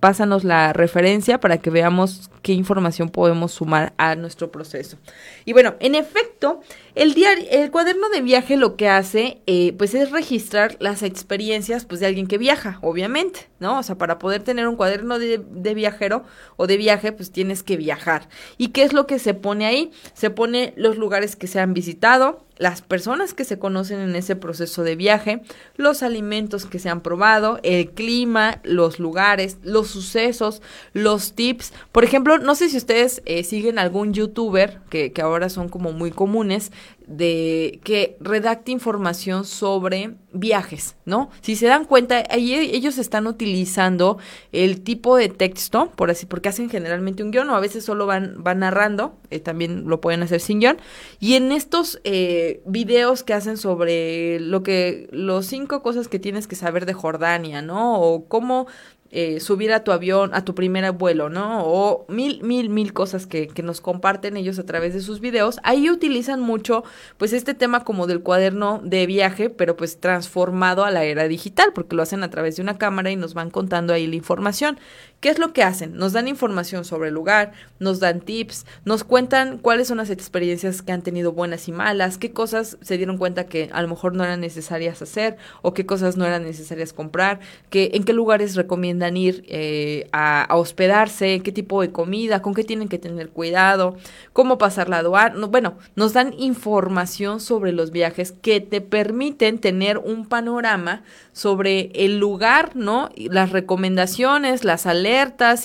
pásanos 0.00 0.44
la 0.44 0.72
referencia 0.72 1.40
para 1.40 1.58
que 1.58 1.70
veamos 1.70 2.30
qué 2.42 2.52
información 2.52 3.08
podemos 3.08 3.52
sumar 3.52 3.92
a 3.96 4.14
nuestro 4.14 4.50
proceso. 4.50 4.96
Y 5.44 5.52
bueno, 5.52 5.74
en 5.80 5.94
efecto, 5.94 6.60
el 6.94 7.14
diario, 7.14 7.44
el 7.50 7.70
cuaderno 7.70 8.08
de 8.08 8.20
viaje 8.20 8.56
lo 8.56 8.76
que 8.76 8.88
hace, 8.88 9.42
eh, 9.46 9.74
pues 9.76 9.94
es 9.94 10.10
registrar 10.10 10.76
las 10.78 11.02
experiencias, 11.02 11.84
pues 11.84 12.00
de 12.00 12.06
alguien 12.06 12.26
que 12.26 12.38
viaja, 12.38 12.78
obviamente, 12.82 13.48
¿no? 13.58 13.78
O 13.78 13.82
sea, 13.82 13.98
para 13.98 14.18
poder 14.18 14.42
tener 14.42 14.68
un 14.68 14.76
cuaderno 14.76 15.18
de, 15.18 15.38
de 15.38 15.74
viajero 15.74 16.24
o 16.56 16.66
de 16.66 16.76
viaje, 16.76 17.12
pues 17.12 17.32
tienes 17.32 17.62
que 17.62 17.76
viajar. 17.76 18.28
¿Y 18.56 18.68
qué 18.68 18.84
es 18.84 18.92
lo 18.92 19.06
que 19.06 19.18
se 19.18 19.34
pone 19.34 19.66
ahí? 19.66 19.90
Se 20.14 20.30
pone 20.30 20.74
los 20.76 20.96
lugares 20.96 21.34
que 21.34 21.48
se 21.48 21.60
han 21.60 21.74
visitado, 21.74 22.46
las 22.58 22.82
personas 22.82 23.34
que 23.34 23.44
se 23.44 23.58
conocen 23.58 24.00
en 24.00 24.14
ese 24.16 24.36
proceso 24.36 24.82
de 24.82 24.96
viaje, 24.96 25.42
los 25.76 26.02
alimentos 26.02 26.66
que 26.66 26.78
se 26.78 26.88
han 26.88 27.00
probado, 27.00 27.60
el 27.62 27.90
clima, 27.90 28.60
los 28.64 28.98
lugares, 28.98 29.58
los 29.62 29.88
sucesos, 29.88 30.60
los 30.92 31.32
tips. 31.32 31.72
Por 31.92 32.04
ejemplo, 32.04 32.38
no 32.38 32.54
sé 32.54 32.68
si 32.68 32.76
ustedes 32.76 33.22
eh, 33.24 33.44
siguen 33.44 33.78
algún 33.78 34.12
youtuber, 34.12 34.80
que, 34.90 35.12
que 35.12 35.22
ahora 35.22 35.48
son 35.48 35.68
como 35.68 35.92
muy 35.92 36.10
comunes, 36.10 36.72
de 37.08 37.80
que 37.84 38.16
redacte 38.20 38.70
información 38.70 39.46
sobre 39.46 40.14
viajes, 40.32 40.94
¿no? 41.06 41.30
Si 41.40 41.56
se 41.56 41.66
dan 41.66 41.86
cuenta, 41.86 42.22
ahí 42.28 42.54
ellos 42.54 42.98
están 42.98 43.26
utilizando 43.26 44.18
el 44.52 44.82
tipo 44.82 45.16
de 45.16 45.30
texto, 45.30 45.90
por 45.96 46.10
así, 46.10 46.26
porque 46.26 46.50
hacen 46.50 46.68
generalmente 46.68 47.22
un 47.22 47.30
guion 47.30 47.48
o 47.48 47.56
a 47.56 47.60
veces 47.60 47.84
solo 47.84 48.04
van, 48.04 48.34
van 48.44 48.58
narrando, 48.58 49.16
eh, 49.30 49.40
también 49.40 49.88
lo 49.88 50.02
pueden 50.02 50.22
hacer 50.22 50.40
sin 50.40 50.60
guion, 50.60 50.76
y 51.18 51.34
en 51.34 51.50
estos 51.50 51.98
eh, 52.04 52.60
videos 52.66 53.24
que 53.24 53.32
hacen 53.32 53.56
sobre 53.56 54.38
lo 54.40 54.62
que, 54.62 55.08
los 55.10 55.46
cinco 55.46 55.82
cosas 55.82 56.08
que 56.08 56.18
tienes 56.18 56.46
que 56.46 56.56
saber 56.56 56.84
de 56.84 56.92
Jordania, 56.92 57.62
¿no? 57.62 58.00
O 58.00 58.28
cómo 58.28 58.66
eh, 59.10 59.40
subir 59.40 59.72
a 59.72 59.84
tu 59.84 59.92
avión, 59.92 60.34
a 60.34 60.44
tu 60.44 60.54
primer 60.54 60.92
vuelo, 60.92 61.30
¿no? 61.30 61.62
O 61.64 62.04
mil, 62.08 62.42
mil, 62.42 62.68
mil 62.68 62.92
cosas 62.92 63.26
que, 63.26 63.48
que, 63.48 63.62
nos 63.62 63.80
comparten 63.80 64.36
ellos 64.36 64.58
a 64.58 64.66
través 64.66 64.92
de 64.92 65.00
sus 65.00 65.20
videos. 65.20 65.58
Ahí 65.62 65.90
utilizan 65.90 66.40
mucho, 66.40 66.84
pues, 67.16 67.32
este 67.32 67.54
tema 67.54 67.84
como 67.84 68.06
del 68.06 68.20
cuaderno 68.20 68.80
de 68.84 69.06
viaje, 69.06 69.48
pero 69.50 69.76
pues 69.76 69.98
transformado 69.98 70.84
a 70.84 70.90
la 70.90 71.04
era 71.04 71.26
digital, 71.26 71.72
porque 71.74 71.96
lo 71.96 72.02
hacen 72.02 72.22
a 72.22 72.30
través 72.30 72.56
de 72.56 72.62
una 72.62 72.76
cámara 72.76 73.10
y 73.10 73.16
nos 73.16 73.34
van 73.34 73.50
contando 73.50 73.92
ahí 73.94 74.06
la 74.06 74.16
información. 74.16 74.78
¿Qué 75.20 75.30
es 75.30 75.40
lo 75.40 75.52
que 75.52 75.64
hacen? 75.64 75.96
Nos 75.96 76.12
dan 76.12 76.28
información 76.28 76.84
sobre 76.84 77.08
el 77.08 77.14
lugar, 77.14 77.50
nos 77.80 77.98
dan 77.98 78.20
tips, 78.20 78.66
nos 78.84 79.02
cuentan 79.02 79.58
cuáles 79.58 79.88
son 79.88 79.96
las 79.96 80.10
experiencias 80.10 80.80
que 80.80 80.92
han 80.92 81.02
tenido 81.02 81.32
buenas 81.32 81.66
y 81.66 81.72
malas, 81.72 82.18
qué 82.18 82.30
cosas 82.30 82.78
se 82.82 82.96
dieron 82.98 83.18
cuenta 83.18 83.46
que 83.46 83.68
a 83.72 83.82
lo 83.82 83.88
mejor 83.88 84.14
no 84.14 84.22
eran 84.22 84.40
necesarias 84.40 85.02
hacer 85.02 85.36
o 85.60 85.74
qué 85.74 85.86
cosas 85.86 86.16
no 86.16 86.24
eran 86.24 86.44
necesarias 86.44 86.92
comprar, 86.92 87.40
que, 87.68 87.90
en 87.94 88.04
qué 88.04 88.12
lugares 88.12 88.54
recomiendan 88.54 89.16
ir 89.16 89.44
eh, 89.48 90.08
a, 90.12 90.46
hospedarse, 90.52 91.40
qué 91.40 91.50
tipo 91.50 91.82
de 91.82 91.90
comida, 91.90 92.40
con 92.40 92.54
qué 92.54 92.62
tienen 92.62 92.88
que 92.88 92.98
tener 93.00 93.30
cuidado, 93.30 93.96
cómo 94.32 94.56
pasar 94.56 94.88
la 94.88 94.98
aduana. 94.98 95.46
bueno, 95.46 95.78
nos 95.96 96.12
dan 96.12 96.32
información 96.38 97.40
sobre 97.40 97.72
los 97.72 97.90
viajes 97.90 98.30
que 98.30 98.60
te 98.60 98.80
permiten 98.80 99.58
tener 99.58 99.98
un 99.98 100.26
panorama 100.26 101.02
sobre 101.32 101.90
el 101.94 102.20
lugar, 102.20 102.76
¿no? 102.76 103.10
Las 103.16 103.50
recomendaciones, 103.50 104.62
las 104.62 104.86
alertas 104.86 105.07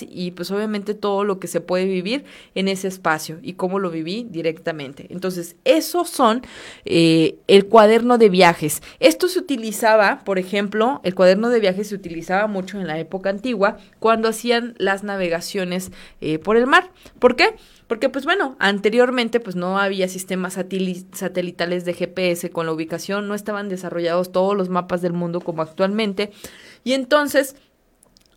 y 0.08 0.30
pues 0.30 0.50
obviamente 0.50 0.94
todo 0.94 1.24
lo 1.24 1.38
que 1.38 1.48
se 1.48 1.60
puede 1.60 1.84
vivir 1.84 2.24
en 2.54 2.68
ese 2.68 2.88
espacio 2.88 3.38
y 3.42 3.54
cómo 3.54 3.78
lo 3.78 3.90
viví 3.90 4.26
directamente. 4.30 5.06
Entonces, 5.10 5.56
esos 5.64 6.08
son 6.08 6.42
eh, 6.84 7.36
el 7.46 7.66
cuaderno 7.66 8.18
de 8.18 8.28
viajes. 8.28 8.82
Esto 9.00 9.28
se 9.28 9.38
utilizaba, 9.38 10.22
por 10.24 10.38
ejemplo, 10.38 11.00
el 11.04 11.14
cuaderno 11.14 11.50
de 11.50 11.60
viajes 11.60 11.88
se 11.88 11.94
utilizaba 11.94 12.46
mucho 12.46 12.80
en 12.80 12.86
la 12.86 12.98
época 12.98 13.30
antigua 13.30 13.76
cuando 13.98 14.28
hacían 14.28 14.74
las 14.78 15.04
navegaciones 15.04 15.92
eh, 16.20 16.38
por 16.38 16.56
el 16.56 16.66
mar. 16.66 16.90
¿Por 17.18 17.36
qué? 17.36 17.56
Porque 17.86 18.08
pues 18.08 18.24
bueno, 18.24 18.56
anteriormente 18.58 19.40
pues 19.40 19.56
no 19.56 19.78
había 19.78 20.08
sistemas 20.08 20.54
satelitales 20.54 21.84
de 21.84 21.94
GPS 21.94 22.50
con 22.50 22.66
la 22.66 22.72
ubicación, 22.72 23.28
no 23.28 23.34
estaban 23.34 23.68
desarrollados 23.68 24.32
todos 24.32 24.56
los 24.56 24.70
mapas 24.70 25.02
del 25.02 25.12
mundo 25.12 25.40
como 25.40 25.62
actualmente. 25.62 26.32
Y 26.82 26.94
entonces 26.94 27.56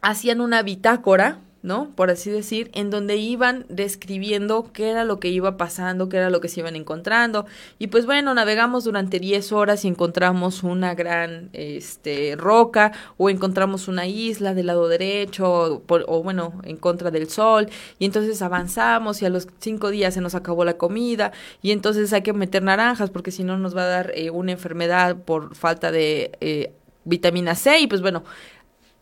hacían 0.01 0.41
una 0.41 0.61
bitácora 0.61 1.39
¿no? 1.67 1.89
Por 1.95 2.09
así 2.09 2.29
decir, 2.29 2.71
en 2.73 2.89
donde 2.89 3.17
iban 3.17 3.65
describiendo 3.67 4.71
qué 4.71 4.89
era 4.89 5.03
lo 5.03 5.19
que 5.19 5.27
iba 5.27 5.57
pasando, 5.57 6.07
qué 6.07 6.17
era 6.17 6.29
lo 6.29 6.39
que 6.39 6.47
se 6.47 6.61
iban 6.61 6.75
encontrando. 6.75 7.45
Y 7.77 7.87
pues 7.87 8.05
bueno, 8.05 8.33
navegamos 8.33 8.85
durante 8.85 9.19
10 9.19 9.51
horas 9.51 9.83
y 9.83 9.89
encontramos 9.89 10.63
una 10.63 10.95
gran 10.95 11.49
este, 11.51 12.35
roca 12.37 12.93
o 13.17 13.29
encontramos 13.29 13.87
una 13.87 14.07
isla 14.07 14.53
del 14.53 14.67
lado 14.67 14.87
derecho 14.87 15.83
o, 15.87 16.23
bueno, 16.23 16.53
en 16.63 16.77
contra 16.77 17.11
del 17.11 17.29
sol. 17.29 17.67
Y 17.99 18.05
entonces 18.05 18.41
avanzamos 18.41 19.21
y 19.21 19.25
a 19.25 19.29
los 19.29 19.47
5 19.59 19.89
días 19.89 20.13
se 20.13 20.21
nos 20.21 20.35
acabó 20.35 20.63
la 20.63 20.77
comida 20.77 21.33
y 21.61 21.71
entonces 21.71 22.13
hay 22.13 22.21
que 22.21 22.33
meter 22.33 22.63
naranjas 22.63 23.09
porque 23.09 23.31
si 23.31 23.43
no 23.43 23.57
nos 23.57 23.75
va 23.75 23.83
a 23.83 23.87
dar 23.87 24.11
eh, 24.15 24.29
una 24.29 24.53
enfermedad 24.53 25.17
por 25.17 25.55
falta 25.55 25.91
de 25.91 26.31
eh, 26.39 26.71
vitamina 27.03 27.55
C. 27.55 27.79
Y 27.79 27.87
pues 27.87 28.01
bueno, 28.01 28.23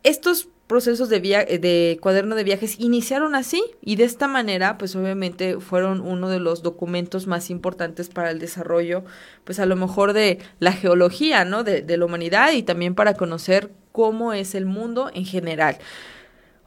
estos 0.03 0.47
procesos 0.67 1.09
de, 1.09 1.19
de 1.19 1.99
cuaderno 2.01 2.35
de 2.35 2.43
viajes 2.43 2.79
iniciaron 2.79 3.35
así 3.35 3.63
y 3.81 3.97
de 3.97 4.03
esta 4.03 4.27
manera 4.27 4.77
pues 4.77 4.95
obviamente 4.95 5.59
fueron 5.59 6.01
uno 6.01 6.29
de 6.29 6.39
los 6.39 6.63
documentos 6.63 7.27
más 7.27 7.49
importantes 7.49 8.09
para 8.09 8.31
el 8.31 8.39
desarrollo 8.39 9.03
pues 9.43 9.59
a 9.59 9.65
lo 9.65 9.75
mejor 9.75 10.13
de 10.13 10.39
la 10.59 10.71
geología 10.71 11.45
no 11.45 11.63
de, 11.63 11.81
de 11.81 11.97
la 11.97 12.05
humanidad 12.05 12.51
y 12.51 12.63
también 12.63 12.95
para 12.95 13.13
conocer 13.13 13.71
cómo 13.91 14.33
es 14.33 14.55
el 14.55 14.65
mundo 14.65 15.11
en 15.13 15.25
general. 15.25 15.77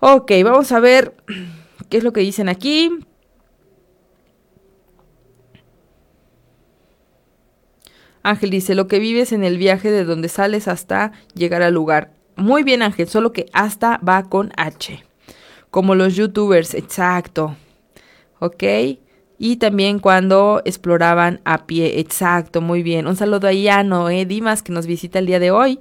Ok 0.00 0.30
vamos 0.44 0.70
a 0.70 0.80
ver 0.80 1.14
qué 1.88 1.96
es 1.96 2.04
lo 2.04 2.12
que 2.12 2.20
dicen 2.20 2.48
aquí. 2.48 2.90
Ángel 8.22 8.50
dice, 8.50 8.74
lo 8.74 8.88
que 8.88 8.98
vives 8.98 9.32
en 9.32 9.42
el 9.42 9.56
viaje 9.56 9.90
de 9.90 10.04
donde 10.04 10.28
sales 10.28 10.68
hasta 10.68 11.12
llegar 11.34 11.62
al 11.62 11.72
lugar. 11.72 12.17
Muy 12.38 12.62
bien, 12.62 12.82
Ángel, 12.82 13.08
solo 13.08 13.32
que 13.32 13.46
hasta 13.52 13.98
va 13.98 14.22
con 14.22 14.52
H. 14.56 15.04
Como 15.70 15.96
los 15.96 16.14
youtubers, 16.14 16.72
exacto. 16.74 17.56
¿Ok? 18.38 18.62
Y 19.38 19.56
también 19.56 19.98
cuando 19.98 20.62
exploraban 20.64 21.40
a 21.44 21.66
pie, 21.66 21.98
exacto, 21.98 22.60
muy 22.60 22.84
bien. 22.84 23.08
Un 23.08 23.16
saludo 23.16 23.48
a 23.48 23.82
no 23.82 24.08
eh, 24.08 24.24
Dimas, 24.24 24.62
que 24.62 24.72
nos 24.72 24.86
visita 24.86 25.18
el 25.18 25.26
día 25.26 25.40
de 25.40 25.50
hoy. 25.50 25.80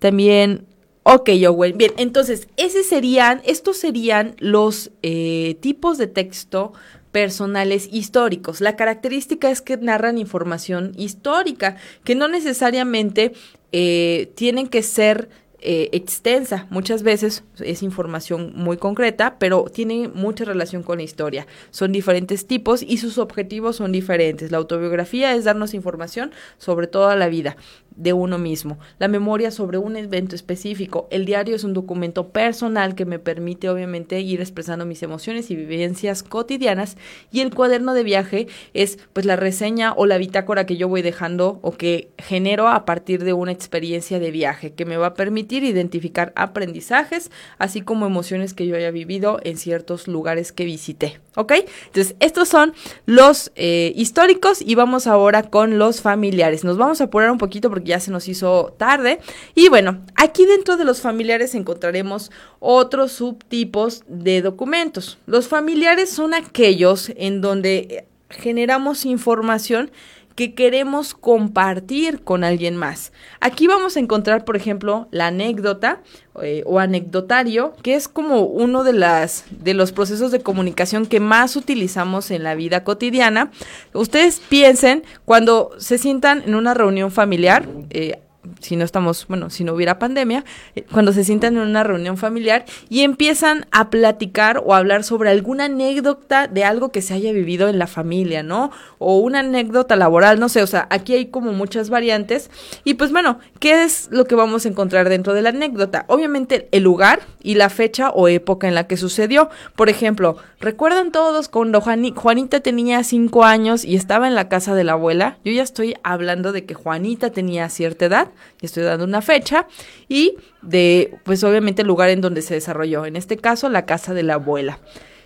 También, 0.00 0.66
ok, 1.04 1.30
Owen. 1.48 1.78
Bien, 1.78 1.92
entonces, 1.96 2.48
ese 2.56 2.82
serían, 2.82 3.40
estos 3.44 3.76
serían 3.76 4.34
los 4.38 4.90
eh, 5.02 5.58
tipos 5.60 5.96
de 5.96 6.08
texto 6.08 6.72
personales 7.12 7.88
históricos. 7.92 8.60
La 8.60 8.74
característica 8.74 9.48
es 9.48 9.62
que 9.62 9.76
narran 9.76 10.18
información 10.18 10.92
histórica, 10.96 11.76
que 12.02 12.16
no 12.16 12.26
necesariamente 12.26 13.32
eh, 13.70 14.32
tienen 14.34 14.66
que 14.66 14.82
ser 14.82 15.28
eh, 15.60 15.88
extensa. 15.92 16.66
Muchas 16.70 17.02
veces 17.02 17.44
es 17.58 17.82
información 17.82 18.52
muy 18.54 18.76
concreta, 18.76 19.38
pero 19.38 19.64
tiene 19.64 20.08
mucha 20.08 20.44
relación 20.44 20.82
con 20.82 20.98
la 20.98 21.04
historia. 21.04 21.46
Son 21.70 21.92
diferentes 21.92 22.46
tipos 22.46 22.82
y 22.82 22.98
sus 22.98 23.18
objetivos 23.18 23.76
son 23.76 23.92
diferentes. 23.92 24.52
La 24.52 24.58
autobiografía 24.58 25.34
es 25.34 25.44
darnos 25.44 25.74
información 25.74 26.30
sobre 26.58 26.86
toda 26.86 27.16
la 27.16 27.28
vida 27.28 27.56
de 27.98 28.12
uno 28.12 28.38
mismo. 28.38 28.78
La 28.98 29.08
memoria 29.08 29.50
sobre 29.50 29.76
un 29.76 29.96
evento 29.96 30.36
específico. 30.36 31.08
El 31.10 31.26
diario 31.26 31.56
es 31.56 31.64
un 31.64 31.74
documento 31.74 32.28
personal 32.28 32.94
que 32.94 33.04
me 33.04 33.18
permite 33.18 33.68
obviamente 33.68 34.20
ir 34.20 34.40
expresando 34.40 34.86
mis 34.86 35.02
emociones 35.02 35.50
y 35.50 35.56
vivencias 35.56 36.22
cotidianas 36.22 36.96
y 37.32 37.40
el 37.40 37.52
cuaderno 37.52 37.94
de 37.94 38.04
viaje 38.04 38.46
es 38.72 38.98
pues 39.12 39.26
la 39.26 39.34
reseña 39.34 39.92
o 39.94 40.06
la 40.06 40.16
bitácora 40.16 40.64
que 40.64 40.76
yo 40.76 40.88
voy 40.88 41.02
dejando 41.02 41.58
o 41.62 41.72
que 41.72 42.10
genero 42.18 42.68
a 42.68 42.84
partir 42.84 43.24
de 43.24 43.32
una 43.32 43.52
experiencia 43.52 44.20
de 44.20 44.30
viaje 44.30 44.72
que 44.72 44.84
me 44.84 44.96
va 44.96 45.08
a 45.08 45.14
permitir 45.14 45.64
identificar 45.64 46.32
aprendizajes 46.36 47.32
así 47.58 47.80
como 47.80 48.06
emociones 48.06 48.54
que 48.54 48.66
yo 48.66 48.76
haya 48.76 48.92
vivido 48.92 49.40
en 49.42 49.56
ciertos 49.56 50.06
lugares 50.06 50.52
que 50.52 50.64
visité. 50.64 51.20
¿Ok? 51.34 51.52
Entonces 51.86 52.14
estos 52.20 52.48
son 52.48 52.74
los 53.06 53.50
eh, 53.56 53.92
históricos 53.96 54.62
y 54.62 54.76
vamos 54.76 55.08
ahora 55.08 55.42
con 55.42 55.78
los 55.78 56.00
familiares. 56.00 56.62
Nos 56.62 56.78
vamos 56.78 57.00
a 57.00 57.04
apurar 57.04 57.30
un 57.30 57.38
poquito 57.38 57.70
porque 57.70 57.87
ya 57.88 57.98
se 57.98 58.12
nos 58.12 58.28
hizo 58.28 58.74
tarde. 58.78 59.18
Y 59.54 59.68
bueno, 59.68 60.04
aquí 60.14 60.46
dentro 60.46 60.76
de 60.76 60.84
los 60.84 61.00
familiares 61.00 61.54
encontraremos 61.54 62.30
otros 62.60 63.12
subtipos 63.12 64.04
de 64.06 64.42
documentos. 64.42 65.18
Los 65.26 65.48
familiares 65.48 66.10
son 66.10 66.34
aquellos 66.34 67.10
en 67.16 67.40
donde 67.40 68.06
generamos 68.30 69.04
información 69.04 69.90
que 70.38 70.54
queremos 70.54 71.14
compartir 71.14 72.22
con 72.22 72.44
alguien 72.44 72.76
más. 72.76 73.12
Aquí 73.40 73.66
vamos 73.66 73.96
a 73.96 73.98
encontrar, 73.98 74.44
por 74.44 74.54
ejemplo, 74.54 75.08
la 75.10 75.26
anécdota 75.26 76.00
eh, 76.40 76.62
o 76.64 76.78
anecdotario, 76.78 77.74
que 77.82 77.96
es 77.96 78.06
como 78.06 78.42
uno 78.42 78.84
de, 78.84 78.92
las, 78.92 79.46
de 79.50 79.74
los 79.74 79.90
procesos 79.90 80.30
de 80.30 80.38
comunicación 80.38 81.06
que 81.06 81.18
más 81.18 81.56
utilizamos 81.56 82.30
en 82.30 82.44
la 82.44 82.54
vida 82.54 82.84
cotidiana. 82.84 83.50
Ustedes 83.92 84.40
piensen 84.48 85.02
cuando 85.24 85.72
se 85.78 85.98
sientan 85.98 86.44
en 86.46 86.54
una 86.54 86.72
reunión 86.72 87.10
familiar, 87.10 87.68
eh, 87.90 88.20
si 88.60 88.76
no 88.76 88.84
estamos, 88.84 89.26
bueno, 89.28 89.50
si 89.50 89.64
no 89.64 89.74
hubiera 89.74 89.98
pandemia, 89.98 90.44
eh, 90.74 90.84
cuando 90.90 91.12
se 91.12 91.24
sientan 91.24 91.56
en 91.56 91.62
una 91.62 91.84
reunión 91.84 92.16
familiar 92.16 92.64
y 92.88 93.02
empiezan 93.02 93.66
a 93.70 93.90
platicar 93.90 94.62
o 94.64 94.74
hablar 94.74 95.04
sobre 95.04 95.30
alguna 95.30 95.66
anécdota 95.66 96.46
de 96.46 96.64
algo 96.64 96.90
que 96.90 97.02
se 97.02 97.14
haya 97.14 97.32
vivido 97.32 97.68
en 97.68 97.78
la 97.78 97.86
familia, 97.86 98.42
¿no? 98.42 98.70
O 98.98 99.18
una 99.18 99.40
anécdota 99.40 99.96
laboral, 99.96 100.40
no 100.40 100.48
sé, 100.48 100.62
o 100.62 100.66
sea, 100.66 100.86
aquí 100.90 101.14
hay 101.14 101.26
como 101.26 101.52
muchas 101.52 101.90
variantes. 101.90 102.50
Y 102.84 102.94
pues 102.94 103.12
bueno, 103.12 103.38
¿qué 103.60 103.84
es 103.84 104.08
lo 104.10 104.24
que 104.26 104.34
vamos 104.34 104.64
a 104.64 104.68
encontrar 104.68 105.08
dentro 105.08 105.34
de 105.34 105.42
la 105.42 105.50
anécdota? 105.50 106.04
Obviamente 106.08 106.68
el 106.72 106.82
lugar 106.82 107.20
y 107.42 107.54
la 107.54 107.70
fecha 107.70 108.10
o 108.10 108.28
época 108.28 108.68
en 108.68 108.74
la 108.74 108.86
que 108.86 108.96
sucedió. 108.96 109.50
Por 109.76 109.88
ejemplo, 109.88 110.36
¿recuerdan 110.60 111.12
todos 111.12 111.48
cuando 111.48 111.80
Juanita 111.80 112.60
tenía 112.60 113.02
cinco 113.04 113.44
años 113.44 113.84
y 113.84 113.96
estaba 113.96 114.28
en 114.28 114.34
la 114.34 114.48
casa 114.48 114.74
de 114.74 114.84
la 114.84 114.92
abuela? 114.92 115.38
Yo 115.44 115.52
ya 115.52 115.62
estoy 115.62 115.96
hablando 116.02 116.52
de 116.52 116.64
que 116.64 116.74
Juanita 116.74 117.30
tenía 117.30 117.68
cierta 117.68 118.06
edad, 118.06 118.28
estoy 118.60 118.82
dando 118.82 119.04
una 119.04 119.22
fecha, 119.22 119.66
y 120.08 120.36
de, 120.62 121.14
pues 121.24 121.44
obviamente 121.44 121.82
el 121.82 121.88
lugar 121.88 122.10
en 122.10 122.20
donde 122.20 122.42
se 122.42 122.54
desarrolló, 122.54 123.06
en 123.06 123.16
este 123.16 123.36
caso 123.36 123.68
la 123.68 123.86
casa 123.86 124.14
de 124.14 124.22
la 124.22 124.34
abuela. 124.34 124.78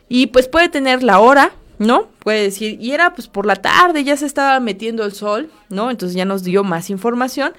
Y 0.09 0.29
pues 0.29 0.49
puede 0.49 0.69
tener 0.69 1.03
la 1.03 1.21
hora, 1.21 1.53
¿no? 1.79 2.09
Puede 2.19 2.43
decir, 2.43 2.79
y 2.81 2.93
era 2.93 3.15
pues 3.15 3.29
por 3.29 3.47
la 3.47 3.57
tarde, 3.57 4.05
ya 4.05 4.17
se 4.17 4.27
estaba 4.27 4.61
metiendo 4.61 5.05
el 5.05 5.13
sol, 5.13 5.51
¿no? 5.69 5.91
Entonces 5.91 6.17
ya 6.17 6.25
nos 6.25 6.45
dio 6.45 6.65
más 6.65 6.91
información 6.91 7.53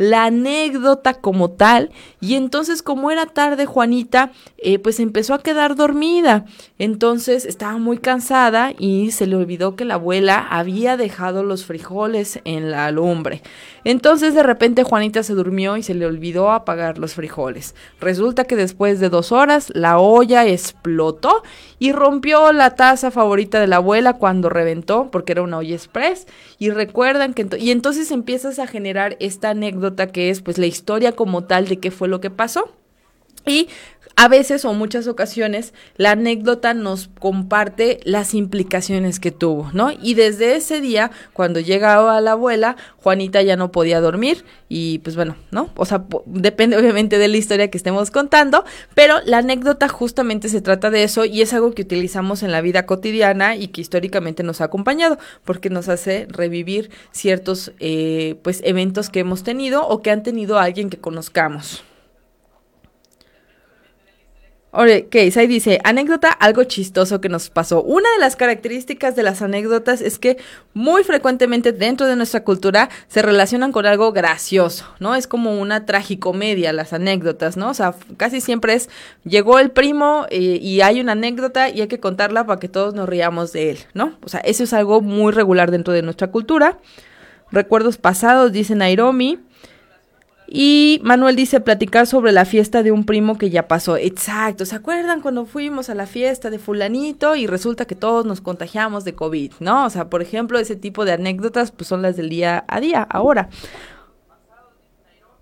la 0.00 0.24
anécdota 0.24 1.12
como 1.12 1.50
tal. 1.50 1.90
Y 2.22 2.34
entonces, 2.34 2.82
como 2.82 3.10
era 3.10 3.26
tarde, 3.26 3.66
Juanita, 3.66 4.32
eh, 4.56 4.78
pues 4.78 4.98
empezó 4.98 5.34
a 5.34 5.42
quedar 5.42 5.76
dormida. 5.76 6.46
Entonces 6.78 7.44
estaba 7.44 7.76
muy 7.76 7.98
cansada 7.98 8.72
y 8.78 9.10
se 9.10 9.26
le 9.26 9.36
olvidó 9.36 9.76
que 9.76 9.84
la 9.84 9.94
abuela 9.94 10.38
había 10.38 10.96
dejado 10.96 11.42
los 11.42 11.66
frijoles 11.66 12.40
en 12.44 12.70
la 12.70 12.90
lumbre. 12.90 13.42
Entonces 13.84 14.34
de 14.34 14.42
repente 14.42 14.84
Juanita 14.84 15.22
se 15.22 15.34
durmió 15.34 15.76
y 15.76 15.82
se 15.82 15.92
le 15.92 16.06
olvidó 16.06 16.50
apagar 16.50 16.96
los 16.96 17.12
frijoles. 17.12 17.74
Resulta 18.00 18.44
que 18.44 18.56
después 18.56 19.00
de 19.00 19.10
dos 19.10 19.32
horas 19.32 19.70
la 19.74 19.98
olla 19.98 20.46
explotó 20.46 21.42
y 21.78 21.92
rompió 21.92 22.52
la 22.52 22.74
taza 22.74 23.10
favorita 23.10 23.60
de 23.60 23.66
la 23.66 23.76
abuela 23.76 24.14
cuando 24.14 24.48
reventó, 24.48 25.10
porque 25.10 25.32
era 25.32 25.42
una 25.42 25.58
olla 25.58 25.74
express. 25.74 26.26
Y 26.60 26.68
recuerdan 26.68 27.32
que 27.32 27.48
y 27.58 27.70
entonces 27.70 28.10
empiezas 28.10 28.58
a 28.58 28.66
generar 28.66 29.16
esta 29.18 29.48
anécdota 29.48 30.12
que 30.12 30.28
es 30.28 30.42
pues 30.42 30.58
la 30.58 30.66
historia 30.66 31.12
como 31.12 31.44
tal 31.44 31.66
de 31.66 31.78
qué 31.78 31.90
fue 31.90 32.06
lo 32.06 32.20
que 32.20 32.28
pasó. 32.28 32.76
Y 33.46 33.68
a 34.16 34.28
veces 34.28 34.64
o 34.64 34.72
muchas 34.72 35.06
ocasiones 35.06 35.72
la 35.96 36.12
anécdota 36.12 36.74
nos 36.74 37.08
comparte 37.18 38.00
las 38.04 38.34
implicaciones 38.34 39.20
que 39.20 39.30
tuvo, 39.30 39.70
¿no? 39.72 39.90
Y 39.92 40.14
desde 40.14 40.56
ese 40.56 40.80
día, 40.80 41.10
cuando 41.32 41.60
llegaba 41.60 42.20
la 42.20 42.32
abuela, 42.32 42.76
Juanita 42.98 43.42
ya 43.42 43.56
no 43.56 43.72
podía 43.72 44.00
dormir 44.00 44.44
y 44.68 44.98
pues 44.98 45.16
bueno, 45.16 45.36
¿no? 45.50 45.70
O 45.76 45.84
sea, 45.84 46.04
depende 46.26 46.76
obviamente 46.76 47.18
de 47.18 47.28
la 47.28 47.36
historia 47.36 47.70
que 47.70 47.78
estemos 47.78 48.10
contando, 48.10 48.64
pero 48.94 49.16
la 49.24 49.38
anécdota 49.38 49.88
justamente 49.88 50.48
se 50.48 50.60
trata 50.60 50.90
de 50.90 51.02
eso 51.02 51.24
y 51.24 51.42
es 51.42 51.52
algo 51.52 51.72
que 51.72 51.82
utilizamos 51.82 52.42
en 52.42 52.52
la 52.52 52.60
vida 52.60 52.86
cotidiana 52.86 53.56
y 53.56 53.68
que 53.68 53.80
históricamente 53.80 54.42
nos 54.42 54.60
ha 54.60 54.64
acompañado 54.64 55.18
porque 55.44 55.70
nos 55.70 55.88
hace 55.88 56.26
revivir 56.28 56.90
ciertos 57.12 57.72
eh, 57.80 58.36
pues 58.42 58.60
eventos 58.64 59.10
que 59.10 59.20
hemos 59.20 59.42
tenido 59.42 59.86
o 59.86 60.02
que 60.02 60.10
han 60.10 60.22
tenido 60.22 60.58
alguien 60.58 60.90
que 60.90 60.98
conozcamos. 60.98 61.84
Ok, 64.72 65.16
ahí 65.36 65.46
dice, 65.48 65.80
anécdota, 65.82 66.30
algo 66.30 66.62
chistoso 66.62 67.20
que 67.20 67.28
nos 67.28 67.50
pasó. 67.50 67.82
Una 67.82 68.08
de 68.12 68.20
las 68.20 68.36
características 68.36 69.16
de 69.16 69.24
las 69.24 69.42
anécdotas 69.42 70.00
es 70.00 70.20
que 70.20 70.36
muy 70.74 71.02
frecuentemente 71.02 71.72
dentro 71.72 72.06
de 72.06 72.14
nuestra 72.14 72.44
cultura 72.44 72.88
se 73.08 73.20
relacionan 73.20 73.72
con 73.72 73.84
algo 73.84 74.12
gracioso, 74.12 74.84
¿no? 75.00 75.16
Es 75.16 75.26
como 75.26 75.60
una 75.60 75.86
tragicomedia 75.86 76.72
las 76.72 76.92
anécdotas, 76.92 77.56
¿no? 77.56 77.70
O 77.70 77.74
sea, 77.74 77.96
casi 78.16 78.40
siempre 78.40 78.74
es, 78.74 78.88
llegó 79.24 79.58
el 79.58 79.72
primo 79.72 80.26
eh, 80.30 80.60
y 80.62 80.82
hay 80.82 81.00
una 81.00 81.12
anécdota 81.12 81.68
y 81.68 81.80
hay 81.80 81.88
que 81.88 81.98
contarla 81.98 82.46
para 82.46 82.60
que 82.60 82.68
todos 82.68 82.94
nos 82.94 83.08
riamos 83.08 83.52
de 83.52 83.70
él, 83.70 83.78
¿no? 83.92 84.18
O 84.24 84.28
sea, 84.28 84.38
eso 84.38 84.62
es 84.62 84.72
algo 84.72 85.00
muy 85.00 85.32
regular 85.32 85.72
dentro 85.72 85.92
de 85.92 86.02
nuestra 86.02 86.30
cultura. 86.30 86.78
Recuerdos 87.50 87.98
pasados, 87.98 88.52
dice 88.52 88.76
Nairomi. 88.76 89.40
Y 90.52 91.00
Manuel 91.04 91.36
dice 91.36 91.60
platicar 91.60 92.08
sobre 92.08 92.32
la 92.32 92.44
fiesta 92.44 92.82
de 92.82 92.90
un 92.90 93.04
primo 93.04 93.38
que 93.38 93.50
ya 93.50 93.68
pasó. 93.68 93.96
Exacto, 93.96 94.66
¿se 94.66 94.74
acuerdan 94.74 95.20
cuando 95.20 95.46
fuimos 95.46 95.88
a 95.90 95.94
la 95.94 96.06
fiesta 96.06 96.50
de 96.50 96.58
fulanito 96.58 97.36
y 97.36 97.46
resulta 97.46 97.84
que 97.84 97.94
todos 97.94 98.26
nos 98.26 98.40
contagiamos 98.40 99.04
de 99.04 99.14
COVID, 99.14 99.52
¿no? 99.60 99.86
O 99.86 99.90
sea, 99.90 100.10
por 100.10 100.22
ejemplo, 100.22 100.58
ese 100.58 100.74
tipo 100.74 101.04
de 101.04 101.12
anécdotas 101.12 101.70
pues 101.70 101.86
son 101.86 102.02
las 102.02 102.16
del 102.16 102.28
día 102.28 102.64
a 102.66 102.80
día, 102.80 103.00
ahora. 103.02 103.48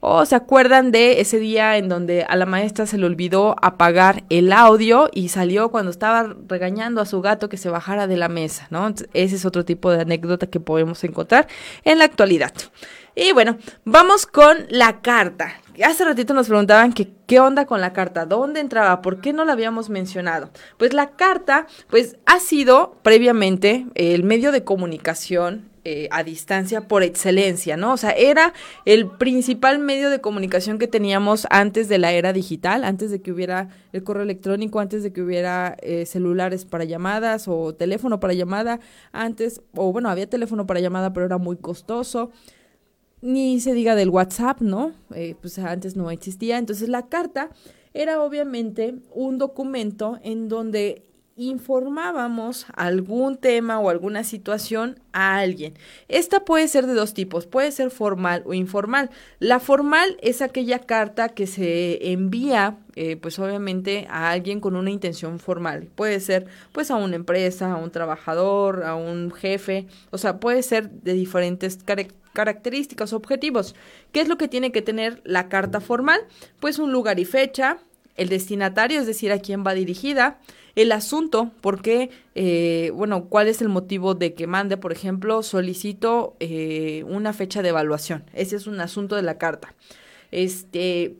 ¿O 0.00 0.26
se 0.26 0.36
acuerdan 0.36 0.92
de 0.92 1.20
ese 1.20 1.40
día 1.40 1.76
en 1.78 1.88
donde 1.88 2.22
a 2.22 2.36
la 2.36 2.46
maestra 2.46 2.86
se 2.86 2.98
le 2.98 3.06
olvidó 3.06 3.56
apagar 3.62 4.24
el 4.28 4.52
audio 4.52 5.08
y 5.12 5.30
salió 5.30 5.70
cuando 5.70 5.90
estaba 5.90 6.36
regañando 6.46 7.00
a 7.00 7.06
su 7.06 7.20
gato 7.20 7.48
que 7.48 7.56
se 7.56 7.68
bajara 7.68 8.06
de 8.06 8.16
la 8.16 8.28
mesa, 8.28 8.68
¿no? 8.70 8.94
ese 9.12 9.36
es 9.36 9.44
otro 9.44 9.64
tipo 9.64 9.90
de 9.90 10.02
anécdota 10.02 10.46
que 10.46 10.60
podemos 10.60 11.02
encontrar 11.02 11.48
en 11.82 11.98
la 11.98 12.04
actualidad. 12.04 12.52
Y 13.20 13.32
bueno, 13.32 13.58
vamos 13.84 14.26
con 14.26 14.58
la 14.68 15.00
carta. 15.00 15.54
Hace 15.84 16.04
ratito 16.04 16.34
nos 16.34 16.46
preguntaban 16.46 16.92
que 16.92 17.08
qué 17.26 17.40
onda 17.40 17.66
con 17.66 17.80
la 17.80 17.92
carta, 17.92 18.26
dónde 18.26 18.60
entraba, 18.60 19.02
por 19.02 19.20
qué 19.20 19.32
no 19.32 19.44
la 19.44 19.54
habíamos 19.54 19.90
mencionado. 19.90 20.50
Pues 20.76 20.92
la 20.92 21.10
carta, 21.10 21.66
pues 21.90 22.16
ha 22.26 22.38
sido 22.38 22.96
previamente 23.02 23.86
el 23.96 24.22
medio 24.22 24.52
de 24.52 24.62
comunicación 24.62 25.68
eh, 25.82 26.06
a 26.12 26.22
distancia 26.22 26.86
por 26.86 27.02
excelencia, 27.02 27.76
¿no? 27.76 27.94
O 27.94 27.96
sea, 27.96 28.10
era 28.10 28.52
el 28.84 29.08
principal 29.08 29.80
medio 29.80 30.10
de 30.10 30.20
comunicación 30.20 30.78
que 30.78 30.86
teníamos 30.86 31.48
antes 31.50 31.88
de 31.88 31.98
la 31.98 32.12
era 32.12 32.32
digital, 32.32 32.84
antes 32.84 33.10
de 33.10 33.20
que 33.20 33.32
hubiera 33.32 33.68
el 33.92 34.04
correo 34.04 34.22
electrónico, 34.22 34.78
antes 34.78 35.02
de 35.02 35.12
que 35.12 35.22
hubiera 35.22 35.76
eh, 35.82 36.06
celulares 36.06 36.64
para 36.64 36.84
llamadas 36.84 37.48
o 37.48 37.74
teléfono 37.74 38.20
para 38.20 38.34
llamada, 38.34 38.78
antes, 39.10 39.60
o 39.74 39.90
bueno, 39.90 40.08
había 40.08 40.30
teléfono 40.30 40.68
para 40.68 40.78
llamada, 40.78 41.12
pero 41.12 41.26
era 41.26 41.38
muy 41.38 41.56
costoso 41.56 42.30
ni 43.20 43.60
se 43.60 43.74
diga 43.74 43.94
del 43.94 44.10
WhatsApp, 44.10 44.60
¿no? 44.60 44.92
Eh, 45.14 45.34
pues 45.40 45.58
antes 45.58 45.96
no 45.96 46.10
existía. 46.10 46.58
Entonces 46.58 46.88
la 46.88 47.08
carta 47.08 47.50
era 47.94 48.22
obviamente 48.22 48.94
un 49.12 49.38
documento 49.38 50.18
en 50.22 50.48
donde 50.48 51.04
informábamos 51.38 52.66
algún 52.74 53.36
tema 53.36 53.78
o 53.78 53.90
alguna 53.90 54.24
situación 54.24 54.98
a 55.12 55.38
alguien. 55.38 55.74
Esta 56.08 56.40
puede 56.40 56.66
ser 56.66 56.86
de 56.86 56.94
dos 56.94 57.14
tipos, 57.14 57.46
puede 57.46 57.70
ser 57.70 57.90
formal 57.90 58.42
o 58.44 58.54
informal. 58.54 59.10
La 59.38 59.60
formal 59.60 60.16
es 60.20 60.42
aquella 60.42 60.80
carta 60.80 61.28
que 61.28 61.46
se 61.46 62.10
envía, 62.10 62.78
eh, 62.96 63.16
pues 63.16 63.38
obviamente 63.38 64.08
a 64.10 64.30
alguien 64.32 64.58
con 64.58 64.74
una 64.74 64.90
intención 64.90 65.38
formal. 65.38 65.88
Puede 65.94 66.18
ser 66.18 66.46
pues 66.72 66.90
a 66.90 66.96
una 66.96 67.14
empresa, 67.14 67.72
a 67.72 67.76
un 67.76 67.92
trabajador, 67.92 68.82
a 68.82 68.96
un 68.96 69.30
jefe, 69.30 69.86
o 70.10 70.18
sea, 70.18 70.40
puede 70.40 70.64
ser 70.64 70.90
de 70.90 71.12
diferentes 71.12 71.78
características 72.38 73.12
objetivos. 73.12 73.74
¿Qué 74.12 74.20
es 74.20 74.28
lo 74.28 74.38
que 74.38 74.46
tiene 74.46 74.70
que 74.70 74.80
tener 74.80 75.20
la 75.24 75.48
carta 75.48 75.80
formal? 75.80 76.20
Pues 76.60 76.78
un 76.78 76.92
lugar 76.92 77.18
y 77.18 77.24
fecha, 77.24 77.78
el 78.14 78.28
destinatario, 78.28 79.00
es 79.00 79.08
decir, 79.08 79.32
a 79.32 79.40
quién 79.40 79.64
va 79.66 79.74
dirigida, 79.74 80.38
el 80.76 80.92
asunto, 80.92 81.50
por 81.60 81.82
qué, 81.82 82.10
eh, 82.36 82.92
bueno, 82.94 83.24
cuál 83.24 83.48
es 83.48 83.60
el 83.60 83.68
motivo 83.68 84.14
de 84.14 84.34
que 84.34 84.46
mande, 84.46 84.76
por 84.76 84.92
ejemplo, 84.92 85.42
solicito 85.42 86.36
eh, 86.38 87.02
una 87.08 87.32
fecha 87.32 87.60
de 87.60 87.70
evaluación. 87.70 88.22
Ese 88.34 88.54
es 88.54 88.68
un 88.68 88.80
asunto 88.80 89.16
de 89.16 89.22
la 89.22 89.36
carta. 89.36 89.74
Este, 90.30 91.16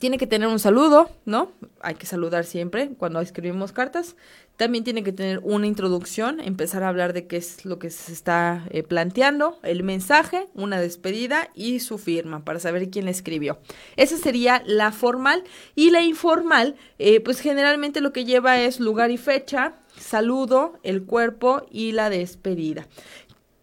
tiene 0.00 0.18
que 0.18 0.26
tener 0.26 0.48
un 0.48 0.58
saludo, 0.58 1.08
¿no? 1.24 1.52
Hay 1.80 1.94
que 1.94 2.06
saludar 2.06 2.46
siempre 2.46 2.90
cuando 2.98 3.20
escribimos 3.20 3.70
cartas. 3.70 4.16
También 4.56 4.84
tiene 4.84 5.02
que 5.02 5.12
tener 5.12 5.40
una 5.42 5.66
introducción, 5.66 6.40
empezar 6.40 6.82
a 6.82 6.88
hablar 6.88 7.12
de 7.12 7.26
qué 7.26 7.36
es 7.36 7.64
lo 7.64 7.78
que 7.78 7.90
se 7.90 8.12
está 8.12 8.64
eh, 8.70 8.82
planteando, 8.82 9.58
el 9.62 9.82
mensaje, 9.82 10.48
una 10.54 10.80
despedida 10.80 11.50
y 11.54 11.80
su 11.80 11.98
firma 11.98 12.44
para 12.44 12.58
saber 12.58 12.90
quién 12.90 13.04
la 13.04 13.10
escribió. 13.10 13.58
Esa 13.96 14.16
sería 14.16 14.62
la 14.66 14.92
formal 14.92 15.44
y 15.74 15.90
la 15.90 16.02
informal, 16.02 16.76
eh, 16.98 17.20
pues 17.20 17.40
generalmente 17.40 18.00
lo 18.00 18.12
que 18.12 18.24
lleva 18.24 18.58
es 18.60 18.80
lugar 18.80 19.10
y 19.10 19.18
fecha, 19.18 19.74
saludo, 19.98 20.78
el 20.82 21.04
cuerpo 21.04 21.66
y 21.70 21.92
la 21.92 22.08
despedida. 22.08 22.86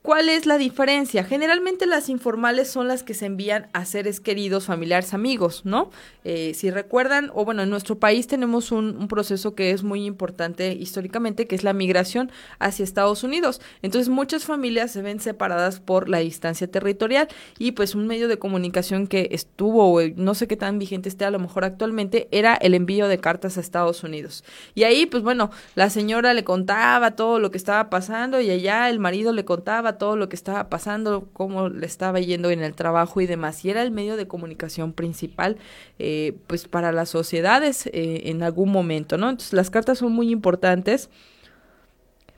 ¿Cuál 0.04 0.28
es 0.28 0.46
la 0.46 0.58
diferencia? 0.58 1.24
Generalmente 1.24 1.86
las 1.86 2.10
informales 2.10 2.70
son 2.70 2.90
las 2.90 3.04
que 3.04 3.14
se 3.14 3.26
envían 3.26 3.70
a 3.72 3.86
seres 3.86 4.20
queridos, 4.20 4.66
familiares, 4.66 5.14
amigos, 5.14 5.62
¿no? 5.64 5.92
Eh, 6.26 6.54
si 6.56 6.72
recuerdan, 6.72 7.32
o 7.34 7.46
bueno, 7.46 7.62
en 7.64 7.70
nuestro 7.70 7.98
país 7.98 8.28
tenemos 8.28 8.74
un, 8.74 9.08
proceso 9.08 9.56
que 9.56 9.72
es 9.72 9.82
muy 9.84 10.04
importante 10.04 10.74
históricamente, 10.74 11.48
que 11.48 11.56
es 11.56 11.64
la 11.64 11.72
migración 11.72 12.34
hacia 12.60 12.84
Estados 12.84 13.24
Unidos. 13.24 13.62
Entonces 13.82 14.10
muchas 14.10 14.44
familias 14.44 14.92
se 14.92 15.02
ven 15.02 15.22
separadas 15.22 15.80
por 15.80 16.10
la 16.10 16.18
distancia 16.18 16.68
territorial 16.68 17.30
y 17.58 17.72
pues 17.72 17.96
un 17.96 18.06
medio 18.06 18.28
de 18.28 18.38
comunicación 18.38 19.08
que 19.08 19.30
estuvo, 19.32 20.02
no 20.18 20.36
sé 20.36 20.48
qué 20.50 20.58
tan 20.58 20.80
vigente 20.80 21.08
esté 21.08 21.24
a 21.24 21.32
lo 21.32 21.40
mejor 21.40 21.64
actualmente, 21.64 22.28
era 22.32 22.56
el 22.56 22.74
envío 22.74 23.08
de 23.08 23.20
cartas 23.20 23.58
a 23.58 23.62
Estados 23.62 24.04
Unidos. 24.04 24.44
Y 24.76 24.84
ahí, 24.84 25.06
pues 25.06 25.24
bueno, 25.24 25.50
la 25.76 25.90
señora 25.90 26.34
le 26.34 26.44
contaba 26.44 27.12
todo 27.12 27.40
lo 27.40 27.52
que 27.52 27.58
estaba 27.58 27.90
pasando 27.90 28.42
y 28.42 28.50
allá 28.50 28.90
el 28.90 29.00
marido 29.00 29.32
le 29.32 29.46
contaba 29.46 29.93
todo 29.98 30.16
lo 30.16 30.30
que 30.30 30.36
estaba 30.36 30.70
pasando, 30.70 31.28
cómo 31.34 31.70
le 31.70 31.86
estaba 31.86 32.20
yendo 32.20 32.50
en 32.50 32.64
el 32.64 32.76
trabajo 32.76 33.22
y 33.22 33.28
demás. 33.28 33.64
Y 33.66 33.70
era 33.70 33.82
el 33.82 33.92
medio 33.92 34.18
de 34.18 34.28
comunicación 34.28 34.94
principal, 34.94 35.58
eh, 36.00 36.38
pues 36.48 36.68
para 36.68 36.92
las 36.92 37.10
sociedades 37.10 37.88
eh, 37.88 38.24
en 38.26 38.44
algún 38.44 38.72
momento, 38.72 39.18
¿no? 39.18 39.30
Entonces 39.30 39.54
las 39.54 39.70
cartas 39.70 40.00
son 40.00 40.12
muy 40.12 40.30
importantes. 40.32 41.10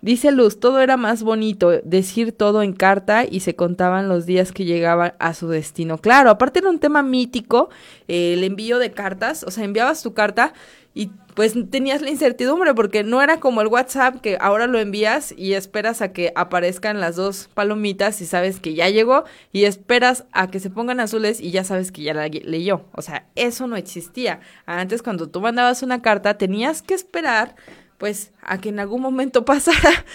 Dice 0.01 0.31
Luz, 0.31 0.59
todo 0.59 0.81
era 0.81 0.97
más 0.97 1.23
bonito, 1.23 1.71
decir 1.83 2.31
todo 2.31 2.61
en 2.61 2.73
carta 2.73 3.25
y 3.25 3.39
se 3.39 3.55
contaban 3.55 4.07
los 4.07 4.27
días 4.27 4.51
que 4.51 4.63
llegaban 4.63 5.13
a 5.17 5.33
su 5.33 5.47
destino. 5.47 5.97
Claro, 5.97 6.29
aparte 6.29 6.59
era 6.59 6.69
un 6.69 6.77
tema 6.77 7.01
mítico, 7.01 7.69
eh, 8.07 8.33
el 8.33 8.43
envío 8.43 8.77
de 8.77 8.91
cartas, 8.91 9.43
o 9.43 9.49
sea, 9.49 9.63
enviabas 9.63 10.03
tu 10.03 10.13
carta 10.13 10.53
y 10.95 11.11
pues 11.35 11.53
tenías 11.69 12.01
la 12.01 12.09
incertidumbre 12.09 12.73
porque 12.73 13.03
no 13.03 13.21
era 13.21 13.41
como 13.41 13.59
el 13.61 13.67
WhatsApp 13.67 14.21
que 14.21 14.37
ahora 14.39 14.65
lo 14.65 14.79
envías 14.79 15.33
y 15.37 15.53
esperas 15.53 16.01
a 16.01 16.13
que 16.13 16.31
aparezcan 16.35 17.01
las 17.01 17.17
dos 17.17 17.49
palomitas 17.53 18.21
y 18.21 18.25
sabes 18.25 18.61
que 18.61 18.73
ya 18.73 18.89
llegó 18.89 19.25
y 19.51 19.65
esperas 19.65 20.23
a 20.31 20.49
que 20.49 20.61
se 20.61 20.69
pongan 20.69 21.01
azules 21.01 21.41
y 21.41 21.51
ya 21.51 21.65
sabes 21.65 21.91
que 21.91 22.03
ya 22.03 22.13
la 22.13 22.29
leyó. 22.29 22.85
O 22.93 23.01
sea, 23.01 23.27
eso 23.35 23.67
no 23.67 23.75
existía. 23.75 24.39
Antes 24.65 25.03
cuando 25.03 25.27
tú 25.27 25.41
mandabas 25.41 25.83
una 25.83 26.01
carta 26.01 26.37
tenías 26.37 26.81
que 26.81 26.93
esperar 26.93 27.55
pues 27.97 28.31
a 28.41 28.59
que 28.59 28.69
en 28.69 28.79
algún 28.79 29.01
momento 29.01 29.43
pasara 29.45 30.05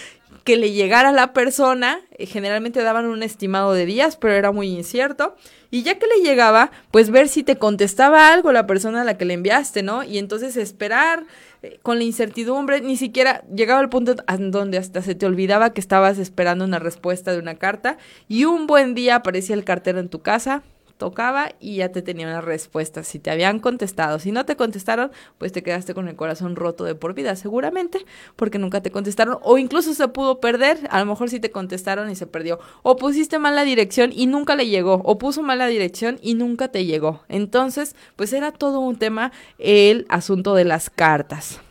que 0.43 0.57
le 0.57 0.71
llegara 0.71 1.11
la 1.11 1.33
persona, 1.33 1.99
eh, 2.17 2.25
generalmente 2.25 2.81
daban 2.81 3.05
un 3.05 3.23
estimado 3.23 3.73
de 3.73 3.85
días, 3.85 4.17
pero 4.17 4.33
era 4.33 4.51
muy 4.51 4.69
incierto, 4.69 5.35
y 5.69 5.83
ya 5.83 5.99
que 5.99 6.07
le 6.07 6.23
llegaba, 6.23 6.71
pues 6.91 7.11
ver 7.11 7.27
si 7.27 7.43
te 7.43 7.57
contestaba 7.57 8.33
algo 8.33 8.51
la 8.51 8.67
persona 8.67 9.01
a 9.01 9.05
la 9.05 9.17
que 9.17 9.25
le 9.25 9.35
enviaste, 9.35 9.83
¿no? 9.83 10.03
Y 10.03 10.17
entonces 10.17 10.57
esperar 10.57 11.25
eh, 11.61 11.79
con 11.83 11.97
la 11.97 12.03
incertidumbre, 12.03 12.81
ni 12.81 12.97
siquiera 12.97 13.43
llegaba 13.53 13.79
al 13.79 13.89
punto 13.89 14.15
donde 14.37 14.77
hasta 14.77 15.01
se 15.01 15.15
te 15.15 15.25
olvidaba 15.25 15.73
que 15.73 15.81
estabas 15.81 16.17
esperando 16.17 16.65
una 16.65 16.79
respuesta 16.79 17.31
de 17.31 17.39
una 17.39 17.55
carta, 17.55 17.97
y 18.27 18.45
un 18.45 18.67
buen 18.67 18.95
día 18.95 19.15
aparecía 19.15 19.55
el 19.55 19.63
cartero 19.63 19.99
en 19.99 20.09
tu 20.09 20.21
casa, 20.21 20.63
tocaba 21.01 21.49
y 21.59 21.77
ya 21.77 21.91
te 21.91 22.03
tenía 22.03 22.27
una 22.27 22.41
respuesta. 22.41 23.01
Si 23.01 23.17
te 23.17 23.31
habían 23.31 23.57
contestado, 23.57 24.19
si 24.19 24.31
no 24.31 24.45
te 24.45 24.55
contestaron, 24.55 25.11
pues 25.39 25.51
te 25.51 25.63
quedaste 25.63 25.95
con 25.95 26.07
el 26.07 26.15
corazón 26.15 26.55
roto 26.55 26.83
de 26.83 26.93
por 26.93 27.15
vida, 27.15 27.35
seguramente, 27.35 28.05
porque 28.35 28.59
nunca 28.59 28.81
te 28.81 28.91
contestaron. 28.91 29.39
O 29.41 29.57
incluso 29.57 29.95
se 29.95 30.07
pudo 30.09 30.39
perder, 30.39 30.77
a 30.91 30.99
lo 30.99 31.07
mejor 31.07 31.31
si 31.31 31.39
te 31.39 31.49
contestaron 31.49 32.11
y 32.11 32.15
se 32.15 32.27
perdió. 32.27 32.59
O 32.83 32.97
pusiste 32.97 33.39
mal 33.39 33.55
la 33.55 33.63
dirección 33.63 34.11
y 34.13 34.27
nunca 34.27 34.55
le 34.55 34.67
llegó. 34.67 35.01
O 35.03 35.17
puso 35.17 35.41
mal 35.41 35.57
la 35.57 35.65
dirección 35.65 36.19
y 36.21 36.35
nunca 36.35 36.67
te 36.67 36.85
llegó. 36.85 37.23
Entonces, 37.29 37.95
pues 38.15 38.31
era 38.31 38.51
todo 38.51 38.79
un 38.79 38.95
tema 38.95 39.31
el 39.57 40.05
asunto 40.07 40.53
de 40.53 40.65
las 40.65 40.91
cartas. 40.91 41.61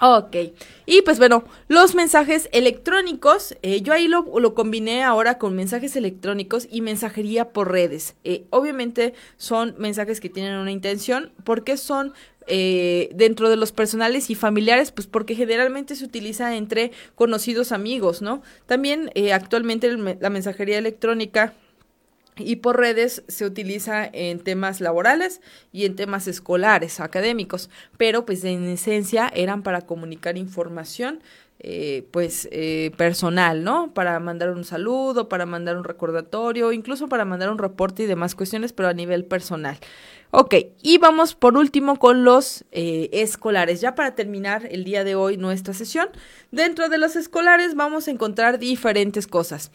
Ok, 0.00 0.36
y 0.86 1.02
pues 1.02 1.18
bueno, 1.18 1.42
los 1.66 1.96
mensajes 1.96 2.48
electrónicos, 2.52 3.56
eh, 3.62 3.80
yo 3.80 3.92
ahí 3.92 4.06
lo, 4.06 4.38
lo, 4.38 4.54
combiné 4.54 5.02
ahora 5.02 5.38
con 5.38 5.56
mensajes 5.56 5.96
electrónicos 5.96 6.68
y 6.70 6.82
mensajería 6.82 7.50
por 7.50 7.72
redes. 7.72 8.14
Eh, 8.22 8.44
obviamente 8.50 9.14
son 9.38 9.74
mensajes 9.76 10.20
que 10.20 10.28
tienen 10.28 10.54
una 10.54 10.70
intención, 10.70 11.32
porque 11.42 11.76
son 11.76 12.12
eh, 12.46 13.10
dentro 13.12 13.50
de 13.50 13.56
los 13.56 13.72
personales 13.72 14.30
y 14.30 14.36
familiares, 14.36 14.92
pues 14.92 15.08
porque 15.08 15.34
generalmente 15.34 15.96
se 15.96 16.04
utiliza 16.04 16.54
entre 16.54 16.92
conocidos 17.16 17.72
amigos, 17.72 18.22
¿no? 18.22 18.42
También 18.66 19.10
actualmente 19.32 19.90
la 20.20 20.30
mensajería 20.30 20.78
electrónica 20.78 21.54
y 22.38 22.56
por 22.56 22.78
redes 22.78 23.22
se 23.28 23.44
utiliza 23.44 24.08
en 24.12 24.40
temas 24.40 24.80
laborales 24.80 25.40
y 25.72 25.84
en 25.84 25.96
temas 25.96 26.28
escolares, 26.28 27.00
académicos, 27.00 27.70
pero 27.96 28.24
pues 28.24 28.44
en 28.44 28.64
esencia 28.68 29.30
eran 29.34 29.62
para 29.62 29.82
comunicar 29.82 30.36
información 30.36 31.20
eh, 31.60 32.06
pues 32.12 32.48
eh, 32.52 32.92
personal, 32.96 33.64
¿no? 33.64 33.92
Para 33.92 34.20
mandar 34.20 34.50
un 34.50 34.62
saludo, 34.62 35.28
para 35.28 35.44
mandar 35.44 35.76
un 35.76 35.82
recordatorio, 35.82 36.70
incluso 36.70 37.08
para 37.08 37.24
mandar 37.24 37.50
un 37.50 37.58
reporte 37.58 38.04
y 38.04 38.06
demás 38.06 38.36
cuestiones, 38.36 38.72
pero 38.72 38.88
a 38.88 38.92
nivel 38.92 39.24
personal. 39.24 39.76
Ok, 40.30 40.54
y 40.82 40.98
vamos 40.98 41.34
por 41.34 41.56
último 41.56 41.98
con 41.98 42.22
los 42.22 42.64
eh, 42.70 43.08
escolares. 43.12 43.80
Ya 43.80 43.96
para 43.96 44.14
terminar 44.14 44.68
el 44.70 44.84
día 44.84 45.02
de 45.02 45.16
hoy 45.16 45.36
nuestra 45.36 45.74
sesión, 45.74 46.10
dentro 46.52 46.88
de 46.88 46.98
los 46.98 47.16
escolares 47.16 47.74
vamos 47.74 48.06
a 48.06 48.12
encontrar 48.12 48.60
diferentes 48.60 49.26
cosas. 49.26 49.72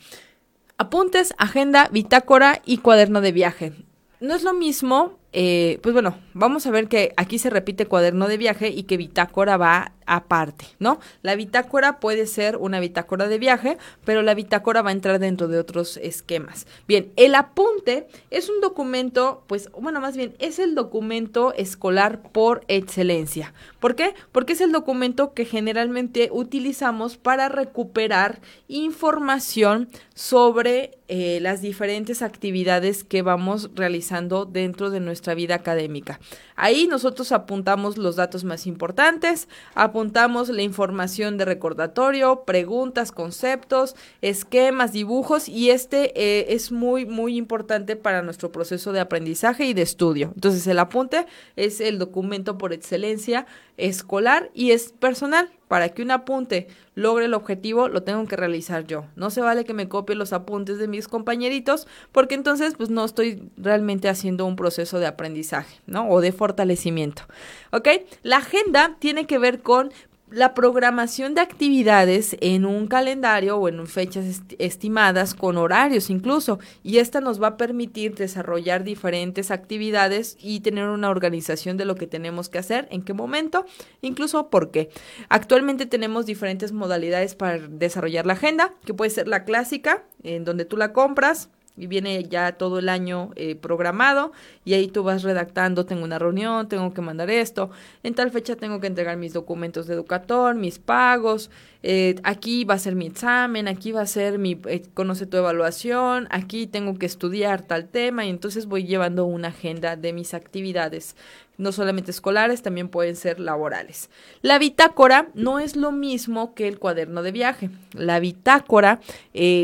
Apuntes, 0.77 1.33
agenda, 1.37 1.87
bitácora 1.91 2.61
y 2.65 2.77
cuaderno 2.77 3.21
de 3.21 3.31
viaje. 3.31 3.73
No 4.19 4.33
es 4.33 4.43
lo 4.43 4.53
mismo 4.53 5.19
eh, 5.33 5.79
pues 5.81 5.93
bueno, 5.93 6.17
vamos 6.33 6.67
a 6.67 6.71
ver 6.71 6.87
que 6.87 7.13
aquí 7.17 7.39
se 7.39 7.49
repite 7.49 7.87
cuaderno 7.87 8.27
de 8.27 8.37
viaje 8.37 8.69
y 8.69 8.83
que 8.83 8.97
bitácora 8.97 9.57
va 9.57 9.93
aparte, 10.05 10.65
¿no? 10.79 10.99
La 11.21 11.35
bitácora 11.35 11.99
puede 11.99 12.27
ser 12.27 12.57
una 12.57 12.79
bitácora 12.79 13.27
de 13.27 13.39
viaje, 13.39 13.77
pero 14.05 14.21
la 14.21 14.33
bitácora 14.33 14.81
va 14.81 14.89
a 14.89 14.93
entrar 14.93 15.19
dentro 15.19 15.47
de 15.47 15.59
otros 15.59 15.97
esquemas. 15.97 16.67
Bien, 16.87 17.11
el 17.15 17.35
apunte 17.35 18.07
es 18.29 18.49
un 18.49 18.61
documento, 18.61 19.43
pues 19.47 19.69
bueno, 19.79 20.01
más 20.01 20.15
bien 20.15 20.35
es 20.39 20.59
el 20.59 20.75
documento 20.75 21.53
escolar 21.53 22.21
por 22.21 22.63
excelencia. 22.67 23.53
¿Por 23.79 23.95
qué? 23.95 24.13
Porque 24.31 24.53
es 24.53 24.61
el 24.61 24.71
documento 24.71 25.33
que 25.33 25.45
generalmente 25.45 26.29
utilizamos 26.31 27.17
para 27.17 27.49
recuperar 27.49 28.41
información 28.67 29.89
sobre 30.13 30.97
eh, 31.07 31.39
las 31.41 31.61
diferentes 31.61 32.21
actividades 32.21 33.03
que 33.03 33.21
vamos 33.21 33.71
realizando 33.75 34.45
dentro 34.45 34.89
de 34.89 34.99
nuestra 35.23 35.35
vida 35.35 35.55
académica. 35.55 36.19
Ahí 36.57 36.85
nosotros 36.87 37.31
apuntamos 37.31 37.97
los 37.97 38.17
datos 38.17 38.43
más 38.43 38.67
importantes, 38.67 39.47
apuntamos 39.73 40.49
la 40.49 40.63
información 40.63 41.37
de 41.37 41.45
recordatorio, 41.45 42.43
preguntas, 42.45 43.13
conceptos, 43.13 43.95
esquemas, 44.21 44.91
dibujos 44.91 45.47
y 45.47 45.69
este 45.69 46.11
eh, 46.15 46.53
es 46.53 46.73
muy, 46.73 47.05
muy 47.05 47.37
importante 47.37 47.95
para 47.95 48.21
nuestro 48.21 48.51
proceso 48.51 48.91
de 48.91 48.99
aprendizaje 48.99 49.63
y 49.65 49.73
de 49.73 49.83
estudio. 49.83 50.33
Entonces 50.35 50.67
el 50.67 50.77
apunte 50.77 51.25
es 51.55 51.79
el 51.79 51.99
documento 51.99 52.57
por 52.57 52.73
excelencia 52.73 53.45
escolar 53.77 54.51
y 54.53 54.71
es 54.71 54.91
personal. 54.91 55.49
Para 55.73 55.89
que 55.89 56.03
un 56.03 56.11
apunte 56.11 56.67
logre 56.93 57.25
el 57.25 57.33
objetivo, 57.33 57.87
lo 57.87 58.03
tengo 58.03 58.23
que 58.27 58.35
realizar 58.35 58.85
yo. 58.85 59.05
No 59.15 59.31
se 59.31 59.41
vale 59.41 59.65
que 59.65 59.73
me 59.73 59.89
copie 59.89 60.15
los 60.15 60.31
apuntes 60.31 60.77
de 60.77 60.87
mis 60.87 61.07
compañeritos, 61.07 61.87
porque 62.11 62.35
entonces 62.35 62.75
pues 62.77 62.91
no 62.91 63.03
estoy 63.03 63.49
realmente 63.57 64.07
haciendo 64.07 64.45
un 64.45 64.55
proceso 64.55 64.99
de 64.99 65.07
aprendizaje, 65.07 65.81
¿no? 65.87 66.07
O 66.09 66.21
de 66.21 66.31
fortalecimiento. 66.31 67.23
¿Ok? 67.71 67.87
La 68.21 68.37
agenda 68.37 68.97
tiene 68.99 69.25
que 69.25 69.39
ver 69.39 69.63
con 69.63 69.91
la 70.33 70.55
programación 70.55 71.35
de 71.35 71.41
actividades 71.41 72.35
en 72.41 72.65
un 72.65 72.87
calendario 72.87 73.57
o 73.57 73.69
en 73.69 73.85
fechas 73.85 74.41
estimadas 74.57 75.35
con 75.35 75.57
horarios 75.57 76.09
incluso 76.09 76.57
y 76.81 76.97
esta 76.97 77.21
nos 77.21 77.41
va 77.41 77.49
a 77.49 77.57
permitir 77.57 78.15
desarrollar 78.15 78.83
diferentes 78.83 79.51
actividades 79.51 80.35
y 80.41 80.61
tener 80.61 80.89
una 80.89 81.11
organización 81.11 81.77
de 81.77 81.85
lo 81.85 81.93
que 81.93 82.07
tenemos 82.07 82.49
que 82.49 82.57
hacer, 82.57 82.87
en 82.89 83.03
qué 83.03 83.13
momento, 83.13 83.65
incluso 84.01 84.49
por 84.49 84.71
qué. 84.71 84.89
Actualmente 85.29 85.85
tenemos 85.85 86.25
diferentes 86.25 86.71
modalidades 86.71 87.35
para 87.35 87.59
desarrollar 87.59 88.25
la 88.25 88.33
agenda, 88.33 88.73
que 88.85 88.95
puede 88.95 89.11
ser 89.11 89.27
la 89.27 89.43
clásica, 89.43 90.03
en 90.23 90.45
donde 90.45 90.65
tú 90.65 90.77
la 90.77 90.93
compras, 90.93 91.49
y 91.75 91.87
viene 91.87 92.23
ya 92.23 92.53
todo 92.53 92.79
el 92.79 92.87
año 92.87 93.31
eh, 93.35 93.55
programado 93.55 94.31
y 94.63 94.73
ahí 94.73 94.87
tú 94.87 95.03
vas 95.03 95.23
redactando, 95.23 95.85
tengo 95.85 96.03
una 96.03 96.19
reunión, 96.19 96.69
tengo 96.69 96.93
que 96.93 97.01
mandar 97.01 97.29
esto, 97.31 97.71
en 98.03 98.13
tal 98.13 98.31
fecha 98.31 98.55
tengo 98.55 98.79
que 98.79 98.87
entregar 98.87 99.17
mis 99.17 99.33
documentos 99.33 99.87
de 99.87 99.95
educator, 99.95 100.55
mis 100.55 100.77
pagos, 100.77 101.49
eh, 101.81 102.15
aquí 102.23 102.63
va 102.63 102.75
a 102.75 102.79
ser 102.79 102.95
mi 102.95 103.07
examen, 103.07 103.67
aquí 103.67 103.91
va 103.91 104.01
a 104.01 104.05
ser 104.05 104.37
mi, 104.37 104.59
eh, 104.67 104.83
conoce 104.93 105.25
tu 105.25 105.37
evaluación, 105.37 106.27
aquí 106.29 106.67
tengo 106.67 106.97
que 106.99 107.07
estudiar 107.07 107.63
tal 107.63 107.87
tema 107.87 108.25
y 108.25 108.29
entonces 108.29 108.67
voy 108.67 108.85
llevando 108.85 109.25
una 109.25 109.47
agenda 109.47 109.95
de 109.95 110.13
mis 110.13 110.35
actividades, 110.35 111.15
no 111.57 111.71
solamente 111.71 112.11
escolares, 112.11 112.61
también 112.61 112.87
pueden 112.87 113.15
ser 113.15 113.39
laborales. 113.39 114.09
La 114.41 114.59
bitácora 114.59 115.29
no 115.33 115.59
es 115.59 115.75
lo 115.75 115.91
mismo 115.91 116.53
que 116.53 116.67
el 116.67 116.79
cuaderno 116.79 117.21
de 117.21 117.31
viaje. 117.31 117.69
La 117.93 118.19
bitácora, 118.19 119.01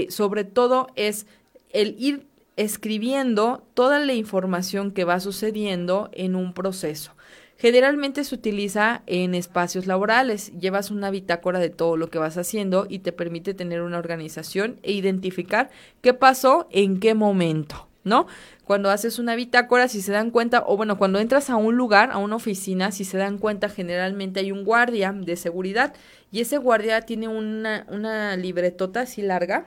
sobre 0.10 0.44
todo, 0.44 0.88
es 0.96 1.26
el 1.72 1.96
ir 2.00 2.28
escribiendo 2.56 3.64
toda 3.74 4.00
la 4.00 4.14
información 4.14 4.92
que 4.92 5.06
va 5.06 5.20
sucediendo 5.20 6.10
en 6.12 6.36
un 6.36 6.54
proceso. 6.54 7.14
Generalmente 7.60 8.24
se 8.24 8.36
utiliza 8.36 9.02
en 9.06 9.36
espacios 9.36 9.86
laborales. 9.86 10.52
Llevas 10.60 10.92
una 10.92 11.12
bitácora 11.12 11.60
de 11.60 11.70
todo 11.70 11.98
lo 11.98 12.10
que 12.10 12.18
vas 12.18 12.38
haciendo 12.38 12.86
y 12.90 13.00
te 13.00 13.12
permite 13.12 13.54
tener 13.54 13.82
una 13.82 13.98
organización 13.98 14.80
e 14.82 14.94
identificar 14.94 15.70
qué 16.02 16.14
pasó 16.14 16.68
en 16.72 17.02
qué 17.02 17.16
momento, 17.16 17.88
¿no? 18.06 18.28
Cuando 18.64 18.90
haces 18.90 19.20
una 19.20 19.36
bitácora, 19.36 19.90
si 19.90 20.02
se 20.02 20.14
dan 20.14 20.32
cuenta, 20.32 20.64
o 20.68 20.78
bueno, 20.78 20.98
cuando 20.98 21.20
entras 21.20 21.50
a 21.50 21.58
un 21.58 21.76
lugar, 21.76 22.12
a 22.12 22.18
una 22.18 22.38
oficina, 22.38 22.92
si 22.92 23.04
se 23.04 23.18
dan 23.18 23.38
cuenta, 23.38 23.68
generalmente 23.68 24.40
hay 24.40 24.54
un 24.54 24.64
guardia 24.64 25.12
de 25.12 25.36
seguridad 25.36 25.94
y 26.32 26.40
ese 26.40 26.58
guardia 26.58 27.02
tiene 27.02 27.28
una, 27.28 27.86
una 27.90 28.38
libretota 28.38 29.02
así 29.02 29.22
larga 29.22 29.66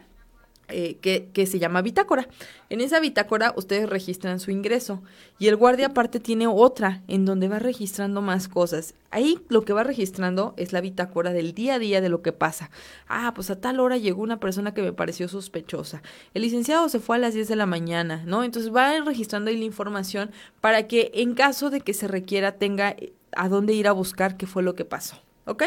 eh, 0.72 0.96
que, 1.00 1.28
que, 1.32 1.46
se 1.46 1.58
llama 1.58 1.82
bitácora. 1.82 2.28
En 2.70 2.80
esa 2.80 3.00
bitácora 3.00 3.52
ustedes 3.56 3.88
registran 3.88 4.40
su 4.40 4.50
ingreso 4.50 5.02
y 5.38 5.48
el 5.48 5.56
guardia 5.56 5.88
aparte 5.88 6.20
tiene 6.20 6.46
otra 6.46 7.02
en 7.08 7.24
donde 7.24 7.48
va 7.48 7.58
registrando 7.58 8.22
más 8.22 8.48
cosas. 8.48 8.94
Ahí 9.10 9.38
lo 9.48 9.64
que 9.64 9.72
va 9.72 9.84
registrando 9.84 10.54
es 10.56 10.72
la 10.72 10.80
bitácora 10.80 11.32
del 11.32 11.52
día 11.52 11.74
a 11.74 11.78
día 11.78 12.00
de 12.00 12.08
lo 12.08 12.22
que 12.22 12.32
pasa. 12.32 12.70
Ah, 13.08 13.32
pues 13.34 13.50
a 13.50 13.60
tal 13.60 13.78
hora 13.80 13.98
llegó 13.98 14.22
una 14.22 14.40
persona 14.40 14.72
que 14.72 14.82
me 14.82 14.92
pareció 14.92 15.28
sospechosa. 15.28 16.02
El 16.32 16.42
licenciado 16.42 16.88
se 16.88 17.00
fue 17.00 17.16
a 17.16 17.18
las 17.18 17.34
10 17.34 17.48
de 17.48 17.56
la 17.56 17.66
mañana, 17.66 18.22
¿no? 18.24 18.42
Entonces 18.42 18.74
va 18.74 18.98
registrando 19.00 19.50
ahí 19.50 19.58
la 19.58 19.64
información 19.64 20.30
para 20.60 20.86
que 20.86 21.10
en 21.14 21.34
caso 21.34 21.70
de 21.70 21.80
que 21.80 21.94
se 21.94 22.08
requiera 22.08 22.52
tenga 22.52 22.90
eh, 22.90 23.12
a 23.32 23.48
dónde 23.48 23.74
ir 23.74 23.88
a 23.88 23.92
buscar 23.92 24.36
qué 24.36 24.46
fue 24.46 24.62
lo 24.62 24.74
que 24.74 24.84
pasó. 24.84 25.16
¿Ok? 25.44 25.64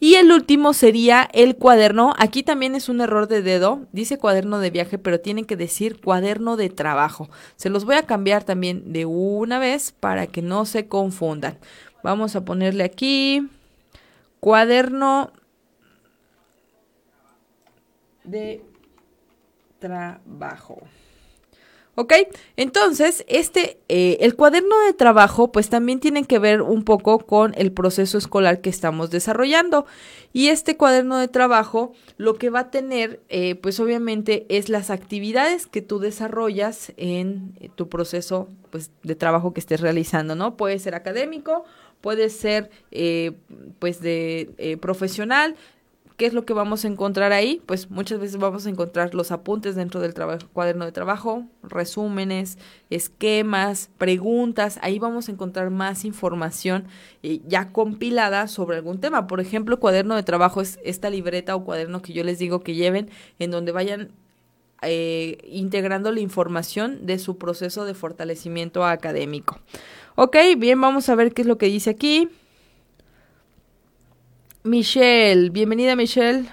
Y 0.00 0.16
el 0.16 0.30
último 0.30 0.74
sería 0.74 1.28
el 1.32 1.56
cuaderno. 1.56 2.14
Aquí 2.18 2.42
también 2.42 2.74
es 2.74 2.90
un 2.90 3.00
error 3.00 3.26
de 3.26 3.40
dedo. 3.40 3.86
Dice 3.92 4.18
cuaderno 4.18 4.58
de 4.58 4.70
viaje, 4.70 4.98
pero 4.98 5.20
tiene 5.20 5.44
que 5.44 5.56
decir 5.56 6.00
cuaderno 6.00 6.56
de 6.56 6.68
trabajo. 6.68 7.30
Se 7.56 7.70
los 7.70 7.86
voy 7.86 7.96
a 7.96 8.06
cambiar 8.06 8.44
también 8.44 8.92
de 8.92 9.06
una 9.06 9.58
vez 9.58 9.92
para 9.92 10.26
que 10.26 10.42
no 10.42 10.66
se 10.66 10.88
confundan. 10.88 11.58
Vamos 12.02 12.36
a 12.36 12.44
ponerle 12.44 12.84
aquí 12.84 13.48
cuaderno 14.40 15.32
de 18.24 18.62
trabajo. 19.78 20.82
¿Ok? 21.96 22.12
Entonces, 22.56 23.24
este, 23.28 23.78
eh, 23.88 24.18
el 24.20 24.34
cuaderno 24.34 24.80
de 24.86 24.92
trabajo, 24.94 25.52
pues 25.52 25.70
también 25.70 26.00
tiene 26.00 26.24
que 26.24 26.40
ver 26.40 26.62
un 26.62 26.84
poco 26.84 27.20
con 27.20 27.54
el 27.56 27.70
proceso 27.72 28.18
escolar 28.18 28.60
que 28.60 28.70
estamos 28.70 29.10
desarrollando. 29.10 29.86
Y 30.32 30.48
este 30.48 30.76
cuaderno 30.76 31.18
de 31.18 31.28
trabajo, 31.28 31.92
lo 32.16 32.34
que 32.34 32.50
va 32.50 32.60
a 32.60 32.70
tener, 32.70 33.20
eh, 33.28 33.54
pues 33.54 33.78
obviamente, 33.78 34.44
es 34.48 34.68
las 34.68 34.90
actividades 34.90 35.66
que 35.68 35.82
tú 35.82 36.00
desarrollas 36.00 36.92
en 36.96 37.54
eh, 37.60 37.70
tu 37.72 37.88
proceso, 37.88 38.48
pues, 38.70 38.90
de 39.04 39.14
trabajo 39.14 39.54
que 39.54 39.60
estés 39.60 39.80
realizando, 39.80 40.34
¿no? 40.34 40.56
Puede 40.56 40.80
ser 40.80 40.96
académico, 40.96 41.64
puede 42.00 42.28
ser, 42.28 42.70
pues, 43.78 44.00
de 44.00 44.78
profesional, 44.80 45.56
¿Qué 46.16 46.26
es 46.26 46.32
lo 46.32 46.44
que 46.44 46.52
vamos 46.52 46.84
a 46.84 46.88
encontrar 46.88 47.32
ahí? 47.32 47.60
Pues 47.66 47.90
muchas 47.90 48.20
veces 48.20 48.36
vamos 48.36 48.66
a 48.66 48.70
encontrar 48.70 49.16
los 49.16 49.32
apuntes 49.32 49.74
dentro 49.74 50.00
del 50.00 50.14
cuaderno 50.52 50.84
de 50.84 50.92
trabajo, 50.92 51.44
resúmenes, 51.64 52.56
esquemas, 52.88 53.90
preguntas. 53.98 54.78
Ahí 54.82 55.00
vamos 55.00 55.28
a 55.28 55.32
encontrar 55.32 55.70
más 55.70 56.04
información 56.04 56.86
eh, 57.24 57.40
ya 57.48 57.72
compilada 57.72 58.46
sobre 58.46 58.76
algún 58.76 59.00
tema. 59.00 59.26
Por 59.26 59.40
ejemplo, 59.40 59.80
cuaderno 59.80 60.14
de 60.14 60.22
trabajo 60.22 60.60
es 60.60 60.78
esta 60.84 61.10
libreta 61.10 61.56
o 61.56 61.64
cuaderno 61.64 62.00
que 62.00 62.12
yo 62.12 62.22
les 62.22 62.38
digo 62.38 62.60
que 62.60 62.74
lleven 62.74 63.10
en 63.40 63.50
donde 63.50 63.72
vayan 63.72 64.12
eh, 64.82 65.38
integrando 65.50 66.12
la 66.12 66.20
información 66.20 67.06
de 67.06 67.18
su 67.18 67.38
proceso 67.38 67.84
de 67.84 67.94
fortalecimiento 67.94 68.84
académico. 68.84 69.58
Ok, 70.14 70.36
bien, 70.58 70.80
vamos 70.80 71.08
a 71.08 71.16
ver 71.16 71.32
qué 71.32 71.42
es 71.42 71.48
lo 71.48 71.58
que 71.58 71.66
dice 71.66 71.90
aquí. 71.90 72.28
Michelle, 74.66 75.50
bienvenida 75.50 75.94
Michelle. 75.94 76.46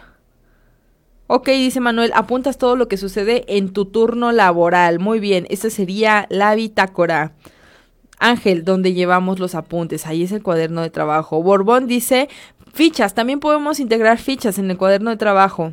Ok, 1.28 1.48
dice 1.48 1.80
Manuel, 1.80 2.12
apuntas 2.14 2.58
todo 2.58 2.76
lo 2.76 2.90
que 2.90 2.98
sucede 2.98 3.46
en 3.48 3.72
tu 3.72 3.86
turno 3.86 4.34
laboral. 4.34 5.00
Muy 5.00 5.22
bien, 5.22 5.48
esta 5.50 5.70
sería 5.70 6.28
la 6.30 6.54
bitácora. 6.54 7.36
Ángel, 8.20 8.66
donde 8.66 8.92
llevamos 8.92 9.40
los 9.40 9.56
apuntes. 9.56 10.08
Ahí 10.08 10.24
es 10.24 10.34
el 10.34 10.44
cuaderno 10.44 10.82
de 10.82 10.90
trabajo. 10.90 11.42
Borbón 11.42 11.88
dice, 11.88 12.28
fichas, 12.74 13.14
también 13.14 13.40
podemos 13.40 13.80
integrar 13.80 14.18
fichas 14.18 14.60
en 14.60 14.70
el 14.70 14.78
cuaderno 14.78 15.10
de 15.10 15.16
trabajo. 15.16 15.72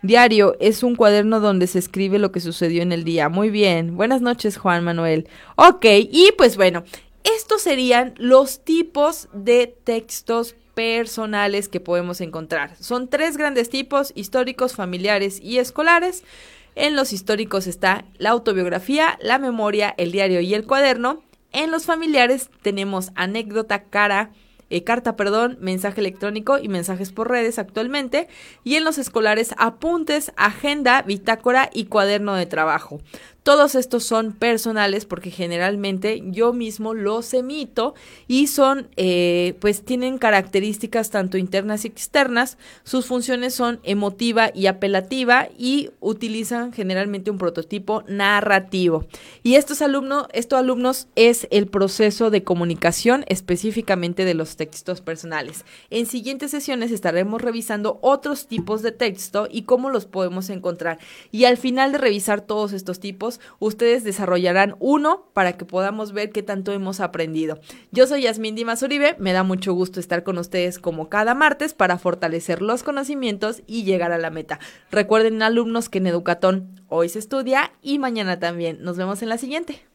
Diario 0.00 0.56
es 0.60 0.82
un 0.82 0.96
cuaderno 0.96 1.40
donde 1.40 1.66
se 1.66 1.78
escribe 1.78 2.18
lo 2.18 2.32
que 2.32 2.40
sucedió 2.40 2.80
en 2.80 2.92
el 2.92 3.04
día. 3.04 3.28
Muy 3.28 3.50
bien. 3.50 3.98
Buenas 3.98 4.22
noches, 4.22 4.56
Juan 4.56 4.82
Manuel. 4.82 5.28
Ok, 5.56 5.84
y 5.84 6.30
pues 6.38 6.56
bueno, 6.56 6.84
estos 7.22 7.60
serían 7.60 8.14
los 8.16 8.64
tipos 8.64 9.28
de 9.34 9.76
textos 9.84 10.56
personales 10.76 11.70
que 11.70 11.80
podemos 11.80 12.20
encontrar. 12.20 12.76
Son 12.78 13.08
tres 13.08 13.38
grandes 13.38 13.70
tipos, 13.70 14.12
históricos, 14.14 14.76
familiares 14.76 15.40
y 15.40 15.56
escolares. 15.56 16.22
En 16.74 16.94
los 16.94 17.14
históricos 17.14 17.66
está 17.66 18.04
la 18.18 18.28
autobiografía, 18.30 19.18
la 19.22 19.38
memoria, 19.38 19.94
el 19.96 20.12
diario 20.12 20.42
y 20.42 20.52
el 20.52 20.66
cuaderno. 20.66 21.22
En 21.50 21.70
los 21.70 21.86
familiares 21.86 22.50
tenemos 22.60 23.10
anécdota, 23.14 23.84
cara, 23.84 24.32
eh, 24.68 24.84
carta, 24.84 25.16
perdón, 25.16 25.56
mensaje 25.62 26.00
electrónico 26.00 26.58
y 26.58 26.68
mensajes 26.68 27.10
por 27.10 27.30
redes 27.30 27.58
actualmente. 27.58 28.28
Y 28.62 28.74
en 28.74 28.84
los 28.84 28.98
escolares, 28.98 29.54
apuntes, 29.56 30.30
agenda, 30.36 31.00
bitácora 31.00 31.70
y 31.72 31.86
cuaderno 31.86 32.34
de 32.34 32.44
trabajo. 32.44 33.00
Todos 33.46 33.76
estos 33.76 34.02
son 34.02 34.32
personales 34.32 35.04
porque 35.04 35.30
generalmente 35.30 36.20
yo 36.24 36.52
mismo 36.52 36.94
los 36.94 37.32
emito 37.32 37.94
y 38.26 38.48
son, 38.48 38.88
eh, 38.96 39.54
pues 39.60 39.84
tienen 39.84 40.18
características 40.18 41.10
tanto 41.10 41.38
internas 41.38 41.84
y 41.84 41.86
externas. 41.86 42.58
Sus 42.82 43.06
funciones 43.06 43.54
son 43.54 43.78
emotiva 43.84 44.50
y 44.52 44.66
apelativa 44.66 45.46
y 45.56 45.90
utilizan 46.00 46.72
generalmente 46.72 47.30
un 47.30 47.38
prototipo 47.38 48.02
narrativo. 48.08 49.06
Y 49.44 49.54
estos 49.54 49.80
alumnos, 49.80 50.26
estos 50.32 50.58
alumnos 50.58 51.06
es 51.14 51.46
el 51.52 51.68
proceso 51.68 52.30
de 52.30 52.42
comunicación 52.42 53.24
específicamente 53.28 54.24
de 54.24 54.34
los 54.34 54.56
textos 54.56 55.00
personales. 55.00 55.64
En 55.90 56.06
siguientes 56.06 56.50
sesiones 56.50 56.90
estaremos 56.90 57.40
revisando 57.40 58.00
otros 58.02 58.48
tipos 58.48 58.82
de 58.82 58.90
texto 58.90 59.46
y 59.48 59.62
cómo 59.62 59.88
los 59.90 60.04
podemos 60.04 60.50
encontrar. 60.50 60.98
Y 61.30 61.44
al 61.44 61.58
final 61.58 61.92
de 61.92 61.98
revisar 61.98 62.40
todos 62.40 62.72
estos 62.72 62.98
tipos, 62.98 63.35
ustedes 63.58 64.04
desarrollarán 64.04 64.76
uno 64.78 65.30
para 65.32 65.56
que 65.56 65.64
podamos 65.64 66.12
ver 66.12 66.30
qué 66.30 66.42
tanto 66.42 66.72
hemos 66.72 67.00
aprendido. 67.00 67.58
Yo 67.92 68.06
soy 68.06 68.22
Yasmín 68.22 68.54
Dimas 68.54 68.82
Uribe, 68.82 69.16
me 69.18 69.32
da 69.32 69.42
mucho 69.42 69.72
gusto 69.72 70.00
estar 70.00 70.22
con 70.22 70.38
ustedes 70.38 70.78
como 70.78 71.08
cada 71.08 71.34
martes 71.34 71.74
para 71.74 71.98
fortalecer 71.98 72.62
los 72.62 72.82
conocimientos 72.82 73.62
y 73.66 73.84
llegar 73.84 74.12
a 74.12 74.18
la 74.18 74.30
meta. 74.30 74.58
Recuerden 74.90 75.42
alumnos 75.42 75.88
que 75.88 75.98
en 75.98 76.06
Educatón 76.06 76.80
hoy 76.88 77.08
se 77.08 77.18
estudia 77.18 77.72
y 77.82 77.98
mañana 77.98 78.38
también. 78.38 78.82
Nos 78.82 78.96
vemos 78.96 79.22
en 79.22 79.28
la 79.28 79.38
siguiente. 79.38 79.86